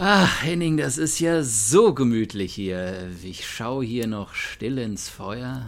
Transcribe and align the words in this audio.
Ach, 0.00 0.44
Henning, 0.44 0.76
das 0.76 0.96
ist 0.96 1.18
ja 1.18 1.42
so 1.42 1.92
gemütlich 1.92 2.54
hier. 2.54 3.10
Ich 3.24 3.44
schaue 3.44 3.84
hier 3.84 4.06
noch 4.06 4.32
still 4.32 4.78
ins 4.78 5.08
Feuer. 5.08 5.66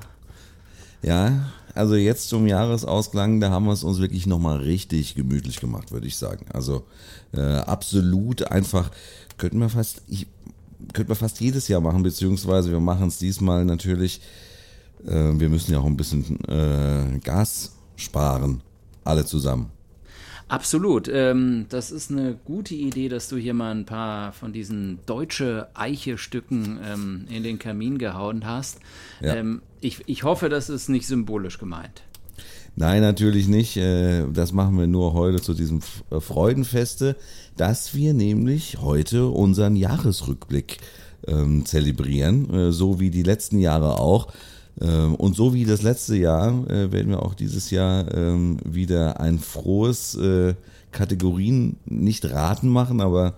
Ja, 1.03 1.51
also 1.75 1.97
jetzt 1.97 2.29
zum 2.29 2.47
Jahresausklang, 2.47 3.41
da 3.41 3.51
haben 3.51 3.65
wir 3.65 3.73
es 3.73 3.83
uns 3.83 3.99
wirklich 3.99 4.29
nochmal 4.29 4.59
richtig 4.59 5.17
gemütlich 5.17 5.59
gemacht, 5.59 5.91
würde 5.91 6.07
ich 6.07 6.17
sagen. 6.17 6.47
Also 6.53 6.85
äh, 7.33 7.41
absolut 7.41 8.45
einfach, 8.53 8.93
könnten 9.37 9.59
wir 9.59 9.69
fast, 9.69 10.03
ich, 10.07 10.29
könnten 10.93 11.11
wir 11.11 11.17
fast 11.17 11.41
jedes 11.41 11.67
Jahr 11.67 11.81
machen, 11.81 12.05
beziehungsweise 12.05 12.71
wir 12.71 12.79
machen 12.79 13.09
es 13.09 13.19
diesmal 13.19 13.65
natürlich, 13.65 14.21
äh, 15.09 15.33
wir 15.41 15.49
müssen 15.49 15.73
ja 15.73 15.81
auch 15.81 15.87
ein 15.87 15.97
bisschen 15.97 16.39
äh, 16.45 17.19
Gas 17.25 17.73
sparen, 17.97 18.63
alle 19.03 19.25
zusammen. 19.25 19.73
Absolut. 20.51 21.09
Ähm, 21.09 21.67
das 21.69 21.93
ist 21.93 22.11
eine 22.11 22.37
gute 22.45 22.75
Idee, 22.75 23.09
dass 23.09 23.29
du 23.29 23.37
hier 23.37 23.55
mal 23.55 23.71
ein 23.71 23.87
paar 23.87 24.33
von 24.33 24.53
diesen 24.53 24.99
deutsche 25.07 25.69
Eiche-Stücken 25.75 26.81
ähm, 26.85 27.27
in 27.31 27.45
den 27.45 27.61
Kamin 27.61 27.99
gehauen 27.99 28.45
hast. 28.45 28.81
Ja. 29.21 29.37
Ähm, 29.37 29.63
ich, 29.81 30.01
ich 30.07 30.25
hoffe, 30.25 30.49
das 30.49 30.69
ist 30.69 30.89
nicht 30.89 31.07
symbolisch 31.07 31.59
gemeint. 31.59 32.03
Nein, 32.75 33.01
natürlich 33.01 33.47
nicht. 33.47 33.77
Äh, 33.77 34.25
das 34.33 34.53
machen 34.53 34.77
wir 34.77 34.89
nur 34.89 35.13
heute 35.13 35.41
zu 35.41 35.55
diesem 35.55 35.83
äh, 36.11 36.19
Freudenfeste, 36.19 37.15
dass 37.57 37.95
wir 37.95 38.13
nämlich 38.13 38.79
heute 38.81 39.29
unseren 39.29 39.77
Jahresrückblick 39.77 40.79
ähm, 41.29 41.65
zelebrieren, 41.65 42.53
äh, 42.53 42.73
so 42.73 42.99
wie 42.99 43.11
die 43.11 43.23
letzten 43.23 43.61
Jahre 43.61 44.01
auch. 44.01 44.33
Ähm, 44.81 45.15
und 45.15 45.37
so 45.37 45.55
wie 45.55 45.65
das 45.65 45.83
letzte 45.83 46.17
Jahr 46.17 46.69
äh, 46.71 46.93
werden 46.93 47.11
wir 47.11 47.23
auch 47.23 47.35
dieses 47.35 47.71
Jahr 47.71 48.13
ähm, 48.15 48.59
wieder 48.65 49.21
ein 49.21 49.39
frohes 49.39 50.15
äh, 50.15 50.55
Kategorien 50.93 51.77
nicht 51.85 52.31
raten 52.31 52.69
machen, 52.69 53.01
aber 53.01 53.35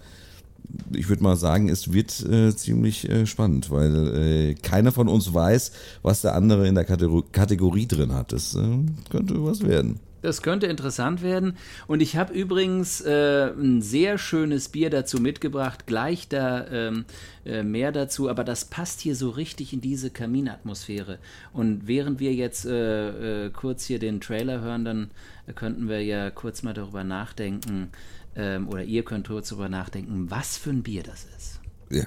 ich 0.95 1.09
würde 1.09 1.23
mal 1.23 1.37
sagen, 1.37 1.69
es 1.69 1.93
wird 1.93 2.25
äh, 2.25 2.55
ziemlich 2.55 3.09
äh, 3.09 3.27
spannend, 3.27 3.71
weil 3.71 4.17
äh, 4.17 4.55
keiner 4.55 4.93
von 4.93 5.09
uns 5.09 5.33
weiß, 5.33 5.73
was 6.03 6.23
der 6.23 6.35
andere 6.35 6.67
in 6.67 6.75
der 6.75 6.85
Kategor 6.85 7.31
Kategorie 7.31 7.87
drin 7.87 8.15
hat. 8.15 8.33
Das 8.33 8.55
äh, 8.55 8.79
könnte 9.11 9.45
was 9.45 9.63
werden. 9.63 10.01
Das 10.23 10.41
könnte 10.41 10.67
interessant 10.67 11.23
werden. 11.23 11.57
Und 11.87 12.01
ich 12.01 12.17
habe 12.17 12.33
übrigens 12.33 13.01
äh, 13.01 13.51
ein 13.51 13.83
sehr 13.83 14.19
schönes 14.19 14.69
Bier 14.69 14.89
dazu 14.89 15.21
mitgebracht. 15.21 15.87
Gleich 15.87 16.29
da 16.29 16.67
ähm, 16.69 17.05
äh, 17.45 17.63
mehr 17.63 17.93
dazu. 17.93 18.31
Aber 18.31 18.45
das 18.45 18.65
passt 18.65 19.01
hier 19.01 19.17
so 19.17 19.31
richtig 19.31 19.73
in 19.73 19.81
diese 19.81 20.11
Kaminatmosphäre. 20.11 21.19
Und 21.53 21.87
während 21.87 22.21
wir 22.21 22.33
jetzt 22.33 22.65
äh, 22.65 23.47
äh 23.47 23.51
kurz 23.51 23.85
hier 23.85 23.99
den 23.99 24.21
Trailer 24.21 24.61
hören, 24.61 24.85
dann 24.85 25.11
könnten 25.57 25.89
wir 25.89 26.03
ja 26.03 26.31
kurz 26.31 26.63
mal 26.63 26.73
darüber 26.73 27.03
nachdenken. 27.03 27.91
Ähm, 28.37 28.69
oder 28.69 28.85
ihr 28.85 29.05
könnt 29.05 29.27
kurz 29.29 29.49
darüber 29.49 29.69
nachdenken, 29.69 30.31
was 30.31 30.57
für 30.57 30.71
ein 30.71 30.83
Bier 30.83 31.03
das 31.03 31.27
ist. 31.37 31.61
Ja. 31.91 32.05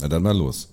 Na 0.00 0.08
dann 0.08 0.22
mal 0.22 0.36
los. 0.36 0.72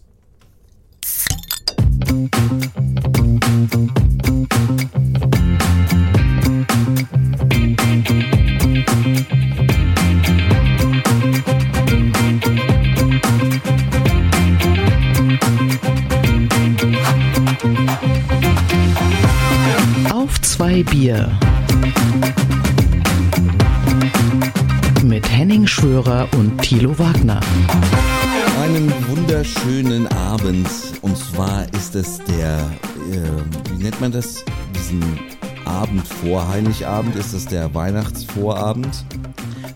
Auf 20.12 20.42
zwei 20.42 20.84
Bier. 20.84 21.32
Mit 25.04 25.30
Henning 25.30 25.68
Schwörer 25.68 26.28
und 26.38 26.62
Thilo 26.62 26.98
Wagner. 26.98 27.40
Einen 28.64 28.92
wunderschönen 29.08 30.08
Abend. 30.08 30.68
Und 31.02 31.18
zwar 31.18 31.66
ist 31.74 31.96
es 31.96 32.20
der, 32.26 32.58
äh, 33.12 33.72
wie 33.72 33.84
nennt 33.84 34.00
man 34.02 34.12
das? 34.12 34.44
Diesen 34.76 35.04
Abend 35.66 36.08
vor 36.08 36.48
Heiligabend? 36.48 37.16
Ist 37.16 37.34
das 37.34 37.46
der 37.46 37.74
Weihnachtsvorabend? 37.74 39.06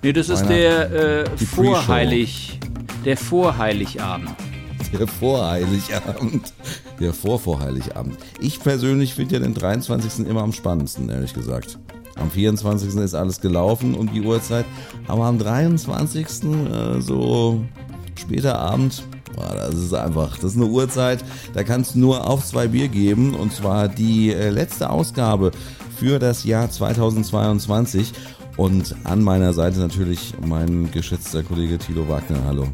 Nee, 0.01 0.13
das 0.13 0.29
ist 0.29 0.45
der 0.45 0.91
äh, 0.91 1.37
Vorheilig, 1.37 2.59
der 3.05 3.17
Vorheiligabend. 3.17 4.29
Der 4.97 5.07
Vorheiligabend. 5.07 6.53
Der 6.99 7.13
Vorvorheiligabend. 7.13 8.17
Ich 8.39 8.59
persönlich 8.61 9.13
finde 9.13 9.35
ja 9.35 9.41
den 9.41 9.53
23. 9.53 10.25
immer 10.25 10.41
am 10.41 10.53
spannendsten, 10.53 11.09
ehrlich 11.09 11.33
gesagt. 11.33 11.77
Am 12.15 12.31
24. 12.31 12.95
ist 12.95 13.13
alles 13.13 13.39
gelaufen 13.39 13.95
um 13.95 14.11
die 14.11 14.21
Uhrzeit. 14.21 14.65
Aber 15.07 15.25
am 15.25 15.37
23. 15.37 16.25
Äh, 16.25 17.01
so 17.01 17.63
später 18.15 18.59
Abend, 18.59 19.03
boah, 19.35 19.55
das 19.55 19.75
ist 19.75 19.93
einfach, 19.93 20.37
das 20.37 20.51
ist 20.51 20.57
eine 20.57 20.65
Uhrzeit, 20.65 21.23
da 21.53 21.63
kannst 21.63 21.95
du 21.95 21.99
nur 21.99 22.27
auf 22.27 22.45
zwei 22.45 22.67
Bier 22.67 22.87
geben. 22.87 23.35
Und 23.35 23.53
zwar 23.53 23.87
die 23.87 24.33
äh, 24.33 24.49
letzte 24.49 24.89
Ausgabe 24.89 25.51
für 25.99 26.17
das 26.17 26.45
Jahr 26.45 26.71
2022. 26.71 28.13
Und 28.55 28.95
an 29.03 29.21
meiner 29.21 29.51
Seite 29.51 29.79
natürlich 29.79 30.33
mein 30.45 30.89
geschätzter 30.91 31.43
Kollege 31.43 31.77
Tilo 31.77 32.07
Wagner. 32.07 32.41
Hallo. 32.45 32.67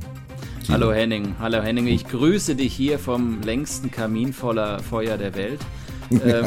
Tilo. 0.62 0.74
Hallo 0.74 0.94
Henning. 0.94 1.36
Hallo 1.40 1.62
Henning. 1.62 1.88
Ich 1.88 2.08
grüße 2.08 2.56
dich 2.56 2.74
hier 2.75 3.00
vom 3.00 3.41
längsten 3.41 3.90
Kamin 3.90 4.31
voller 4.31 4.80
Feuer 4.80 5.18
der 5.18 5.34
Welt. 5.36 5.59
ähm, 6.12 6.46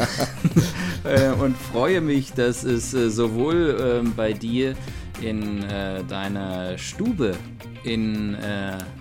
äh, 1.03 1.31
und 1.41 1.57
freue 1.57 1.99
mich, 1.99 2.31
dass 2.31 2.63
es 2.63 2.93
äh, 2.93 3.09
sowohl 3.09 4.01
äh, 4.05 4.09
bei 4.15 4.31
dir 4.31 4.73
in 5.21 5.63
äh, 5.63 6.01
deiner 6.05 6.77
Stube 6.77 7.35
in 7.83 8.37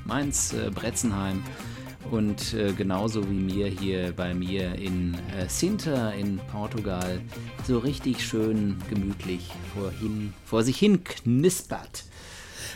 Mainz-Bretzenheim 0.04 1.42
und 2.10 2.54
äh, 2.54 2.72
genauso 2.72 3.28
wie 3.28 3.34
mir 3.34 3.66
hier 3.66 4.12
bei 4.16 4.34
mir 4.34 4.74
in 4.74 5.14
äh, 5.14 5.48
Sinter 5.48 6.14
in 6.14 6.40
Portugal 6.50 7.20
so 7.66 7.78
richtig 7.78 8.24
schön 8.24 8.76
gemütlich 8.88 9.50
vorhin, 9.74 10.32
vor 10.44 10.62
sich 10.62 10.78
hin 10.78 11.04
knispert. 11.04 12.04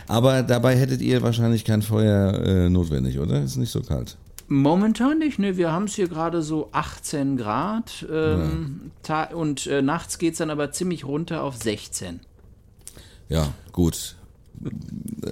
Aber 0.07 0.43
dabei 0.43 0.75
hättet 0.75 1.01
ihr 1.01 1.21
wahrscheinlich 1.21 1.65
kein 1.65 1.81
Feuer 1.81 2.33
äh, 2.33 2.69
notwendig, 2.69 3.19
oder? 3.19 3.41
Ist 3.41 3.57
nicht 3.57 3.71
so 3.71 3.81
kalt. 3.81 4.17
Momentan 4.47 5.19
nicht, 5.19 5.39
ne? 5.39 5.57
Wir 5.57 5.71
haben 5.71 5.85
es 5.85 5.95
hier 5.95 6.07
gerade 6.07 6.41
so 6.41 6.69
18 6.73 7.37
Grad 7.37 8.05
ähm, 8.11 8.91
ja. 9.07 9.31
und 9.31 9.67
äh, 9.67 9.81
nachts 9.81 10.17
geht 10.17 10.33
es 10.33 10.39
dann 10.39 10.49
aber 10.49 10.71
ziemlich 10.71 11.05
runter 11.05 11.43
auf 11.43 11.55
16. 11.55 12.19
Ja, 13.29 13.53
gut. 13.71 14.15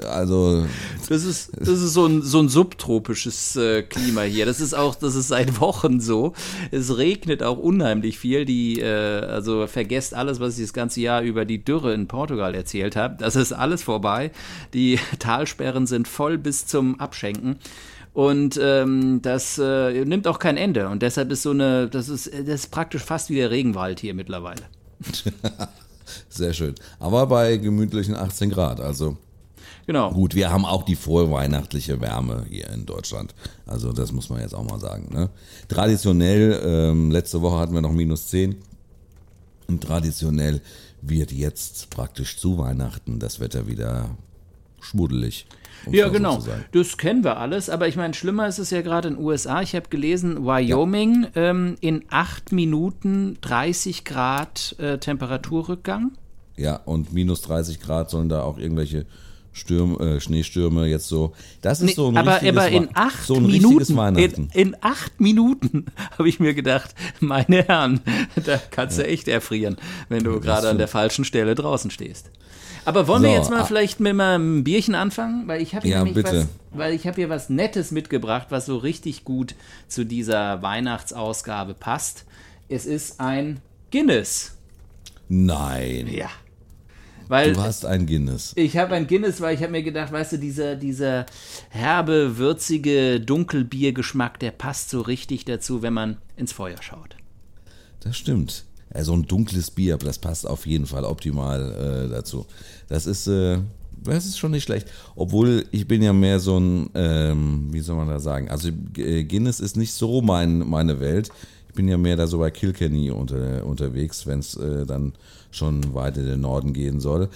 Also. 0.09 0.65
Das 1.09 1.25
ist, 1.25 1.51
das 1.57 1.67
ist 1.67 1.93
so 1.93 2.05
ein, 2.05 2.21
so 2.21 2.39
ein 2.39 2.49
subtropisches 2.49 3.55
äh, 3.55 3.83
Klima 3.83 4.21
hier. 4.21 4.45
Das 4.45 4.61
ist 4.61 4.73
auch, 4.73 4.95
das 4.95 5.15
ist 5.15 5.27
seit 5.27 5.59
Wochen 5.59 5.99
so. 5.99 6.33
Es 6.71 6.97
regnet 6.97 7.43
auch 7.43 7.57
unheimlich 7.57 8.17
viel. 8.17 8.45
Die, 8.45 8.79
äh, 8.79 8.85
also 8.85 9.67
vergesst 9.67 10.13
alles, 10.13 10.39
was 10.39 10.57
ich 10.57 10.65
das 10.65 10.73
ganze 10.73 11.01
Jahr 11.01 11.21
über 11.21 11.45
die 11.45 11.63
Dürre 11.63 11.93
in 11.93 12.07
Portugal 12.07 12.55
erzählt 12.55 12.95
habe. 12.95 13.17
Das 13.19 13.35
ist 13.35 13.51
alles 13.51 13.83
vorbei. 13.83 14.31
Die 14.73 14.99
Talsperren 15.19 15.87
sind 15.87 16.07
voll 16.07 16.37
bis 16.37 16.65
zum 16.65 16.99
Abschenken. 16.99 17.57
Und 18.13 18.59
ähm, 18.61 19.21
das 19.21 19.57
äh, 19.57 20.05
nimmt 20.05 20.27
auch 20.27 20.39
kein 20.39 20.57
Ende. 20.57 20.89
Und 20.89 21.01
deshalb 21.01 21.31
ist 21.31 21.43
so 21.43 21.51
eine, 21.51 21.87
das 21.87 22.09
ist, 22.09 22.27
das 22.27 22.61
ist 22.61 22.71
praktisch 22.71 23.03
fast 23.03 23.29
wie 23.29 23.35
der 23.35 23.51
Regenwald 23.51 23.99
hier 23.99 24.13
mittlerweile. 24.13 24.63
Sehr 26.29 26.53
schön. 26.53 26.75
Aber 26.99 27.27
bei 27.27 27.57
gemütlichen 27.57 28.15
18 28.15 28.49
Grad, 28.49 28.79
also. 28.79 29.17
Genau. 29.87 30.11
Gut, 30.11 30.35
wir 30.35 30.51
haben 30.51 30.65
auch 30.65 30.83
die 30.83 30.95
vorweihnachtliche 30.95 31.99
Wärme 32.01 32.45
hier 32.49 32.69
in 32.69 32.85
Deutschland. 32.85 33.33
Also 33.65 33.91
das 33.91 34.11
muss 34.11 34.29
man 34.29 34.39
jetzt 34.39 34.53
auch 34.53 34.63
mal 34.63 34.79
sagen. 34.79 35.09
Ne? 35.11 35.29
Traditionell, 35.67 36.61
ähm, 36.63 37.11
letzte 37.11 37.41
Woche 37.41 37.57
hatten 37.57 37.73
wir 37.73 37.81
noch 37.81 37.91
minus 37.91 38.27
10. 38.27 38.55
Und 39.67 39.83
traditionell 39.83 40.61
wird 41.01 41.31
jetzt 41.31 41.89
praktisch 41.89 42.37
zu 42.37 42.57
Weihnachten 42.57 43.19
das 43.19 43.39
Wetter 43.39 43.67
wieder 43.67 44.15
schmuddelig. 44.79 45.47
Um 45.85 45.93
ja, 45.93 46.09
genau. 46.09 46.39
So 46.39 46.51
das 46.71 46.97
kennen 46.97 47.23
wir 47.23 47.37
alles. 47.37 47.69
Aber 47.69 47.87
ich 47.87 47.95
meine, 47.95 48.13
schlimmer 48.13 48.47
ist 48.47 48.59
es 48.59 48.69
ja 48.69 48.81
gerade 48.81 49.09
in 49.09 49.15
den 49.15 49.23
USA. 49.23 49.61
Ich 49.61 49.75
habe 49.75 49.89
gelesen, 49.89 50.45
Wyoming 50.45 51.27
ja. 51.35 51.49
ähm, 51.49 51.75
in 51.81 52.03
acht 52.09 52.51
Minuten 52.51 53.37
30 53.41 54.05
Grad 54.05 54.75
äh, 54.79 54.97
Temperaturrückgang. 54.97 56.11
Ja, 56.57 56.75
und 56.75 57.13
minus 57.13 57.41
30 57.41 57.79
Grad 57.79 58.09
sollen 58.09 58.29
da 58.29 58.43
auch 58.43 58.57
irgendwelche 58.57 59.05
Stürm, 59.53 59.99
äh, 59.99 60.21
Schneestürme 60.21 60.87
jetzt 60.87 61.07
so. 61.07 61.33
Das 61.61 61.81
ist 61.81 61.87
nee, 61.87 61.93
so 61.93 62.07
ein 62.07 62.17
aber, 62.17 62.41
aber 62.41 62.69
in 62.69 62.89
acht 62.93 63.25
so 63.25 63.35
ein 63.35 63.47
Minuten, 63.47 63.97
in, 64.15 64.49
in, 64.53 64.77
acht 64.79 65.19
Minuten 65.19 65.87
habe 66.17 66.29
ich 66.29 66.39
mir 66.39 66.53
gedacht, 66.53 66.95
meine 67.19 67.63
Herren, 67.63 67.99
da 68.45 68.59
kannst 68.69 68.97
du 68.97 69.05
echt 69.05 69.27
erfrieren, 69.27 69.75
wenn 70.07 70.23
du 70.23 70.39
gerade 70.39 70.69
an 70.69 70.77
der 70.77 70.87
falschen 70.87 71.25
Stelle 71.25 71.55
draußen 71.55 71.91
stehst. 71.91 72.31
Aber 72.85 73.07
wollen 73.07 73.21
so, 73.21 73.27
wir 73.27 73.35
jetzt 73.35 73.49
mal 73.49 73.61
ah. 73.61 73.65
vielleicht 73.65 73.99
mit 73.99 74.19
einem 74.19 74.63
Bierchen 74.63 74.95
anfangen? 74.95 75.47
Weil 75.47 75.61
ich 75.61 75.75
habe 75.75 75.87
ja, 75.87 76.03
was, 76.03 76.47
weil 76.71 76.93
ich 76.93 77.05
hab 77.07 77.15
hier 77.15 77.29
was 77.29 77.49
Nettes 77.49 77.91
mitgebracht, 77.91 78.47
was 78.49 78.65
so 78.65 78.77
richtig 78.77 79.23
gut 79.23 79.55
zu 79.87 80.05
dieser 80.05 80.61
Weihnachtsausgabe 80.61 81.73
passt. 81.73 82.25
Es 82.69 82.85
ist 82.85 83.19
ein 83.19 83.59
Guinness. 83.91 84.57
Nein. 85.27 86.07
Ja. 86.07 86.29
Weil 87.27 87.53
Du 87.53 87.61
hast 87.61 87.85
ein 87.85 88.07
Guinness. 88.07 88.51
ich 88.57 88.75
habe 88.75 88.93
ein 88.95 89.07
Guinness, 89.07 89.39
weil 89.39 89.55
ich 89.55 89.61
habe 89.61 89.71
mir 89.71 89.83
gedacht, 89.83 90.11
weißt 90.11 90.33
du, 90.33 90.37
dieser, 90.37 90.75
dieser 90.75 91.25
herbe, 91.69 92.37
würzige 92.37 93.21
Dunkelbiergeschmack, 93.21 94.37
der 94.39 94.51
passt 94.51 94.89
so 94.89 94.99
richtig 94.99 95.45
dazu, 95.45 95.81
wenn 95.81 95.93
man 95.93 96.17
ins 96.35 96.51
Feuer 96.51 96.81
schaut. 96.81 97.15
Das 98.01 98.17
stimmt. 98.17 98.65
Ja, 98.93 99.03
so 99.03 99.13
ein 99.13 99.23
dunkles 99.23 99.71
Bier, 99.71 99.97
das 99.97 100.19
passt 100.19 100.47
auf 100.47 100.65
jeden 100.65 100.85
Fall 100.85 101.05
optimal 101.05 102.05
äh, 102.07 102.09
dazu. 102.09 102.45
Das 102.89 103.05
ist, 103.05 103.27
äh, 103.27 103.59
das 104.03 104.25
ist 104.25 104.37
schon 104.37 104.51
nicht 104.51 104.63
schlecht. 104.63 104.87
Obwohl 105.15 105.65
ich 105.71 105.87
bin 105.87 106.01
ja 106.01 106.13
mehr 106.13 106.39
so 106.39 106.59
ein, 106.59 106.89
ähm, 106.95 107.67
wie 107.71 107.79
soll 107.81 107.95
man 107.95 108.07
da 108.07 108.19
sagen? 108.19 108.49
Also 108.49 108.69
äh, 108.97 109.23
Guinness 109.23 109.59
ist 109.59 109.77
nicht 109.77 109.93
so 109.93 110.21
mein, 110.21 110.59
meine 110.59 110.99
Welt. 110.99 111.29
Ich 111.69 111.75
bin 111.75 111.87
ja 111.87 111.97
mehr 111.97 112.17
da 112.17 112.27
so 112.27 112.39
bei 112.39 112.51
Kilkenny 112.51 113.11
unter, 113.11 113.65
unterwegs, 113.65 114.27
wenn 114.27 114.39
es 114.39 114.55
äh, 114.57 114.85
dann 114.85 115.13
schon 115.51 115.93
weit 115.93 116.17
in 116.17 116.25
den 116.25 116.41
Norden 116.41 116.73
gehen 116.73 116.99
soll. 116.99 117.29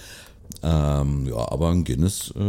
Ähm, 0.62 1.26
ja, 1.26 1.50
aber 1.50 1.70
ein 1.70 1.84
Guinness 1.84 2.32
äh, 2.36 2.40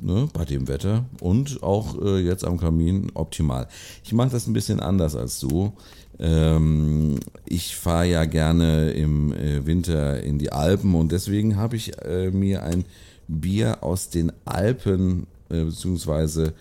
ne, 0.00 0.28
bei 0.32 0.44
dem 0.44 0.68
Wetter 0.68 1.04
und 1.20 1.62
auch 1.62 2.00
äh, 2.02 2.18
jetzt 2.18 2.44
am 2.44 2.58
Kamin 2.58 3.10
optimal. 3.14 3.68
Ich 4.04 4.12
mache 4.12 4.30
das 4.30 4.46
ein 4.46 4.52
bisschen 4.52 4.80
anders 4.80 5.16
als 5.16 5.40
du. 5.40 5.72
Ähm, 6.18 7.20
ich 7.44 7.76
fahre 7.76 8.06
ja 8.06 8.24
gerne 8.24 8.90
im 8.92 9.32
äh, 9.32 9.66
Winter 9.66 10.22
in 10.22 10.38
die 10.38 10.52
Alpen 10.52 10.94
und 10.94 11.12
deswegen 11.12 11.56
habe 11.56 11.76
ich 11.76 12.00
äh, 12.02 12.30
mir 12.30 12.62
ein 12.62 12.84
Bier 13.28 13.82
aus 13.82 14.08
den 14.08 14.32
Alpen 14.44 15.26
äh, 15.50 15.64
beziehungsweise 15.64 16.54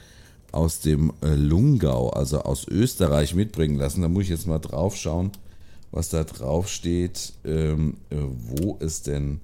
aus 0.52 0.80
dem 0.80 1.12
äh, 1.22 1.36
Lungau, 1.36 2.10
also 2.10 2.42
aus 2.42 2.68
Österreich 2.68 3.36
mitbringen 3.36 3.78
lassen. 3.78 4.02
Da 4.02 4.10
muss 4.10 4.24
ich 4.24 4.30
jetzt 4.30 4.48
mal 4.48 4.60
drauf 4.60 4.96
schauen, 4.96 5.32
was 5.92 6.10
da 6.10 6.24
drauf 6.24 6.70
steht, 6.70 7.34
ähm, 7.44 7.98
äh, 8.10 8.16
wo 8.18 8.78
es 8.80 9.02
denn 9.02 9.42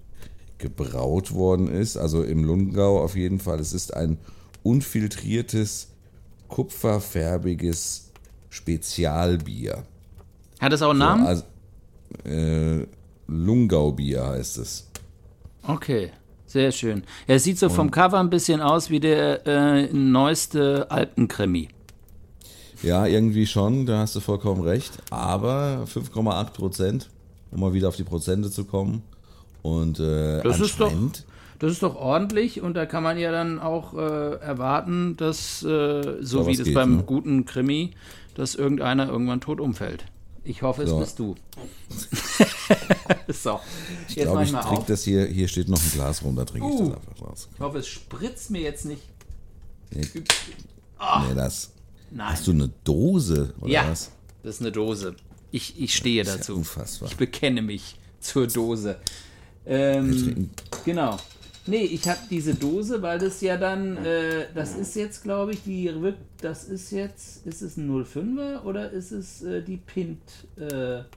gebraut 0.57 1.33
worden 1.33 1.67
ist. 1.67 1.97
Also 1.97 2.23
im 2.23 2.43
Lungau 2.43 3.01
auf 3.01 3.15
jeden 3.15 3.39
Fall. 3.39 3.59
Es 3.59 3.73
ist 3.73 3.93
ein 3.93 4.17
unfiltriertes, 4.63 5.87
kupferfärbiges 6.47 8.11
Spezialbier. 8.49 9.83
Hat 10.61 10.71
das 10.71 10.81
auch 10.83 10.91
einen 10.91 10.99
Namen? 10.99 11.25
Also, 11.25 11.43
äh, 12.23 12.85
Lungau-Bier 13.27 14.27
heißt 14.27 14.59
es. 14.59 14.87
Okay, 15.67 16.11
sehr 16.45 16.71
schön. 16.71 17.03
Es 17.27 17.43
sieht 17.43 17.57
so 17.57 17.69
vom 17.69 17.89
Cover 17.91 18.19
ein 18.19 18.29
bisschen 18.29 18.61
aus 18.61 18.89
wie 18.89 18.99
der 18.99 19.45
äh, 19.47 19.89
neueste 19.91 20.89
Alpenkrimi. 20.89 21.69
Ja, 22.83 23.05
irgendwie 23.05 23.45
schon, 23.45 23.85
da 23.85 23.99
hast 23.99 24.15
du 24.15 24.19
vollkommen 24.19 24.61
recht. 24.61 24.91
Aber 25.11 25.85
5,8 25.87 26.51
Prozent, 26.51 27.09
um 27.51 27.59
mal 27.59 27.73
wieder 27.73 27.87
auf 27.87 27.95
die 27.95 28.03
Prozente 28.03 28.49
zu 28.49 28.65
kommen. 28.65 29.03
Und 29.61 29.99
äh, 29.99 30.41
Das 30.41 30.59
ist 30.59 30.79
doch, 30.79 30.91
das 31.59 31.71
ist 31.71 31.83
doch 31.83 31.95
ordentlich 31.95 32.61
und 32.61 32.73
da 32.73 32.87
kann 32.87 33.03
man 33.03 33.19
ja 33.19 33.31
dann 33.31 33.59
auch 33.59 33.93
äh, 33.93 34.35
erwarten, 34.37 35.15
dass, 35.17 35.63
äh, 35.63 36.17
so 36.21 36.41
Ja, 36.41 36.47
wie 36.47 36.55
das 36.55 36.65
geht, 36.65 36.73
beim 36.73 36.97
ne? 36.97 37.03
guten 37.03 37.45
Krimi, 37.45 37.91
dass 38.35 38.55
irgendeiner 38.55 39.07
irgendwann 39.07 39.41
tot 39.41 39.59
umfällt. 39.59 40.05
Ich 40.43 40.61
hoffe, 40.63 40.83
es 40.83 40.89
So. 40.89 40.99
bist 40.99 41.19
du. 41.19 41.35
so, 43.31 43.59
ich 44.07 44.15
jetzt 44.15 44.25
mach 44.25 44.31
glaube, 44.31 44.43
ich 44.43 44.47
ich 44.49 44.53
mal 44.53 44.61
trinke 44.61 44.77
auf. 44.81 44.85
das 44.87 45.03
hier, 45.03 45.25
hier 45.27 45.47
steht 45.47 45.69
noch 45.69 45.81
ein 45.81 45.91
Glas 45.91 46.23
rum, 46.23 46.35
da 46.35 46.45
trinke 46.45 46.67
ich 46.67 46.73
Uh. 46.73 46.89
das 46.89 46.97
einfach 46.97 47.21
raus. 47.21 47.49
Ich 47.53 47.59
hoffe, 47.59 47.77
es 47.77 47.87
spritzt 47.87 48.49
mir 48.49 48.61
jetzt 48.61 48.85
nicht. 48.85 49.03
Nee, 49.91 50.07
Ah. 50.97 51.25
nee, 51.27 51.35
das. 51.35 51.71
Nein. 52.11 52.29
Hast 52.29 52.47
du 52.47 52.51
eine 52.51 52.69
Dose 52.83 53.53
oder 53.61 53.71
ja, 53.71 53.89
was? 53.89 54.11
das 54.43 54.55
ist 54.55 54.61
eine 54.61 54.71
Dose. 54.71 55.15
Ich, 55.51 55.79
ich 55.81 55.95
stehe 55.95 56.21
ist 56.21 56.27
ja 56.27 56.37
dazu. 56.37 56.55
unfassbar. 56.55 57.09
Ich 57.09 57.17
bekenne 57.17 57.61
mich 57.61 57.95
zur 58.19 58.47
Dose. 58.47 58.97
Ähm, 59.65 60.49
genau. 60.85 61.17
Nee, 61.67 61.83
ich 61.83 62.09
habe 62.09 62.19
diese 62.29 62.55
Dose, 62.55 63.01
weil 63.01 63.19
das 63.19 63.41
ja 63.41 63.55
dann, 63.57 63.97
äh, 64.03 64.47
das 64.53 64.75
ist 64.75 64.95
jetzt, 64.95 65.21
glaube 65.23 65.51
ich, 65.53 65.63
die, 65.63 65.93
das 66.41 66.63
ist 66.63 66.91
jetzt, 66.91 67.45
ist 67.45 67.61
es 67.61 67.77
ein 67.77 67.89
05er 67.89 68.63
oder 68.63 68.89
ist 68.89 69.11
es 69.11 69.43
äh, 69.43 69.61
die 69.61 69.77
Pint-Fassung? 69.77 71.07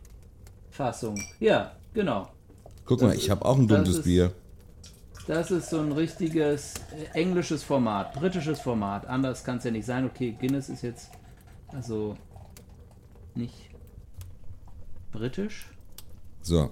ja, 1.41 1.73
genau. 1.95 2.29
Guck 2.85 2.99
Das 3.01 3.09
mal, 3.09 3.17
ich 3.17 3.31
habe 3.31 3.43
auch 3.45 3.57
ein 3.57 3.67
dunkles 3.67 4.03
Bier. 4.03 4.33
Das 5.27 5.51
ist 5.51 5.71
so 5.71 5.81
ein 5.81 5.93
richtiges 5.93 6.75
äh, 6.93 7.19
englisches 7.19 7.63
Format, 7.63 8.13
britisches 8.13 8.61
Format. 8.61 9.07
Anders 9.07 9.43
kann 9.43 9.57
es 9.57 9.65
ja 9.65 9.71
nicht 9.71 9.87
sein. 9.87 10.05
Okay, 10.05 10.37
Guinness 10.39 10.69
ist 10.69 10.83
jetzt 10.83 11.09
also 11.69 12.17
nicht 13.35 13.71
britisch, 15.13 15.71
So, 16.43 16.71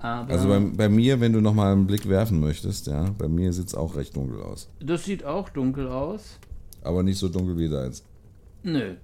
aber 0.00 0.32
also 0.32 0.48
bei, 0.48 0.58
bei 0.60 0.88
mir, 0.88 1.20
wenn 1.20 1.32
du 1.32 1.40
noch 1.40 1.54
mal 1.54 1.72
einen 1.72 1.86
Blick 1.86 2.08
werfen 2.08 2.40
möchtest, 2.40 2.86
ja, 2.86 3.10
bei 3.18 3.28
mir 3.28 3.52
sieht 3.52 3.68
es 3.68 3.74
auch 3.74 3.96
recht 3.96 4.16
dunkel 4.16 4.42
aus. 4.42 4.68
das 4.80 5.04
sieht 5.04 5.24
auch 5.24 5.48
dunkel 5.50 5.88
aus. 5.88 6.38
Aber 6.82 7.02
nicht 7.02 7.18
so 7.18 7.28
dunkel 7.28 7.56
wie 7.58 7.68
deins. 7.68 8.02
Nö, 8.62 8.94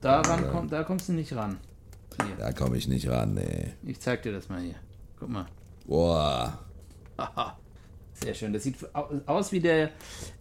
daran 0.00 0.44
komm, 0.50 0.68
da 0.68 0.82
kommst 0.84 1.08
du 1.08 1.12
nicht 1.12 1.34
ran. 1.34 1.58
Hier, 2.26 2.36
Da 2.38 2.52
komme 2.52 2.76
ich 2.76 2.88
nicht 2.88 3.08
ran, 3.08 3.34
nee. 3.34 3.72
ich 3.84 3.98
zeig 4.00 4.22
dir 4.22 4.32
das 4.32 4.48
mal 4.48 4.60
hier. 4.60 4.74
Guck 5.18 5.28
mal. 5.30 5.46
Boah. 5.86 6.58
Sehr 8.14 8.34
schön. 8.34 8.52
Das 8.52 8.62
sieht 8.62 8.76
au- 8.94 9.08
aus 9.26 9.50
wie 9.52 9.60
der, 9.60 9.90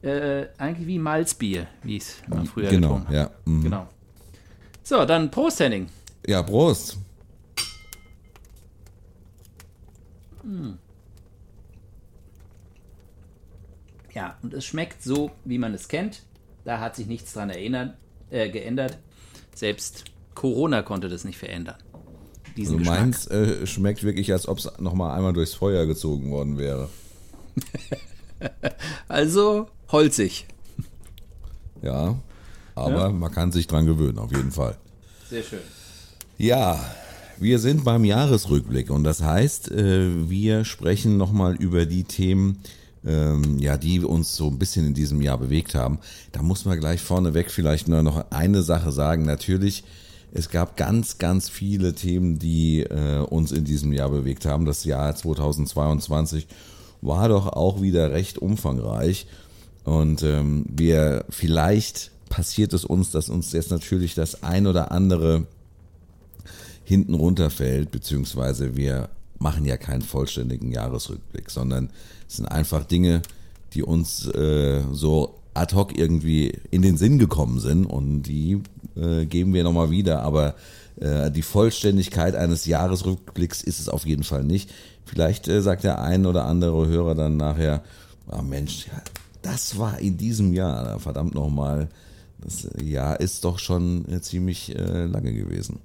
äh, 0.02 0.48
eigentlich 0.58 0.88
wie 0.88 1.00
Malzbier, 1.00 1.68
wie 1.84 1.98
es 1.98 2.16
man 2.28 2.46
früher 2.46 2.70
Genau, 2.70 2.90
getrunken 2.96 3.08
hat. 3.08 3.14
ja. 3.16 3.30
mhm. 3.46 3.64
Genau. 3.64 3.88
So, 4.84 5.06
dann 5.06 5.30
Prost, 5.32 5.60
Henning. 5.60 5.88
Ja, 6.28 6.44
Prost. 6.44 6.98
Ja, 14.14 14.38
und 14.42 14.54
es 14.54 14.66
schmeckt 14.66 15.04
so, 15.04 15.32
wie 15.46 15.58
man 15.58 15.74
es 15.74 15.88
kennt. 15.88 16.24
Da 16.66 16.80
hat 16.80 16.96
sich 16.96 17.08
nichts 17.08 17.34
dran 17.34 17.50
erinnert, 17.50 17.96
äh, 18.30 18.50
geändert. 18.50 18.98
Selbst 19.56 20.06
Corona 20.36 20.82
konnte 20.82 21.10
das 21.10 21.24
nicht 21.24 21.38
verändern. 21.38 21.76
Diesen 22.58 22.80
Also 22.80 22.92
meins 22.92 23.28
äh, 23.28 23.66
schmeckt 23.66 24.04
wirklich, 24.04 24.32
als 24.34 24.48
ob 24.48 24.58
es 24.58 24.70
noch 24.80 24.94
mal 24.94 25.16
einmal 25.16 25.34
durchs 25.34 25.54
Feuer 25.54 25.86
gezogen 25.86 26.32
worden 26.32 26.58
wäre. 26.58 26.90
Also 29.08 29.68
holzig. 29.92 30.48
Ja, 31.84 32.16
aber 32.74 33.02
Ja. 33.02 33.10
man 33.10 33.32
kann 33.32 33.52
sich 33.52 33.68
dran 33.68 33.86
gewöhnen, 33.86 34.18
auf 34.18 34.32
jeden 34.32 34.52
Fall. 34.52 34.78
Sehr 35.30 35.44
schön. 35.44 35.60
Ja, 36.40 36.84
wir 37.42 37.58
sind 37.58 37.84
beim 37.84 38.06
Jahresrückblick 38.06 38.92
und 38.92 39.04
das 39.04 39.24
heißt, 39.24 39.72
äh, 39.72 40.30
wir 40.30 40.64
sprechen 40.64 41.18
nochmal 41.18 41.56
über 41.56 41.88
die 41.88 42.04
Themen, 42.04 42.60
ähm, 43.04 43.58
ja, 43.58 43.78
die 43.78 44.00
uns 44.02 44.36
so 44.36 44.48
ein 44.48 44.60
bisschen 44.60 44.86
in 44.86 44.94
diesem 44.94 45.22
Jahr 45.22 45.40
bewegt 45.40 45.74
haben. 45.74 45.98
Da 46.34 46.44
muss 46.44 46.66
man 46.66 46.80
gleich 46.80 47.02
vorneweg 47.02 47.50
vielleicht 47.50 47.88
nur 47.88 48.04
noch 48.04 48.30
eine 48.30 48.62
Sache 48.62 48.92
sagen. 48.92 49.26
Natürlich, 49.26 49.84
es 50.32 50.52
gab 50.52 50.78
ganz, 50.78 51.18
ganz 51.18 51.50
viele 51.50 51.96
Themen, 51.96 52.38
die 52.38 52.82
äh, 52.82 53.20
uns 53.22 53.52
in 53.52 53.66
diesem 53.66 53.92
Jahr 53.92 54.10
bewegt 54.10 54.46
haben. 54.46 54.66
Das 54.66 54.84
Jahr 54.84 55.16
2022 55.16 56.48
war 57.02 57.28
doch 57.28 57.48
auch 57.48 57.82
wieder 57.82 58.12
recht 58.12 58.38
umfangreich. 58.38 59.26
Und 59.84 60.22
ähm, 60.22 60.66
wir 60.70 61.26
vielleicht 61.30 62.12
passiert 62.30 62.72
es 62.74 62.86
uns, 62.86 63.10
dass 63.10 63.30
uns 63.30 63.52
jetzt 63.52 63.72
natürlich 63.72 64.14
das 64.14 64.44
ein 64.44 64.68
oder 64.68 64.92
andere 64.92 65.48
hinten 66.92 67.14
runterfällt, 67.14 67.90
beziehungsweise 67.90 68.76
wir 68.76 69.08
machen 69.40 69.64
ja 69.64 69.78
keinen 69.78 70.02
vollständigen 70.02 70.74
Jahresrückblick, 70.74 71.50
sondern 71.50 71.90
es 72.28 72.36
sind 72.36 72.48
einfach 72.48 72.84
Dinge, 72.84 73.22
die 73.74 73.82
uns 73.82 74.28
äh, 74.28 74.82
so 74.92 75.36
ad 75.54 75.74
hoc 75.74 75.98
irgendwie 75.98 76.54
in 76.70 76.82
den 76.82 76.98
Sinn 76.98 77.18
gekommen 77.18 77.62
sind 77.62 77.86
und 77.86 78.24
die 78.24 78.62
äh, 78.98 79.26
geben 79.26 79.54
wir 79.54 79.64
nochmal 79.64 79.90
wieder, 79.90 80.22
aber 80.22 80.56
äh, 81.00 81.32
die 81.32 81.44
Vollständigkeit 81.44 82.36
eines 82.36 82.66
Jahresrückblicks 82.66 83.64
ist 83.64 83.80
es 83.80 83.88
auf 83.88 84.06
jeden 84.06 84.26
Fall 84.26 84.44
nicht. 84.44 84.70
Vielleicht 85.06 85.48
äh, 85.48 85.62
sagt 85.62 85.86
der 85.86 86.02
ein 86.02 86.26
oder 86.26 86.44
andere 86.44 86.90
Hörer 86.90 87.16
dann 87.16 87.38
nachher, 87.38 87.84
ah 88.28 88.42
Mensch, 88.42 88.88
ja, 88.88 89.02
das 89.42 89.80
war 89.80 89.98
in 90.00 90.18
diesem 90.18 90.52
Jahr, 90.52 91.00
verdammt 91.00 91.36
nochmal, 91.36 91.88
das 92.42 92.68
Jahr 92.84 93.18
ist 93.22 93.46
doch 93.46 93.60
schon 93.60 94.06
äh, 94.12 94.20
ziemlich 94.20 94.76
äh, 94.76 95.06
lange 95.06 95.34
gewesen. 95.34 95.80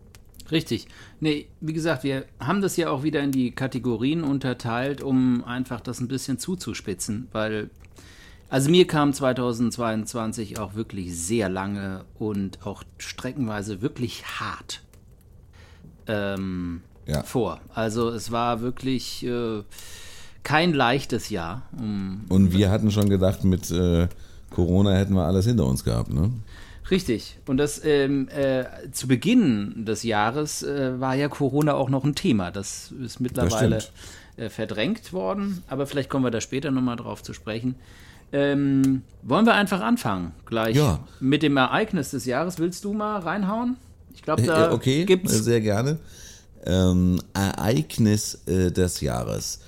Richtig. 0.50 0.86
Nee, 1.20 1.46
wie 1.60 1.72
gesagt, 1.72 2.04
wir 2.04 2.24
haben 2.38 2.60
das 2.60 2.76
ja 2.76 2.90
auch 2.90 3.02
wieder 3.02 3.20
in 3.20 3.32
die 3.32 3.50
Kategorien 3.50 4.22
unterteilt, 4.22 5.02
um 5.02 5.44
einfach 5.44 5.80
das 5.80 6.00
ein 6.00 6.08
bisschen 6.08 6.38
zuzuspitzen, 6.38 7.28
weil 7.32 7.70
also 8.48 8.70
mir 8.70 8.86
kam 8.86 9.12
2022 9.12 10.58
auch 10.58 10.74
wirklich 10.74 11.16
sehr 11.18 11.48
lange 11.48 12.04
und 12.18 12.64
auch 12.64 12.84
streckenweise 12.98 13.82
wirklich 13.82 14.24
hart 14.24 14.82
ähm, 16.06 16.82
Ja. 17.06 17.22
vor. 17.24 17.60
Also 17.74 18.10
es 18.10 18.30
war 18.30 18.60
wirklich 18.60 19.24
äh, 19.26 19.62
kein 20.44 20.72
leichtes 20.74 21.28
Jahr. 21.30 21.62
Um, 21.76 22.24
Und 22.28 22.52
wir 22.52 22.70
hatten 22.70 22.92
schon 22.92 23.08
gedacht, 23.08 23.42
mit 23.42 23.68
äh, 23.72 24.06
Corona 24.50 24.92
hätten 24.92 25.14
wir 25.14 25.24
alles 25.24 25.46
hinter 25.46 25.66
uns 25.66 25.82
gehabt, 25.82 26.12
ne? 26.12 26.30
Richtig. 26.90 27.36
Und 27.46 27.56
das 27.56 27.84
ähm, 27.84 28.28
äh, 28.28 28.64
zu 28.92 29.08
Beginn 29.08 29.84
des 29.84 30.02
Jahres 30.04 30.62
äh, 30.62 31.00
war 31.00 31.14
ja 31.14 31.28
Corona 31.28 31.74
auch 31.74 31.88
noch 31.88 32.04
ein 32.04 32.14
Thema. 32.14 32.50
Das 32.50 32.92
ist 33.02 33.20
mittlerweile 33.20 33.76
Das 33.76 33.90
äh, 34.36 34.48
verdrängt 34.50 35.12
worden, 35.12 35.62
aber 35.68 35.86
vielleicht 35.86 36.10
kommen 36.10 36.24
wir 36.24 36.30
da 36.30 36.40
später 36.40 36.70
nochmal 36.70 36.96
drauf 36.96 37.22
zu 37.22 37.32
sprechen. 37.32 37.74
Ähm, 38.32 39.02
wollen 39.22 39.46
wir 39.46 39.54
einfach 39.54 39.80
anfangen 39.80 40.32
gleich 40.46 40.76
Ja. 40.76 41.00
mit 41.20 41.42
dem 41.42 41.56
Ereignis 41.56 42.10
des 42.10 42.24
Jahres? 42.24 42.58
Willst 42.58 42.84
du 42.84 42.92
mal 42.92 43.20
reinhauen? 43.20 43.76
Ich 44.14 44.22
glaube, 44.22 44.42
da 44.42 44.70
Äh, 44.70 44.72
okay, 44.72 45.04
gibt's 45.04 45.32
sehr 45.44 45.60
gerne. 45.60 45.98
Ähm, 46.64 47.20
Ereignis 47.34 48.42
äh, 48.46 48.70
des 48.72 49.00
Jahres. 49.00 49.60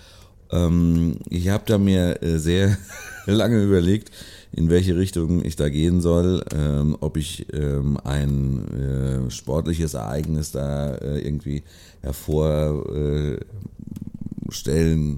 Ähm, 0.51 1.17
ich 1.29 1.49
habe 1.49 1.65
da 1.67 1.79
mir 1.79 2.23
äh, 2.23 2.39
sehr 2.39 2.77
lange 3.27 3.63
überlegt, 3.63 4.11
in 4.53 4.71
welche 4.71 4.97
Richtung 4.97 5.45
ich 5.45 5.57
da 5.57 5.69
gehen 5.69 6.01
soll, 6.01 6.45
ähm, 6.55 6.97
ob 7.01 7.17
ich 7.17 7.53
ähm, 7.53 7.99
ein 8.03 8.69
äh, 8.69 9.31
sportliches 9.31 9.95
Ereignis 9.95 10.53
da 10.53 10.95
äh, 10.95 11.21
irgendwie 11.21 11.63
hervorstellen 12.03 13.43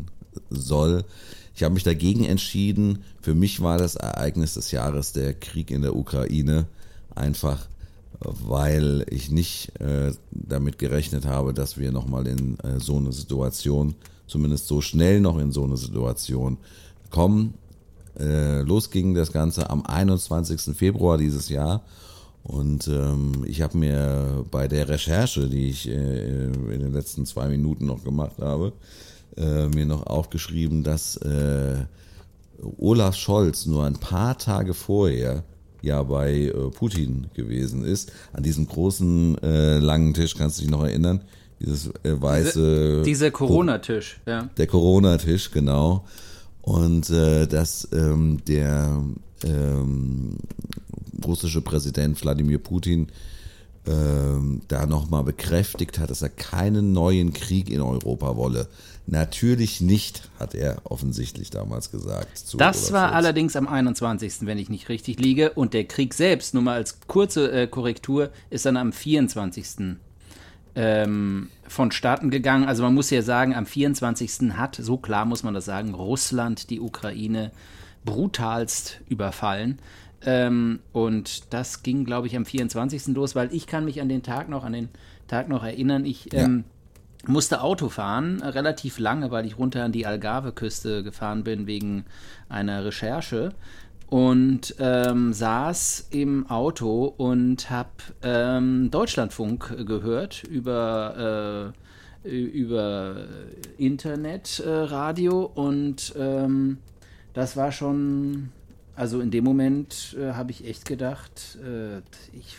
äh, 0.05 0.37
soll. 0.51 1.05
Ich 1.55 1.63
habe 1.63 1.75
mich 1.75 1.85
dagegen 1.85 2.25
entschieden. 2.25 3.05
Für 3.21 3.35
mich 3.35 3.61
war 3.61 3.79
das 3.79 3.97
Ereignis 3.97 4.55
des 4.55 4.71
Jahres 4.71 5.13
der 5.13 5.35
Krieg 5.35 5.71
in 5.71 5.83
der 5.83 5.95
Ukraine. 5.95 6.67
Einfach 7.15 7.69
weil 8.21 9.07
ich 9.09 9.31
nicht 9.31 9.81
äh, 9.81 10.13
damit 10.31 10.79
gerechnet 10.79 11.25
habe, 11.25 11.55
dass 11.55 11.79
wir 11.79 11.91
nochmal 11.91 12.27
in 12.27 12.59
äh, 12.61 12.79
so 12.79 12.97
eine 12.97 13.13
Situation, 13.13 13.95
zumindest 14.27 14.69
so 14.69 14.81
schnell 14.81 15.21
noch 15.21 15.39
in 15.39 15.53
so 15.53 15.65
eine 15.65 15.77
Situation 15.77 16.59
kommen. 17.09 17.55
Äh, 18.21 18.61
los 18.63 18.91
ging 18.91 19.15
das 19.15 19.33
Ganze 19.33 19.71
am 19.71 19.85
21. 19.85 20.77
Februar 20.77 21.19
dieses 21.19 21.49
Jahr. 21.49 21.83
Und 22.43 22.89
ähm, 22.89 23.45
ich 23.47 23.63
habe 23.63 23.77
mir 23.77 24.45
bei 24.51 24.67
der 24.67 24.89
Recherche, 24.89 25.49
die 25.49 25.69
ich 25.69 25.89
äh, 25.89 26.45
in 26.47 26.81
den 26.81 26.93
letzten 26.93 27.27
zwei 27.27 27.49
Minuten 27.49 27.87
noch 27.87 28.03
gemacht 28.03 28.39
habe, 28.41 28.73
äh, 29.37 29.69
mir 29.69 29.87
noch 29.87 30.07
aufgeschrieben, 30.07 30.83
dass 30.83 31.17
äh, 31.19 31.85
Olaf 32.79 33.17
Scholz 33.17 33.67
nur 33.67 33.85
ein 33.85 33.97
paar 33.97 34.39
Tage 34.39 34.75
vorher 34.75 35.45
ja 35.83 36.03
bei 36.03 36.47
äh, 36.47 36.53
Putin 36.71 37.27
gewesen 37.35 37.85
ist. 37.85 38.13
An 38.33 38.43
diesem 38.43 38.67
großen 38.67 39.39
äh, 39.43 39.79
langen 39.79 40.15
Tisch, 40.15 40.35
kannst 40.37 40.59
du 40.59 40.63
dich 40.63 40.71
noch 40.71 40.85
erinnern? 40.85 41.23
Dieses 41.61 41.89
äh, 42.05 42.21
weiße. 42.21 43.03
dieser 43.05 43.31
Corona-Tisch. 43.31 44.21
Ja. 44.27 44.49
Der 44.57 44.67
Corona-Tisch, 44.67 45.51
genau. 45.51 46.05
Und 46.63 47.11
äh, 47.11 47.47
dass 47.47 47.89
ähm, 47.93 48.39
der 48.47 49.03
ähm, 49.45 50.37
russische 51.25 51.61
Präsident 51.61 52.21
Wladimir 52.23 52.59
Putin 52.59 53.09
ähm, 53.87 54.61
da 54.69 54.87
nochmal 54.87 55.25
bekräftigt 55.25 55.99
hat, 55.99 56.11
dass 56.11 56.23
er 56.23 56.29
keinen 56.29 56.93
neuen 56.93 57.33
Krieg 57.33 57.71
in 57.71 57.81
Europa 57.81 58.37
wolle. 58.37 58.69
Natürlich 59.07 59.81
nicht, 59.81 60.31
hat 60.39 60.55
er 60.55 60.83
offensichtlich 60.85 61.51
damals 61.51 61.91
gesagt. 61.91 62.45
Das 62.59 62.93
war 62.93 63.13
allerdings 63.13 63.57
am 63.57 63.67
21., 63.67 64.43
wenn 64.43 64.59
ich 64.59 64.69
nicht 64.69 64.89
richtig 64.89 65.19
liege. 65.19 65.53
Und 65.53 65.75
der 65.75 65.85
Krieg 65.85 66.15
selbst, 66.15 66.55
nur 66.55 66.63
mal 66.63 66.75
als 66.75 67.01
kurze 67.07 67.51
äh, 67.51 67.67
Korrektur, 67.67 68.31
ist 68.51 68.67
dann 68.67 68.77
am 68.77 68.93
24. 68.93 69.97
Ähm, 70.75 71.49
vonstatten 71.67 72.31
gegangen. 72.31 72.69
Also 72.69 72.83
man 72.83 72.95
muss 72.95 73.11
ja 73.11 73.23
sagen, 73.23 73.55
am 73.55 73.67
24. 73.67 74.53
hat, 74.57 74.77
so 74.77 74.97
klar 74.97 75.25
muss 75.25 75.43
man 75.43 75.55
das 75.55 75.65
sagen, 75.65 75.95
Russland 75.95 76.71
die 76.71 76.81
Ukraine 76.81 77.51
brutalst 78.05 79.01
überfallen. 79.09 79.79
Ähm, 80.25 80.81
und 80.93 81.53
das 81.53 81.83
ging, 81.83 82.05
glaube 82.05 82.27
ich, 82.27 82.37
am 82.37 82.45
24. 82.45 83.09
los, 83.09 83.35
weil 83.35 83.53
ich 83.55 83.67
kann 83.67 83.85
mich 83.85 84.01
an 84.01 84.09
den 84.09 84.23
Tag 84.23 84.49
noch, 84.49 84.65
an 84.65 84.73
den 84.73 84.89
Tag 85.29 85.49
noch 85.49 85.65
erinnern. 85.65 86.05
Ich 86.05 86.33
ähm, 86.35 86.65
musste 87.27 87.63
Auto 87.63 87.89
fahren, 87.89 88.41
äh, 88.41 88.49
relativ 88.49 88.99
lange, 88.99 89.31
weil 89.31 89.47
ich 89.47 89.59
runter 89.59 89.85
an 89.85 89.93
die 89.93 90.07
Algarve-Küste 90.07 91.03
gefahren 91.03 91.45
bin 91.45 91.67
wegen 91.67 92.05
einer 92.49 92.85
Recherche 92.85 93.55
und 94.11 94.75
ähm, 94.81 95.33
saß 95.33 96.09
im 96.11 96.51
Auto 96.51 97.05
und 97.17 97.71
habe 97.71 97.91
ähm, 98.23 98.91
Deutschlandfunk 98.91 99.87
gehört 99.87 100.43
über, 100.43 101.73
äh, 102.25 102.29
über 102.29 103.25
Internetradio 103.79 105.45
äh, 105.45 105.59
und 105.61 106.13
ähm, 106.19 106.79
das 107.35 107.57
war 107.57 107.71
schon, 107.71 108.51
also 108.97 109.21
in 109.21 109.31
dem 109.31 109.45
Moment 109.45 110.17
äh, 110.19 110.33
habe 110.33 110.51
ich 110.51 110.67
echt 110.67 110.85
gedacht, 110.85 111.59
äh, 111.65 111.99
ich, 112.37 112.57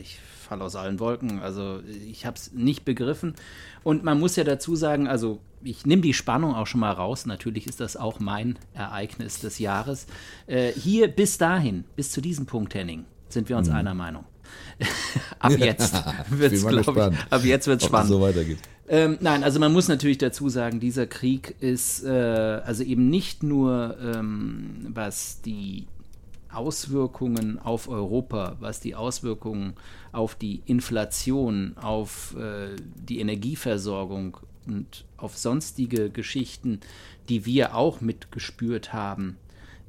ich 0.00 0.18
falle 0.50 0.64
aus 0.64 0.74
allen 0.74 0.98
Wolken. 0.98 1.40
Also 1.40 1.80
ich 2.10 2.26
habe 2.26 2.36
es 2.36 2.52
nicht 2.52 2.84
begriffen. 2.84 3.34
Und 3.84 4.02
man 4.02 4.18
muss 4.18 4.34
ja 4.34 4.42
dazu 4.42 4.74
sagen, 4.74 5.06
also 5.06 5.38
ich 5.62 5.86
nehme 5.86 6.02
die 6.02 6.12
Spannung 6.12 6.56
auch 6.56 6.66
schon 6.66 6.80
mal 6.80 6.90
raus. 6.90 7.24
Natürlich 7.24 7.68
ist 7.68 7.78
das 7.78 7.96
auch 7.96 8.18
mein 8.18 8.58
Ereignis 8.74 9.38
des 9.38 9.60
Jahres. 9.60 10.06
Äh, 10.48 10.72
hier 10.72 11.06
bis 11.06 11.38
dahin, 11.38 11.84
bis 11.94 12.10
zu 12.10 12.20
diesem 12.20 12.46
Punkt, 12.46 12.74
Henning, 12.74 13.04
sind 13.28 13.48
wir 13.48 13.56
uns 13.56 13.68
einer 13.68 13.94
Meinung. 13.94 14.24
ab 15.38 15.52
jetzt 15.56 15.94
wird 16.30 16.52
es, 16.52 16.66
glaube 16.66 17.12
ich, 17.14 17.32
ab 17.32 17.44
jetzt 17.44 17.68
wird 17.68 17.80
es 17.80 17.86
spannend. 17.86 18.08
so 18.08 18.20
weitergeht. 18.20 18.58
Ähm, 18.88 19.18
nein, 19.20 19.44
also 19.44 19.60
man 19.60 19.72
muss 19.72 19.86
natürlich 19.86 20.18
dazu 20.18 20.48
sagen, 20.48 20.80
dieser 20.80 21.06
Krieg 21.06 21.54
ist 21.60 22.02
äh, 22.02 22.10
also 22.10 22.82
eben 22.82 23.08
nicht 23.08 23.44
nur 23.44 23.96
ähm, 24.02 24.88
was 24.88 25.42
die 25.42 25.86
Auswirkungen 26.52 27.58
auf 27.58 27.88
Europa, 27.88 28.56
was 28.60 28.80
die 28.80 28.94
Auswirkungen 28.94 29.74
auf 30.12 30.34
die 30.34 30.62
Inflation, 30.66 31.76
auf 31.76 32.36
äh, 32.36 32.76
die 32.94 33.20
Energieversorgung 33.20 34.38
und 34.66 35.04
auf 35.16 35.36
sonstige 35.36 36.10
Geschichten, 36.10 36.80
die 37.28 37.46
wir 37.46 37.74
auch 37.74 38.00
mitgespürt 38.00 38.92
haben, 38.92 39.36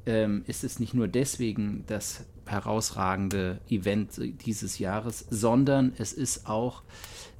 ähm, 0.06 0.44
ist 0.46 0.64
es 0.64 0.80
nicht 0.80 0.94
nur 0.94 1.08
deswegen 1.08 1.84
das 1.86 2.24
herausragende 2.46 3.60
Event 3.68 4.10
dieses 4.44 4.78
Jahres, 4.78 5.26
sondern 5.30 5.92
es 5.98 6.12
ist 6.12 6.48
auch 6.48 6.82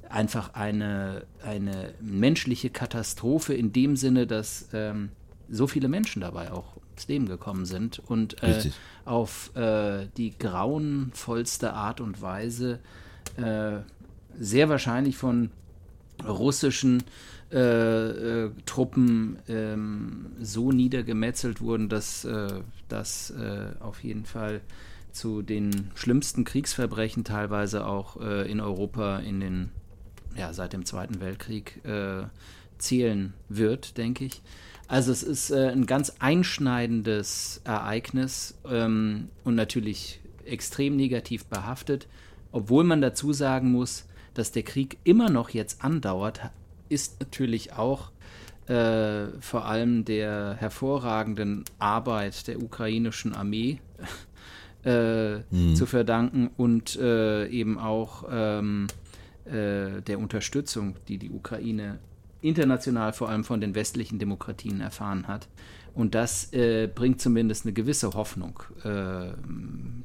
einfach 0.09 0.53
eine, 0.53 1.25
eine 1.43 1.93
menschliche 1.99 2.69
Katastrophe 2.69 3.53
in 3.53 3.73
dem 3.73 3.95
Sinne, 3.95 4.27
dass 4.27 4.69
ähm, 4.73 5.09
so 5.49 5.67
viele 5.67 5.87
Menschen 5.87 6.21
dabei 6.21 6.51
auch 6.51 6.72
ums 6.93 7.07
Leben 7.07 7.27
gekommen 7.27 7.65
sind 7.65 7.99
und 7.99 8.41
äh, 8.43 8.69
auf 9.05 9.55
äh, 9.55 10.07
die 10.17 10.37
grauenvollste 10.37 11.73
Art 11.73 12.01
und 12.01 12.21
Weise 12.21 12.79
äh, 13.37 13.79
sehr 14.39 14.69
wahrscheinlich 14.69 15.17
von 15.17 15.51
russischen 16.27 17.03
äh, 17.51 18.45
äh, 18.45 18.51
Truppen 18.65 19.37
ähm, 19.47 20.31
so 20.41 20.71
niedergemetzelt 20.71 21.61
wurden, 21.61 21.89
dass 21.89 22.25
äh, 22.25 22.61
das 22.87 23.33
auf 23.79 24.03
jeden 24.03 24.25
Fall 24.25 24.61
zu 25.11 25.41
den 25.41 25.89
schlimmsten 25.95 26.43
Kriegsverbrechen 26.43 27.23
teilweise 27.23 27.87
auch 27.87 28.17
in 28.17 28.59
Europa 28.59 29.17
in 29.17 29.39
den 29.39 29.69
ja, 30.37 30.53
seit 30.53 30.73
dem 30.73 30.85
Zweiten 30.85 31.19
Weltkrieg 31.21 31.83
äh, 31.85 32.23
zählen 32.77 33.33
wird, 33.49 33.97
denke 33.97 34.25
ich. 34.25 34.41
Also 34.87 35.11
es 35.11 35.23
ist 35.23 35.49
äh, 35.51 35.69
ein 35.69 35.85
ganz 35.85 36.13
einschneidendes 36.19 37.61
Ereignis 37.63 38.55
ähm, 38.69 39.29
und 39.43 39.55
natürlich 39.55 40.19
extrem 40.45 40.95
negativ 40.95 41.45
behaftet, 41.45 42.07
obwohl 42.51 42.83
man 42.83 43.01
dazu 43.01 43.33
sagen 43.33 43.71
muss, 43.71 44.05
dass 44.33 44.51
der 44.51 44.63
Krieg 44.63 44.97
immer 45.03 45.29
noch 45.29 45.49
jetzt 45.49 45.83
andauert, 45.83 46.41
ist 46.89 47.19
natürlich 47.19 47.73
auch 47.73 48.11
äh, 48.67 49.27
vor 49.39 49.65
allem 49.65 50.05
der 50.05 50.55
hervorragenden 50.55 51.65
Arbeit 51.79 52.47
der 52.47 52.61
ukrainischen 52.61 53.33
Armee 53.33 53.79
äh, 54.83 55.39
zu 55.73 55.85
verdanken 55.85 56.49
und 56.57 56.95
äh, 56.97 57.47
eben 57.47 57.77
auch 57.77 58.25
ähm, 58.29 58.87
äh, 59.45 60.01
der 60.01 60.19
Unterstützung, 60.19 60.95
die 61.07 61.17
die 61.17 61.29
Ukraine 61.29 61.99
international 62.43 63.13
vor 63.13 63.29
allem 63.29 63.43
von 63.43 63.61
den 63.61 63.75
westlichen 63.75 64.17
Demokratien 64.19 64.81
erfahren 64.81 65.27
hat. 65.27 65.47
Und 65.93 66.15
das 66.15 66.51
äh, 66.53 66.89
bringt 66.93 67.21
zumindest 67.21 67.65
eine 67.65 67.73
gewisse 67.73 68.13
Hoffnung, 68.13 68.63
äh, 68.83 69.33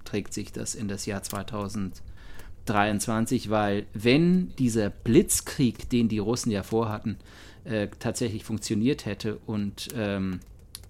trägt 0.05 0.35
sich 0.35 0.53
das 0.53 0.75
in 0.75 0.89
das 0.89 1.07
Jahr 1.07 1.23
2023, 1.23 3.49
weil 3.51 3.87
wenn 3.95 4.55
dieser 4.57 4.91
Blitzkrieg, 4.91 5.89
den 5.89 6.09
die 6.09 6.19
Russen 6.19 6.51
ja 6.51 6.63
vorhatten, 6.63 7.17
äh, 7.65 7.89
tatsächlich 7.99 8.45
funktioniert 8.45 9.07
hätte 9.07 9.39
und 9.47 9.89
ähm, 9.95 10.41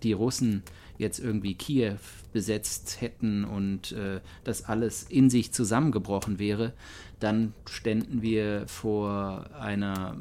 die 0.02 0.12
Russen 0.12 0.64
jetzt 0.98 1.20
irgendwie 1.20 1.54
Kiew 1.54 1.98
besetzt 2.32 3.00
hätten 3.00 3.44
und 3.44 3.92
äh, 3.92 4.20
das 4.44 4.64
alles 4.64 5.04
in 5.04 5.30
sich 5.30 5.52
zusammengebrochen 5.52 6.40
wäre, 6.40 6.72
dann 7.20 7.54
ständen 7.68 8.20
wir 8.20 8.64
vor 8.66 9.46
einer 9.58 10.16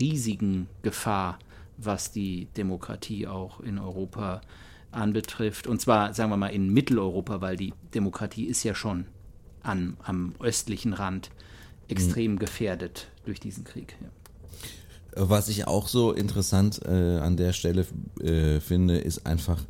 riesigen 0.00 0.68
Gefahr, 0.82 1.38
was 1.76 2.12
die 2.12 2.48
Demokratie 2.56 3.26
auch 3.26 3.60
in 3.60 3.78
Europa 3.78 4.40
anbetrifft. 4.90 5.66
Und 5.66 5.80
zwar, 5.80 6.14
sagen 6.14 6.30
wir 6.30 6.36
mal, 6.36 6.48
in 6.48 6.72
Mitteleuropa, 6.72 7.40
weil 7.40 7.56
die 7.56 7.72
Demokratie 7.94 8.44
ist 8.44 8.64
ja 8.64 8.74
schon 8.74 9.06
an, 9.62 9.96
am 10.02 10.34
östlichen 10.40 10.92
Rand 10.92 11.30
extrem 11.88 12.32
mhm. 12.32 12.38
gefährdet 12.38 13.08
durch 13.24 13.40
diesen 13.40 13.64
Krieg. 13.64 13.96
Ja. 14.00 14.08
Was 15.28 15.48
ich 15.48 15.66
auch 15.66 15.88
so 15.88 16.12
interessant 16.12 16.80
äh, 16.84 17.18
an 17.18 17.36
der 17.36 17.52
Stelle 17.52 17.86
äh, 18.20 18.60
finde, 18.60 18.98
ist 18.98 19.26
einfach 19.26 19.62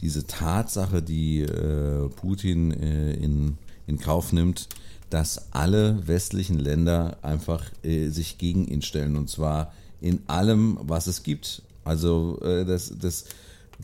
diese 0.00 0.26
Tatsache, 0.26 1.02
die 1.02 1.42
äh, 1.42 2.08
Putin 2.08 2.70
äh, 2.70 3.14
in, 3.14 3.58
in 3.86 3.98
Kauf 3.98 4.32
nimmt, 4.32 4.68
dass 5.10 5.52
alle 5.52 6.06
westlichen 6.06 6.58
Länder 6.58 7.16
einfach 7.22 7.64
äh, 7.82 8.08
sich 8.08 8.38
gegen 8.38 8.66
ihn 8.66 8.82
stellen 8.82 9.16
und 9.16 9.30
zwar 9.30 9.72
in 10.00 10.20
allem, 10.26 10.78
was 10.82 11.06
es 11.06 11.22
gibt. 11.22 11.62
Also 11.84 12.40
äh, 12.42 12.64
das, 12.64 12.92
das, 13.00 13.24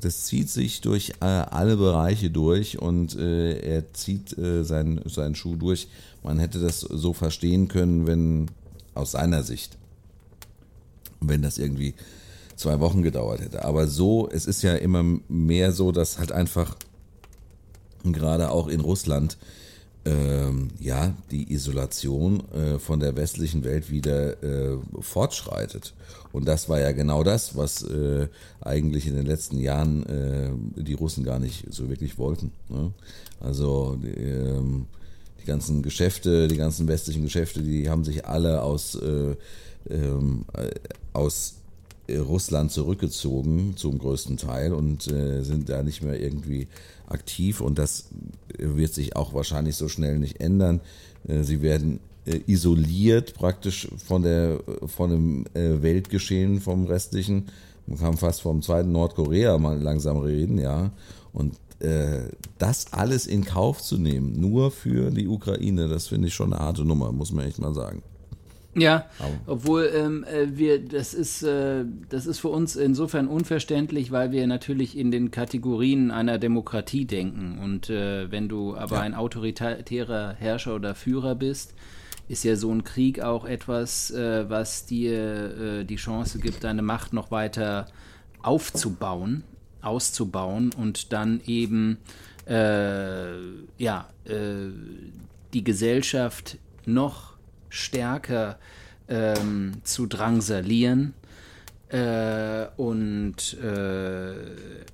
das 0.01 0.25
zieht 0.25 0.51
sich 0.51 0.81
durch 0.81 1.13
alle 1.21 1.77
Bereiche 1.77 2.31
durch 2.31 2.79
und 2.79 3.15
er 3.15 3.93
zieht 3.93 4.31
seinen, 4.31 5.07
seinen 5.07 5.35
Schuh 5.35 5.55
durch. 5.55 5.87
Man 6.23 6.39
hätte 6.39 6.61
das 6.61 6.81
so 6.81 7.13
verstehen 7.13 7.69
können, 7.69 8.07
wenn 8.07 8.51
aus 8.95 9.11
seiner 9.11 9.43
Sicht 9.43 9.77
wenn 11.29 11.43
das 11.43 11.59
irgendwie 11.59 11.95
zwei 12.57 12.81
Wochen 12.81 13.03
gedauert 13.03 13.41
hätte. 13.41 13.65
Aber 13.65 13.87
so, 13.89 14.29
es 14.31 14.47
ist 14.47 14.63
ja 14.63 14.75
immer 14.75 15.03
mehr 15.29 15.73
so, 15.73 15.93
dass 15.93 16.19
halt 16.19 16.33
einfach 16.33 16.77
gerade 18.05 18.51
auch 18.51 18.69
in 18.69 18.81
Russland 18.81 19.39
ähm, 20.05 20.69
ja 20.81 21.15
die 21.31 21.53
Isolation 21.53 22.43
äh, 22.53 22.79
von 22.79 23.01
der 23.01 23.17
westlichen 23.17 23.65
Welt 23.65 23.91
wieder 23.91 24.43
äh, 24.43 24.79
fortschreitet. 25.01 25.95
Und 26.33 26.47
das 26.47 26.69
war 26.69 26.81
ja 26.81 26.93
genau 26.93 27.23
das, 27.23 27.57
was 27.57 27.83
äh, 27.83 28.29
eigentlich 28.61 29.07
in 29.07 29.15
den 29.15 29.27
letzten 29.27 29.59
Jahren 29.59 30.07
äh, 30.07 30.83
die 30.83 30.95
Russen 30.95 31.25
gar 31.25 31.39
nicht 31.39 31.67
so 31.71 31.89
wirklich 31.89 32.19
wollten. 32.19 32.53
Ne? 32.69 32.93
Also 33.41 33.99
ähm, 34.17 34.87
die 35.41 35.47
ganzen 35.47 35.83
Geschäfte, 35.83 36.49
die 36.49 36.57
ganzen 36.57 36.89
westlichen 36.89 37.23
Geschäfte, 37.23 37.63
die 37.63 37.91
haben 37.91 38.05
sich 38.05 38.25
alle 38.27 38.63
aus 38.63 38.95
äh, 38.95 39.37
ähm, 39.91 40.45
äh, 40.55 40.71
aus 41.13 41.57
Russland 42.19 42.71
zurückgezogen 42.73 43.75
zum 43.77 43.99
größten 43.99 44.37
Teil 44.37 44.73
und 44.73 45.07
äh, 45.09 45.43
sind 45.43 45.69
da 45.69 45.83
nicht 45.83 46.03
mehr 46.03 46.21
irgendwie 46.21 46.69
aktiv 47.07 47.61
und 47.61 47.79
das 47.79 48.07
wird 48.59 48.95
sich 48.95 49.17
auch 49.17 49.35
wahrscheinlich 49.35 49.77
so 49.77 49.89
schnell 49.89 50.19
nicht 50.19 50.41
ändern. 50.41 50.81
Äh, 51.27 51.43
sie 51.43 51.63
werden 51.63 52.01
äh, 52.25 52.41
isoliert 52.47 53.35
praktisch 53.35 53.89
von 54.07 54.23
der 54.23 54.61
von 54.87 55.11
dem 55.11 55.45
äh, 55.55 55.83
Weltgeschehen 55.83 56.61
vom 56.61 56.87
restlichen. 56.87 57.47
Man 57.87 57.99
kann 57.99 58.17
fast 58.17 58.43
vom 58.43 58.63
zweiten 58.63 58.93
Nordkorea 58.93 59.59
mal 59.59 59.81
langsam 59.81 60.19
reden, 60.19 60.59
ja. 60.59 60.93
Und 61.33 61.55
äh, 61.81 62.29
das 62.59 62.93
alles 62.93 63.27
in 63.27 63.45
Kauf 63.45 63.83
zu 63.83 63.99
nehmen, 63.99 64.41
nur 64.41 64.71
für 64.71 65.11
die 65.11 65.27
Ukraine, 65.27 65.89
das 65.89 66.07
finde 66.07 66.29
ich 66.29 66.35
schon 66.35 66.53
eine 66.53 66.63
harte 66.63 66.85
Nummer, 66.85 67.11
muss 67.11 67.33
man 67.33 67.47
echt 67.47 67.59
mal 67.59 67.75
sagen. 67.75 68.03
Ja, 68.75 69.05
obwohl 69.47 69.91
ähm, 69.95 70.25
äh, 70.25 70.57
wir, 70.57 70.83
das 70.83 71.13
ist, 71.13 71.43
äh, 71.43 71.85
das 72.09 72.27
ist 72.27 72.39
für 72.39 72.49
uns 72.49 72.75
insofern 72.75 73.29
unverständlich, 73.29 74.11
weil 74.13 74.33
wir 74.33 74.47
natürlich 74.47 74.97
in 74.97 75.11
den 75.11 75.31
Kategorien 75.31 76.11
einer 76.11 76.39
Demokratie 76.39 77.05
denken. 77.05 77.59
Und 77.63 77.91
äh, 77.91 78.31
wenn 78.31 78.49
du 78.49 78.75
aber 78.75 78.97
ja. 78.97 79.03
ein 79.03 79.15
autoritärer 79.15 80.35
Herrscher 80.39 80.75
oder 80.75 80.95
Führer 80.95 81.35
bist, 81.35 81.75
ist 82.29 82.45
ja 82.45 82.57
so 82.57 82.73
ein 82.73 82.83
Krieg 82.83 83.21
auch 83.21 83.45
etwas, 83.45 84.11
äh, 84.11 84.49
was 84.49 84.87
dir 84.87 85.81
äh, 85.81 85.85
die 85.85 85.97
Chance 85.97 86.39
gibt, 86.39 86.65
deine 86.65 86.83
Macht 86.83 87.13
noch 87.13 87.31
weiter 87.31 87.87
aufzubauen, 88.41 89.45
auszubauen 89.83 90.71
und 90.77 91.13
dann 91.13 91.43
eben 91.47 91.99
äh, 92.47 93.35
ja 93.79 94.09
die 95.53 95.65
Gesellschaft 95.65 96.57
noch 96.87 97.32
stärker 97.73 98.59
ähm, 99.09 99.73
zu 99.83 100.07
drangsalieren 100.07 101.15
äh, 101.89 102.67
und, 102.77 103.57
äh, 103.63 104.35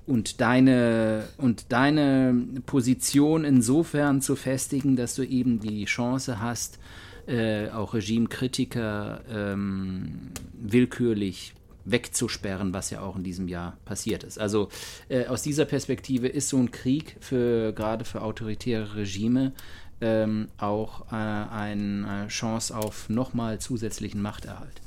und, 0.07 0.41
deine, 0.41 1.25
und 1.37 1.71
deine 1.71 2.61
Position 2.65 3.43
insofern 3.43 4.21
zu 4.21 4.35
festigen, 4.35 4.95
dass 4.95 5.15
du 5.15 5.23
eben 5.23 5.59
die 5.59 5.85
Chance 5.85 6.41
hast, 6.41 6.79
äh, 7.27 7.69
auch 7.69 7.93
Regimekritiker 7.93 9.21
ähm, 9.29 10.31
willkürlich 10.53 11.53
wegzusperren, 11.85 12.73
was 12.73 12.89
ja 12.89 13.01
auch 13.01 13.15
in 13.15 13.23
diesem 13.23 13.47
Jahr 13.47 13.77
passiert 13.85 14.23
ist. 14.23 14.39
Also 14.39 14.69
äh, 15.09 15.25
aus 15.25 15.41
dieser 15.41 15.65
Perspektive 15.65 16.27
ist 16.27 16.49
so 16.49 16.57
ein 16.57 16.71
Krieg 16.71 17.17
für 17.19 17.73
gerade 17.73 18.05
für 18.05 18.21
autoritäre 18.21 18.95
Regime 18.95 19.53
ähm, 20.01 20.47
auch 20.57 21.11
äh, 21.11 21.15
eine 21.15 22.27
Chance 22.29 22.75
auf 22.75 23.09
nochmal 23.09 23.59
zusätzlichen 23.59 24.21
Machterhalt. 24.21 24.81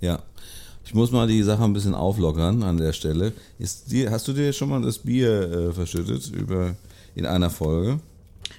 Ja. 0.00 0.22
Ich 0.84 0.92
muss 0.92 1.10
mal 1.12 1.26
die 1.26 1.42
Sache 1.42 1.64
ein 1.64 1.72
bisschen 1.72 1.94
auflockern 1.94 2.62
an 2.62 2.76
der 2.76 2.92
Stelle. 2.92 3.32
Ist 3.58 3.90
die, 3.90 4.08
hast 4.08 4.28
du 4.28 4.34
dir 4.34 4.52
schon 4.52 4.68
mal 4.68 4.82
das 4.82 4.98
Bier 4.98 5.50
äh, 5.50 5.72
verschüttet 5.72 6.30
über, 6.30 6.74
in 7.14 7.24
einer 7.24 7.48
Folge? 7.48 8.00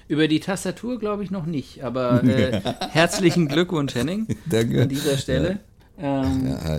Über 0.08 0.26
die 0.26 0.40
Tastatur 0.40 0.98
glaube 0.98 1.22
ich 1.22 1.30
noch 1.30 1.46
nicht, 1.46 1.84
aber 1.84 2.24
äh, 2.24 2.60
herzlichen 2.90 3.46
Glückwunsch, 3.46 3.94
Henning. 3.94 4.26
Danke. 4.46 4.82
An 4.82 4.88
dieser 4.88 5.16
Stelle. 5.18 5.60
Ja. 6.00 6.24
Ähm, 6.24 6.46
ja, 6.46 6.78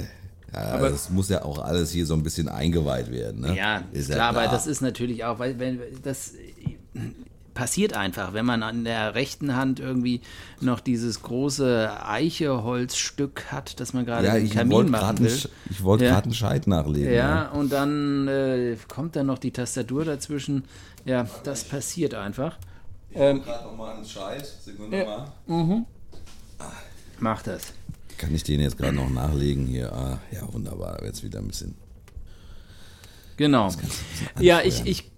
ja, 0.54 0.62
aber 0.74 0.90
das 0.90 1.10
muss 1.10 1.30
ja 1.30 1.44
auch 1.44 1.60
alles 1.60 1.92
hier 1.92 2.06
so 2.06 2.14
ein 2.14 2.24
bisschen 2.24 2.50
eingeweiht 2.50 3.12
werden. 3.12 3.42
Ne? 3.42 3.56
Ja, 3.56 3.84
ist 3.92 4.10
klar, 4.12 4.18
ja 4.18 4.32
klar, 4.32 4.44
aber 4.44 4.54
das 4.54 4.68
ist 4.68 4.82
natürlich 4.82 5.24
auch, 5.24 5.40
weil 5.40 5.60
wenn 5.60 5.80
das 6.04 6.34
passiert 7.58 7.94
einfach, 7.94 8.34
wenn 8.34 8.46
man 8.46 8.62
an 8.62 8.84
der 8.84 9.16
rechten 9.16 9.56
Hand 9.56 9.80
irgendwie 9.80 10.22
noch 10.62 10.80
dieses 10.80 11.24
große 11.24 11.90
Eicheholzstück 12.06 13.52
hat, 13.52 13.80
das 13.80 13.94
man 13.94 14.06
gerade 14.06 14.28
ja, 14.28 14.36
im 14.36 14.48
Kamin 14.48 14.92
machen 14.92 15.18
will. 15.22 15.40
ich 15.72 15.84
wollte 15.84 16.06
ja. 16.06 16.12
gerade 16.12 16.26
einen 16.26 16.36
Scheit 16.36 16.68
nachlegen. 16.68 17.12
Ja, 17.12 17.46
ja. 17.46 17.50
und 17.50 17.72
dann 17.72 18.28
äh, 18.28 18.78
kommt 18.88 19.16
dann 19.16 19.26
noch 19.26 19.40
die 19.40 19.50
Tastatur 19.50 20.06
dazwischen. 20.06 20.66
Ja, 21.04 21.28
das 21.44 21.64
passiert 21.64 22.14
einfach. 22.14 22.60
Ich 23.10 23.18
ähm, 23.18 23.42
gerade 23.42 23.66
nochmal 23.66 23.96
einen 23.96 24.06
Scheit. 24.06 24.46
Sekunde 24.46 24.96
ja. 24.96 25.06
mal. 25.06 25.34
Mhm. 25.48 25.86
Mach 27.20 27.42
das. 27.42 27.74
Kann 28.20 28.36
ich 28.36 28.44
den 28.44 28.60
jetzt 28.60 28.78
gerade 28.78 28.96
noch 28.96 29.10
nachlegen 29.10 29.66
hier? 29.66 29.92
Ah, 29.92 30.20
ja, 30.32 30.42
wunderbar. 30.54 31.04
Jetzt 31.04 31.24
wieder 31.24 31.40
ein 31.40 31.48
bisschen. 31.48 31.74
Genau. 33.38 33.72
Ja, 34.40 34.62
ich, 34.62 34.86
ich 34.86 35.10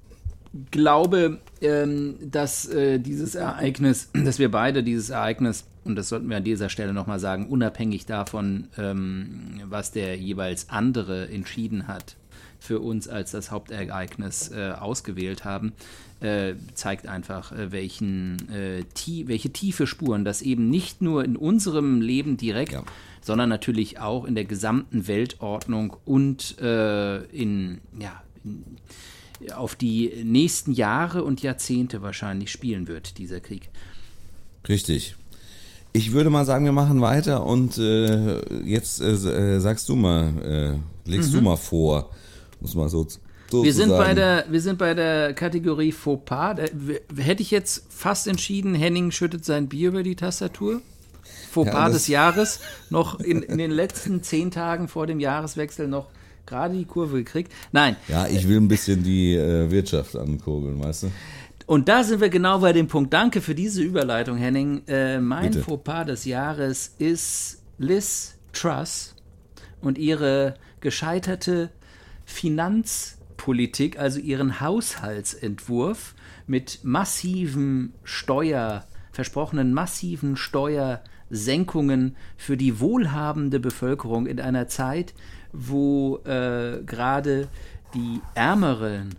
glaube, 0.71 1.39
ähm, 1.61 2.15
dass 2.21 2.67
äh, 2.67 2.99
dieses 2.99 3.35
Ereignis, 3.35 4.09
dass 4.25 4.39
wir 4.39 4.51
beide 4.51 4.83
dieses 4.83 5.09
Ereignis, 5.09 5.65
und 5.83 5.95
das 5.95 6.09
sollten 6.09 6.29
wir 6.29 6.37
an 6.37 6.43
dieser 6.43 6.69
Stelle 6.69 6.93
nochmal 6.93 7.19
sagen, 7.19 7.47
unabhängig 7.47 8.05
davon, 8.05 8.67
ähm, 8.77 9.61
was 9.65 9.91
der 9.91 10.17
jeweils 10.17 10.69
andere 10.69 11.29
entschieden 11.29 11.87
hat, 11.87 12.15
für 12.59 12.79
uns 12.79 13.07
als 13.07 13.31
das 13.31 13.51
Hauptereignis 13.51 14.51
äh, 14.51 14.71
ausgewählt 14.71 15.45
haben, 15.45 15.73
äh, 16.19 16.55
zeigt 16.73 17.07
einfach, 17.07 17.51
äh, 17.51 17.71
welchen, 17.71 18.49
äh, 18.49 18.83
tie 18.93 19.27
welche 19.27 19.51
tiefe 19.51 19.87
Spuren 19.87 20.25
das 20.25 20.41
eben 20.41 20.69
nicht 20.69 21.01
nur 21.01 21.23
in 21.23 21.37
unserem 21.37 22.01
Leben 22.01 22.35
direkt, 22.35 22.73
ja. 22.73 22.83
sondern 23.21 23.47
natürlich 23.47 23.99
auch 23.99 24.25
in 24.25 24.35
der 24.35 24.45
gesamten 24.45 25.07
Weltordnung 25.07 25.95
und 26.05 26.59
äh, 26.59 27.23
in, 27.27 27.79
ja, 27.97 28.21
in, 28.43 28.65
auf 29.55 29.75
die 29.75 30.11
nächsten 30.23 30.71
Jahre 30.71 31.23
und 31.23 31.41
Jahrzehnte 31.41 32.01
wahrscheinlich 32.01 32.51
spielen 32.51 32.87
wird, 32.87 33.17
dieser 33.17 33.39
Krieg. 33.39 33.69
Richtig. 34.67 35.15
Ich 35.91 36.11
würde 36.11 36.29
mal 36.29 36.45
sagen, 36.45 36.65
wir 36.65 36.71
machen 36.71 37.01
weiter 37.01 37.45
und 37.45 37.77
äh, 37.77 38.39
jetzt 38.63 39.01
äh, 39.01 39.13
äh 39.13 39.59
sagst 39.59 39.89
du 39.89 39.95
mal, 39.95 40.79
äh, 41.07 41.09
legst 41.09 41.31
mhm. 41.31 41.37
du 41.37 41.41
mal 41.41 41.57
vor, 41.57 42.11
muss 42.59 42.75
mal 42.75 42.89
so. 42.89 43.07
so 43.49 43.63
wir 43.63 43.73
sind, 43.73 43.89
bei 43.89 44.13
der, 44.13 44.45
wir 44.49 44.61
sind 44.61 44.77
bei 44.77 44.93
der 44.93 45.33
Kategorie 45.33 45.91
Fauxpas. 45.91 46.55
Da, 46.55 46.65
hätte 47.21 47.41
ich 47.41 47.49
jetzt 47.49 47.85
fast 47.89 48.27
entschieden, 48.27 48.75
Henning 48.75 49.09
schüttet 49.09 49.45
sein 49.45 49.67
Bier 49.67 49.89
über 49.89 50.03
die 50.03 50.15
Tastatur. 50.15 50.81
Fauxpas 51.49 51.73
ja, 51.73 51.89
des 51.89 52.07
Jahres, 52.07 52.59
noch 52.91 53.19
in, 53.19 53.41
in 53.41 53.57
den 53.57 53.71
letzten 53.71 54.21
zehn 54.21 54.51
Tagen 54.51 54.87
vor 54.87 55.07
dem 55.07 55.19
Jahreswechsel 55.19 55.87
noch 55.87 56.07
gerade 56.49 56.75
die 56.75 56.85
Kurve 56.85 57.17
gekriegt. 57.17 57.51
Nein. 57.71 57.95
Ja, 58.07 58.27
ich 58.27 58.47
will 58.47 58.57
ein 58.57 58.67
bisschen 58.67 59.03
die 59.03 59.35
äh, 59.35 59.71
Wirtschaft 59.71 60.15
ankurbeln, 60.15 60.83
weißt 60.83 61.03
du? 61.03 61.11
Und 61.65 61.87
da 61.87 62.03
sind 62.03 62.19
wir 62.19 62.29
genau 62.29 62.59
bei 62.59 62.73
dem 62.73 62.87
Punkt. 62.87 63.13
Danke 63.13 63.41
für 63.41 63.53
diese 63.53 63.83
Überleitung, 63.83 64.37
Henning. 64.37 64.81
Äh, 64.87 65.19
mein 65.19 65.51
Bitte. 65.51 65.63
Fauxpas 65.63 66.05
des 66.05 66.25
Jahres 66.25 66.95
ist 66.97 67.61
Liz 67.77 68.39
Truss 68.53 69.15
und 69.79 69.97
ihre 69.97 70.55
gescheiterte 70.81 71.69
Finanzpolitik, 72.25 73.99
also 73.99 74.19
ihren 74.19 74.59
Haushaltsentwurf 74.59 76.15
mit 76.47 76.79
massiven 76.83 77.93
Steuer, 78.03 78.85
versprochenen 79.11 79.73
massiven 79.73 80.35
Steuersenkungen 80.37 82.15
für 82.37 82.57
die 82.57 82.79
wohlhabende 82.79 83.59
Bevölkerung 83.59 84.25
in 84.25 84.39
einer 84.39 84.67
Zeit, 84.67 85.13
wo 85.53 86.17
äh, 86.25 86.81
gerade 86.85 87.47
die 87.93 88.21
Ärmeren 88.35 89.15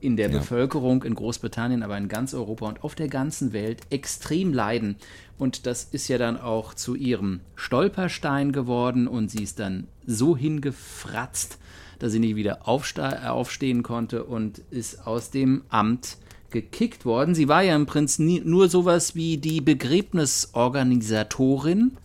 in 0.00 0.16
der 0.16 0.30
Ja. 0.30 0.38
Bevölkerung 0.38 1.02
in 1.02 1.14
Großbritannien, 1.14 1.82
aber 1.82 1.96
in 1.96 2.08
ganz 2.08 2.34
Europa 2.34 2.68
und 2.68 2.84
auf 2.84 2.94
der 2.94 3.08
ganzen 3.08 3.52
Welt 3.52 3.80
extrem 3.90 4.52
leiden. 4.52 4.96
Und 5.38 5.66
das 5.66 5.84
ist 5.84 6.08
ja 6.08 6.18
dann 6.18 6.38
auch 6.38 6.74
zu 6.74 6.94
ihrem 6.94 7.40
Stolperstein 7.56 8.52
geworden 8.52 9.08
und 9.08 9.30
sie 9.30 9.42
ist 9.42 9.58
dann 9.58 9.88
so 10.06 10.36
hingefratzt, 10.36 11.58
dass 11.98 12.12
sie 12.12 12.18
nicht 12.18 12.36
wieder 12.36 12.68
aufsta- 12.68 13.28
aufstehen 13.28 13.82
konnte 13.82 14.24
und 14.24 14.58
ist 14.70 15.06
aus 15.06 15.30
dem 15.30 15.62
Amt 15.70 16.18
gekickt 16.50 17.04
worden. 17.06 17.34
Sie 17.34 17.48
war 17.48 17.62
ja 17.62 17.74
im 17.74 17.86
Prinzip 17.86 18.44
nur 18.44 18.68
sowas 18.68 19.16
wie 19.16 19.38
die 19.38 19.60
Begräbnisorganisatorin. 19.60 21.96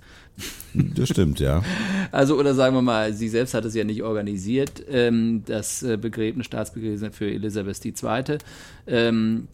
Das 0.74 1.10
stimmt, 1.10 1.40
ja. 1.40 1.64
Also, 2.12 2.38
oder 2.38 2.54
sagen 2.54 2.76
wir 2.76 2.82
mal, 2.82 3.14
sie 3.14 3.28
selbst 3.28 3.54
hat 3.54 3.66
es 3.66 3.74
ja 3.74 3.84
nicht 3.84 4.04
organisiert, 4.04 4.84
ähm, 4.90 5.44
das 5.46 5.84
äh, 5.84 5.98
Begräbnis, 5.98 6.46
Staatsbegräbnis 6.46 7.16
für 7.16 7.30
Elisabeth 7.30 7.84
II. 7.84 8.38
Ähm, 8.88 9.48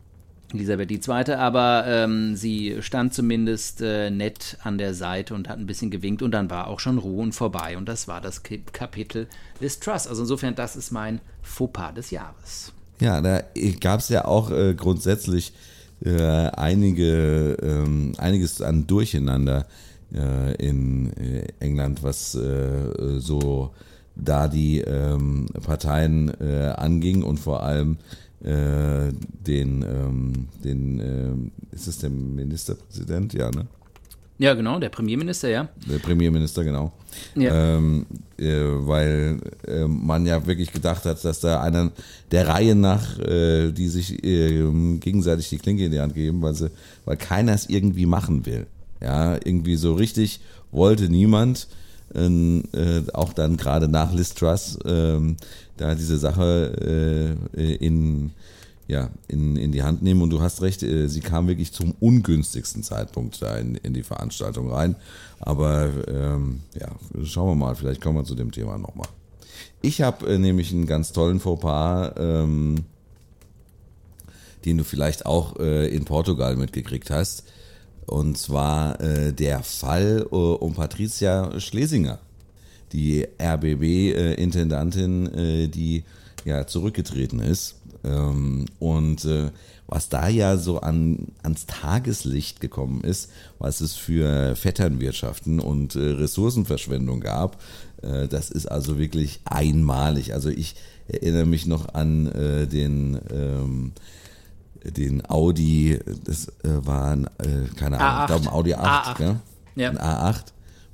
Elisabeth 0.53 0.91
II., 0.91 1.33
aber 1.33 1.85
ähm, 1.87 2.35
sie 2.35 2.77
stand 2.81 3.13
zumindest 3.13 3.81
äh, 3.81 4.09
nett 4.09 4.57
an 4.63 4.77
der 4.77 4.93
Seite 4.93 5.33
und 5.33 5.49
hat 5.49 5.57
ein 5.57 5.65
bisschen 5.65 5.91
gewinkt 5.91 6.21
und 6.21 6.31
dann 6.31 6.49
war 6.49 6.67
auch 6.67 6.79
schon 6.79 6.97
Ruhe 6.97 7.21
und 7.21 7.33
vorbei. 7.33 7.77
Und 7.77 7.87
das 7.89 8.07
war 8.07 8.21
das 8.21 8.43
Kapitel 8.43 9.27
des 9.61 9.79
Trusts. 9.79 10.07
Also 10.07 10.23
insofern, 10.23 10.55
das 10.55 10.75
ist 10.75 10.91
mein 10.91 11.19
Fauxpas 11.41 11.93
des 11.93 12.11
Jahres. 12.11 12.73
Ja, 12.99 13.21
da 13.21 13.43
gab 13.81 13.99
es 13.99 14.09
ja 14.09 14.25
auch 14.25 14.51
äh, 14.51 14.73
grundsätzlich 14.75 15.53
äh, 16.03 16.21
einige, 16.21 17.57
ähm, 17.61 18.13
einiges 18.17 18.61
an 18.61 18.87
Durcheinander 18.87 19.65
in 20.59 21.11
äh, 21.17 21.47
England, 21.59 22.03
was 22.03 22.35
äh, 22.35 23.19
so 23.19 23.71
da 24.15 24.47
die 24.47 24.79
ähm, 24.79 25.47
Parteien 25.63 26.29
äh, 26.39 26.73
anging 26.77 27.23
und 27.23 27.39
vor 27.39 27.63
allem 27.63 27.97
äh, 28.43 29.11
den, 29.45 29.81
ähm, 29.83 30.47
den 30.63 30.99
ähm, 30.99 31.51
ist 31.71 31.87
es 31.87 31.97
der 31.97 32.09
Ministerpräsident? 32.09 33.33
Ja, 33.33 33.49
ne? 33.51 33.67
Ja, 34.37 34.53
genau, 34.53 34.79
der 34.79 34.89
Premierminister, 34.89 35.49
ja. 35.49 35.69
Der 35.89 35.97
Premierminister, 35.99 36.63
genau. 36.63 36.91
Ja. 37.35 37.77
Ähm, 37.77 38.05
äh, 38.37 38.53
weil 38.53 39.39
äh, 39.65 39.87
man 39.87 40.25
ja 40.25 40.45
wirklich 40.45 40.73
gedacht 40.73 41.05
hat, 41.05 41.23
dass 41.23 41.39
da 41.39 41.61
einer 41.61 41.91
der 42.31 42.47
Reihe 42.49 42.75
nach, 42.75 43.17
äh, 43.19 43.71
die 43.71 43.87
sich 43.87 44.21
äh, 44.23 44.69
gegenseitig 44.99 45.49
die 45.49 45.57
Klinke 45.57 45.85
in 45.85 45.91
die 45.91 46.01
Hand 46.01 46.13
geben, 46.13 46.41
weil, 46.41 46.53
sie, 46.53 46.69
weil 47.05 47.15
keiner 47.15 47.53
es 47.53 47.69
irgendwie 47.69 48.05
machen 48.05 48.45
will. 48.45 48.67
Ja, 49.05 49.35
irgendwie 49.35 49.75
so 49.75 49.93
richtig 49.93 50.39
wollte 50.71 51.09
niemand, 51.09 51.67
ähm, 52.15 52.63
äh, 52.73 53.01
auch 53.13 53.33
dann 53.33 53.55
gerade 53.55 53.87
nach 53.87 54.11
Liz 54.11 54.33
Truss, 54.33 54.79
ähm, 54.83 55.37
da 55.77 55.93
diese 55.93 56.17
Sache 56.17 57.37
äh, 57.55 57.75
in 57.75 58.31
ja, 58.87 59.09
in, 59.27 59.55
in 59.57 59.71
die 59.71 59.83
Hand 59.83 60.01
nehmen. 60.01 60.21
Und 60.21 60.31
du 60.31 60.41
hast 60.41 60.61
recht, 60.63 60.81
äh, 60.81 61.07
sie 61.07 61.19
kam 61.19 61.47
wirklich 61.47 61.71
zum 61.71 61.93
ungünstigsten 61.99 62.83
Zeitpunkt 62.83 63.41
da 63.41 63.57
in, 63.57 63.75
in 63.75 63.93
die 63.93 64.03
Veranstaltung 64.03 64.71
rein. 64.71 64.95
Aber 65.39 65.89
ähm, 66.07 66.61
ja, 66.79 66.89
schauen 67.23 67.49
wir 67.49 67.55
mal, 67.55 67.75
vielleicht 67.75 68.01
kommen 68.01 68.17
wir 68.17 68.25
zu 68.25 68.35
dem 68.35 68.51
Thema 68.51 68.77
nochmal. 68.77 69.07
Ich 69.81 70.01
habe 70.01 70.27
äh, 70.27 70.37
nämlich 70.37 70.71
einen 70.71 70.87
ganz 70.87 71.11
tollen 71.13 71.39
Fauxpas, 71.39 72.13
ähm, 72.17 72.85
den 74.65 74.77
du 74.77 74.83
vielleicht 74.83 75.25
auch 75.25 75.59
äh, 75.59 75.87
in 75.87 76.05
Portugal 76.05 76.55
mitgekriegt 76.55 77.09
hast. 77.11 77.43
Und 78.05 78.37
zwar 78.37 78.99
äh, 79.01 79.33
der 79.33 79.63
Fall 79.63 80.27
äh, 80.31 80.35
um 80.35 80.73
Patricia 80.73 81.59
Schlesinger, 81.59 82.19
die 82.91 83.27
RBB-Intendantin, 83.41 85.33
äh, 85.33 85.67
die 85.67 86.03
ja 86.45 86.67
zurückgetreten 86.67 87.39
ist. 87.39 87.75
Ähm, 88.03 88.65
und 88.79 89.25
äh, 89.25 89.49
was 89.87 90.09
da 90.09 90.27
ja 90.27 90.57
so 90.57 90.79
an, 90.79 91.27
ans 91.43 91.65
Tageslicht 91.65 92.59
gekommen 92.59 93.01
ist, 93.01 93.31
was 93.59 93.81
es 93.81 93.93
für 93.93 94.55
Vetternwirtschaften 94.55 95.59
und 95.59 95.95
äh, 95.95 95.99
Ressourcenverschwendung 95.99 97.19
gab, 97.19 97.61
äh, 98.01 98.27
das 98.27 98.49
ist 98.49 98.67
also 98.67 98.97
wirklich 98.97 99.41
einmalig. 99.45 100.33
Also 100.33 100.49
ich 100.49 100.75
erinnere 101.07 101.45
mich 101.45 101.65
noch 101.65 101.93
an 101.93 102.27
äh, 102.27 102.67
den 102.67 103.19
ähm, 103.31 103.91
den 104.91 105.27
Audi, 105.29 105.99
das 106.23 106.47
äh, 106.63 106.85
war 106.85 107.11
ein, 107.11 107.25
äh, 107.39 107.67
keine 107.75 107.99
Ahnung, 107.99 108.21
ich 108.21 108.27
glaube 108.27 108.45
ein 108.45 108.53
Audi 108.53 108.73
8, 108.73 108.85
A8. 108.85 109.17
Gell? 109.17 109.35
Ja. 109.75 109.89
ein 109.89 109.97
A8 109.97 110.43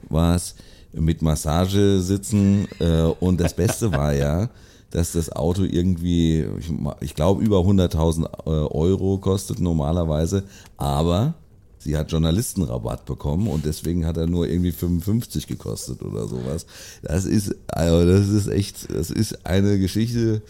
war 0.09 0.35
es, 0.35 0.55
mit 0.93 1.21
Massage 1.21 2.01
sitzen 2.01 2.67
äh, 2.79 3.03
und 3.03 3.39
das 3.39 3.53
Beste 3.53 3.91
war 3.93 4.13
ja, 4.13 4.49
dass 4.89 5.13
das 5.13 5.31
Auto 5.31 5.63
irgendwie, 5.63 6.45
ich, 6.59 6.71
ich 6.99 7.15
glaube, 7.15 7.43
über 7.43 7.59
100.000 7.59 8.25
äh, 8.45 8.49
Euro 8.49 9.17
kostet 9.19 9.59
normalerweise, 9.59 10.43
aber 10.77 11.35
sie 11.79 11.97
hat 11.97 12.11
Journalistenrabatt 12.11 13.05
bekommen 13.05 13.47
und 13.47 13.65
deswegen 13.65 14.05
hat 14.05 14.17
er 14.17 14.27
nur 14.27 14.47
irgendwie 14.47 14.71
55 14.71 15.47
gekostet 15.47 16.03
oder 16.03 16.27
sowas. 16.27 16.65
Das 17.01 17.25
ist, 17.25 17.55
also 17.67 18.05
das 18.05 18.27
ist 18.27 18.47
echt, 18.47 18.93
das 18.93 19.09
ist 19.09 19.45
eine 19.45 19.79
Geschichte, 19.79 20.41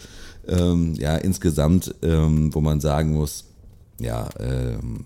ähm, 0.48 0.94
ja, 0.94 1.16
insgesamt, 1.16 1.94
ähm, 2.02 2.54
wo 2.54 2.60
man 2.60 2.80
sagen 2.80 3.12
muss, 3.12 3.44
ja, 3.98 4.28
ähm, 4.40 5.04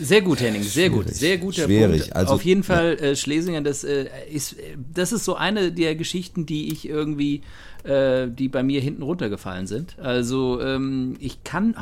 Sehr 0.00 0.22
gut, 0.22 0.40
Henning, 0.40 0.62
sehr 0.62 0.90
gut, 0.90 1.04
Schwierig. 1.06 1.18
sehr 1.18 1.38
guter 1.38 1.64
Schwierig. 1.64 2.00
Punkt. 2.02 2.16
Also- 2.16 2.34
Auf 2.34 2.44
jeden 2.44 2.62
Fall, 2.62 2.92
äh, 3.00 3.16
Schlesinger, 3.16 3.60
das 3.62 3.82
äh, 3.84 4.06
ist, 4.32 4.54
das 4.94 5.12
ist 5.12 5.24
so 5.24 5.34
eine 5.34 5.72
der 5.72 5.96
Geschichten, 5.96 6.46
die 6.46 6.72
ich 6.72 6.88
irgendwie, 6.88 7.42
äh, 7.82 8.28
die 8.28 8.48
bei 8.48 8.62
mir 8.62 8.80
hinten 8.80 9.02
runtergefallen 9.02 9.66
sind. 9.66 9.98
Also 9.98 10.60
ähm, 10.60 11.16
ich 11.18 11.42
kann, 11.42 11.74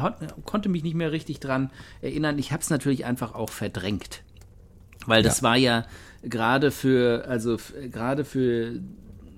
konnte 0.46 0.68
mich 0.70 0.82
nicht 0.82 0.94
mehr 0.94 1.12
richtig 1.12 1.40
dran 1.40 1.70
erinnern. 2.00 2.38
Ich 2.38 2.52
habe 2.52 2.62
es 2.62 2.70
natürlich 2.70 3.04
einfach 3.04 3.34
auch 3.34 3.50
verdrängt, 3.50 4.22
weil 5.06 5.22
das 5.22 5.38
Ja. 5.38 5.42
war 5.42 5.56
ja 5.56 5.86
gerade 6.22 6.70
für, 6.70 7.26
also 7.28 7.58
gerade 7.92 8.24
für 8.24 8.80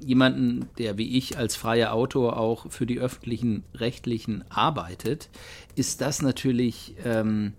jemanden, 0.05 0.69
der 0.79 0.99
wie 0.99 1.17
ich 1.17 1.39
als 1.39 1.57
freier 1.57 1.93
Autor 1.93 2.37
auch 2.37 2.71
für 2.71 2.87
die 2.87 2.99
öffentlichen 2.99 3.65
Rechtlichen 3.75 4.45
arbeitet, 4.49 5.29
ist 5.75 6.01
das 6.01 6.23
natürlich 6.23 6.95
ähm, 7.05 7.53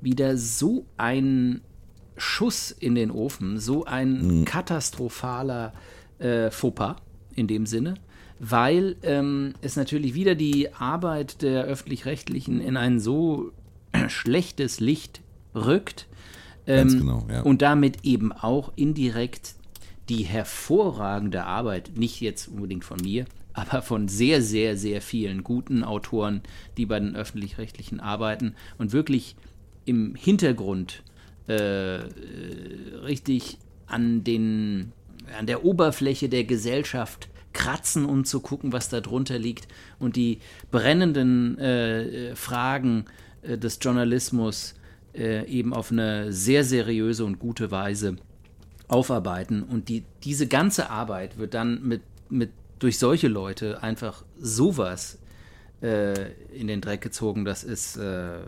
wieder 0.00 0.36
so 0.36 0.86
ein 0.96 1.60
Schuss 2.16 2.70
in 2.70 2.94
den 2.94 3.10
Ofen, 3.10 3.58
so 3.58 3.84
ein 3.84 4.44
katastrophaler 4.44 5.72
äh, 6.18 6.50
Fauxpas 6.50 6.96
in 7.34 7.48
dem 7.48 7.66
Sinne, 7.66 7.94
weil 8.38 8.96
ähm, 9.02 9.54
es 9.62 9.76
natürlich 9.76 10.14
wieder 10.14 10.34
die 10.34 10.72
Arbeit 10.72 11.42
der 11.42 11.64
öffentlich-rechtlichen 11.64 12.60
in 12.60 12.76
ein 12.76 13.00
so 13.00 13.52
schlechtes 14.08 14.80
Licht 14.80 15.22
rückt 15.54 16.06
ähm, 16.66 16.88
genau, 16.88 17.26
ja. 17.30 17.42
und 17.42 17.62
damit 17.62 18.04
eben 18.04 18.32
auch 18.32 18.72
indirekt 18.76 19.54
die 20.08 20.24
hervorragende 20.24 21.44
Arbeit, 21.44 21.92
nicht 21.96 22.20
jetzt 22.20 22.48
unbedingt 22.48 22.84
von 22.84 23.00
mir, 23.00 23.24
aber 23.54 23.82
von 23.82 24.08
sehr, 24.08 24.42
sehr, 24.42 24.76
sehr 24.76 25.00
vielen 25.00 25.44
guten 25.44 25.84
Autoren, 25.84 26.42
die 26.76 26.86
bei 26.86 26.98
den 26.98 27.16
öffentlich-rechtlichen 27.16 28.00
arbeiten 28.00 28.54
und 28.78 28.92
wirklich 28.92 29.36
im 29.84 30.14
Hintergrund 30.14 31.02
äh, 31.46 31.54
richtig 33.04 33.58
an 33.86 34.24
den 34.24 34.92
an 35.38 35.46
der 35.46 35.64
Oberfläche 35.64 36.28
der 36.28 36.44
Gesellschaft 36.44 37.28
kratzen, 37.54 38.04
um 38.04 38.24
zu 38.24 38.40
gucken, 38.40 38.72
was 38.72 38.88
da 38.88 39.00
drunter 39.00 39.38
liegt 39.38 39.68
und 39.98 40.16
die 40.16 40.40
brennenden 40.70 41.56
äh, 41.58 42.34
Fragen 42.34 43.06
äh, 43.42 43.56
des 43.56 43.78
Journalismus 43.80 44.74
äh, 45.14 45.46
eben 45.46 45.72
auf 45.72 45.90
eine 45.90 46.32
sehr 46.32 46.64
seriöse 46.64 47.24
und 47.24 47.38
gute 47.38 47.70
Weise 47.70 48.16
aufarbeiten. 48.88 49.62
Und 49.62 49.88
die, 49.88 50.04
diese 50.22 50.46
ganze 50.46 50.90
Arbeit 50.90 51.38
wird 51.38 51.54
dann 51.54 51.82
mit, 51.86 52.02
mit 52.28 52.50
durch 52.78 52.98
solche 52.98 53.28
Leute 53.28 53.82
einfach 53.82 54.24
sowas 54.38 55.18
äh, 55.82 56.32
in 56.52 56.66
den 56.66 56.80
Dreck 56.80 57.00
gezogen, 57.00 57.44
das 57.44 57.64
ist 57.64 57.96
äh, 57.96 58.40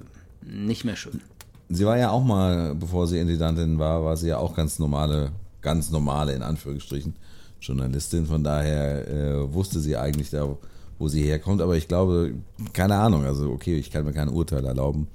nicht 0.43 0.85
mehr 0.85 0.97
schön. 0.97 1.21
Sie 1.69 1.85
war 1.85 1.99
ja 1.99 2.11
auch 2.11 2.25
mal, 2.25 2.75
bevor 2.75 3.07
sie 3.07 3.19
Intendantin 3.19 3.79
war, 3.79 4.05
war 4.05 4.17
sie 4.17 4.29
ja 4.29 4.39
auch 4.39 4.55
ganz 4.55 4.79
normale, 4.79 5.33
ganz 5.63 5.91
normale 5.91 6.33
in 6.33 6.43
Anführungsstrichen 6.43 7.15
Journalistin. 7.61 8.27
Von 8.27 8.45
daher 8.45 9.09
äh, 9.09 9.55
wusste 9.55 9.81
sie 9.81 9.97
eigentlich 9.97 10.31
da, 10.31 10.57
wo 10.99 11.09
sie 11.09 11.23
herkommt. 11.23 11.61
Aber 11.61 11.77
ich 11.77 11.89
glaube, 11.89 12.35
keine 12.73 12.97
Ahnung. 12.97 13.25
Also 13.25 13.51
okay, 13.51 13.77
ich 13.77 13.91
kann 13.91 14.05
mir 14.05 14.13
kein 14.13 14.29
Urteil 14.29 14.65
erlauben. 14.65 15.09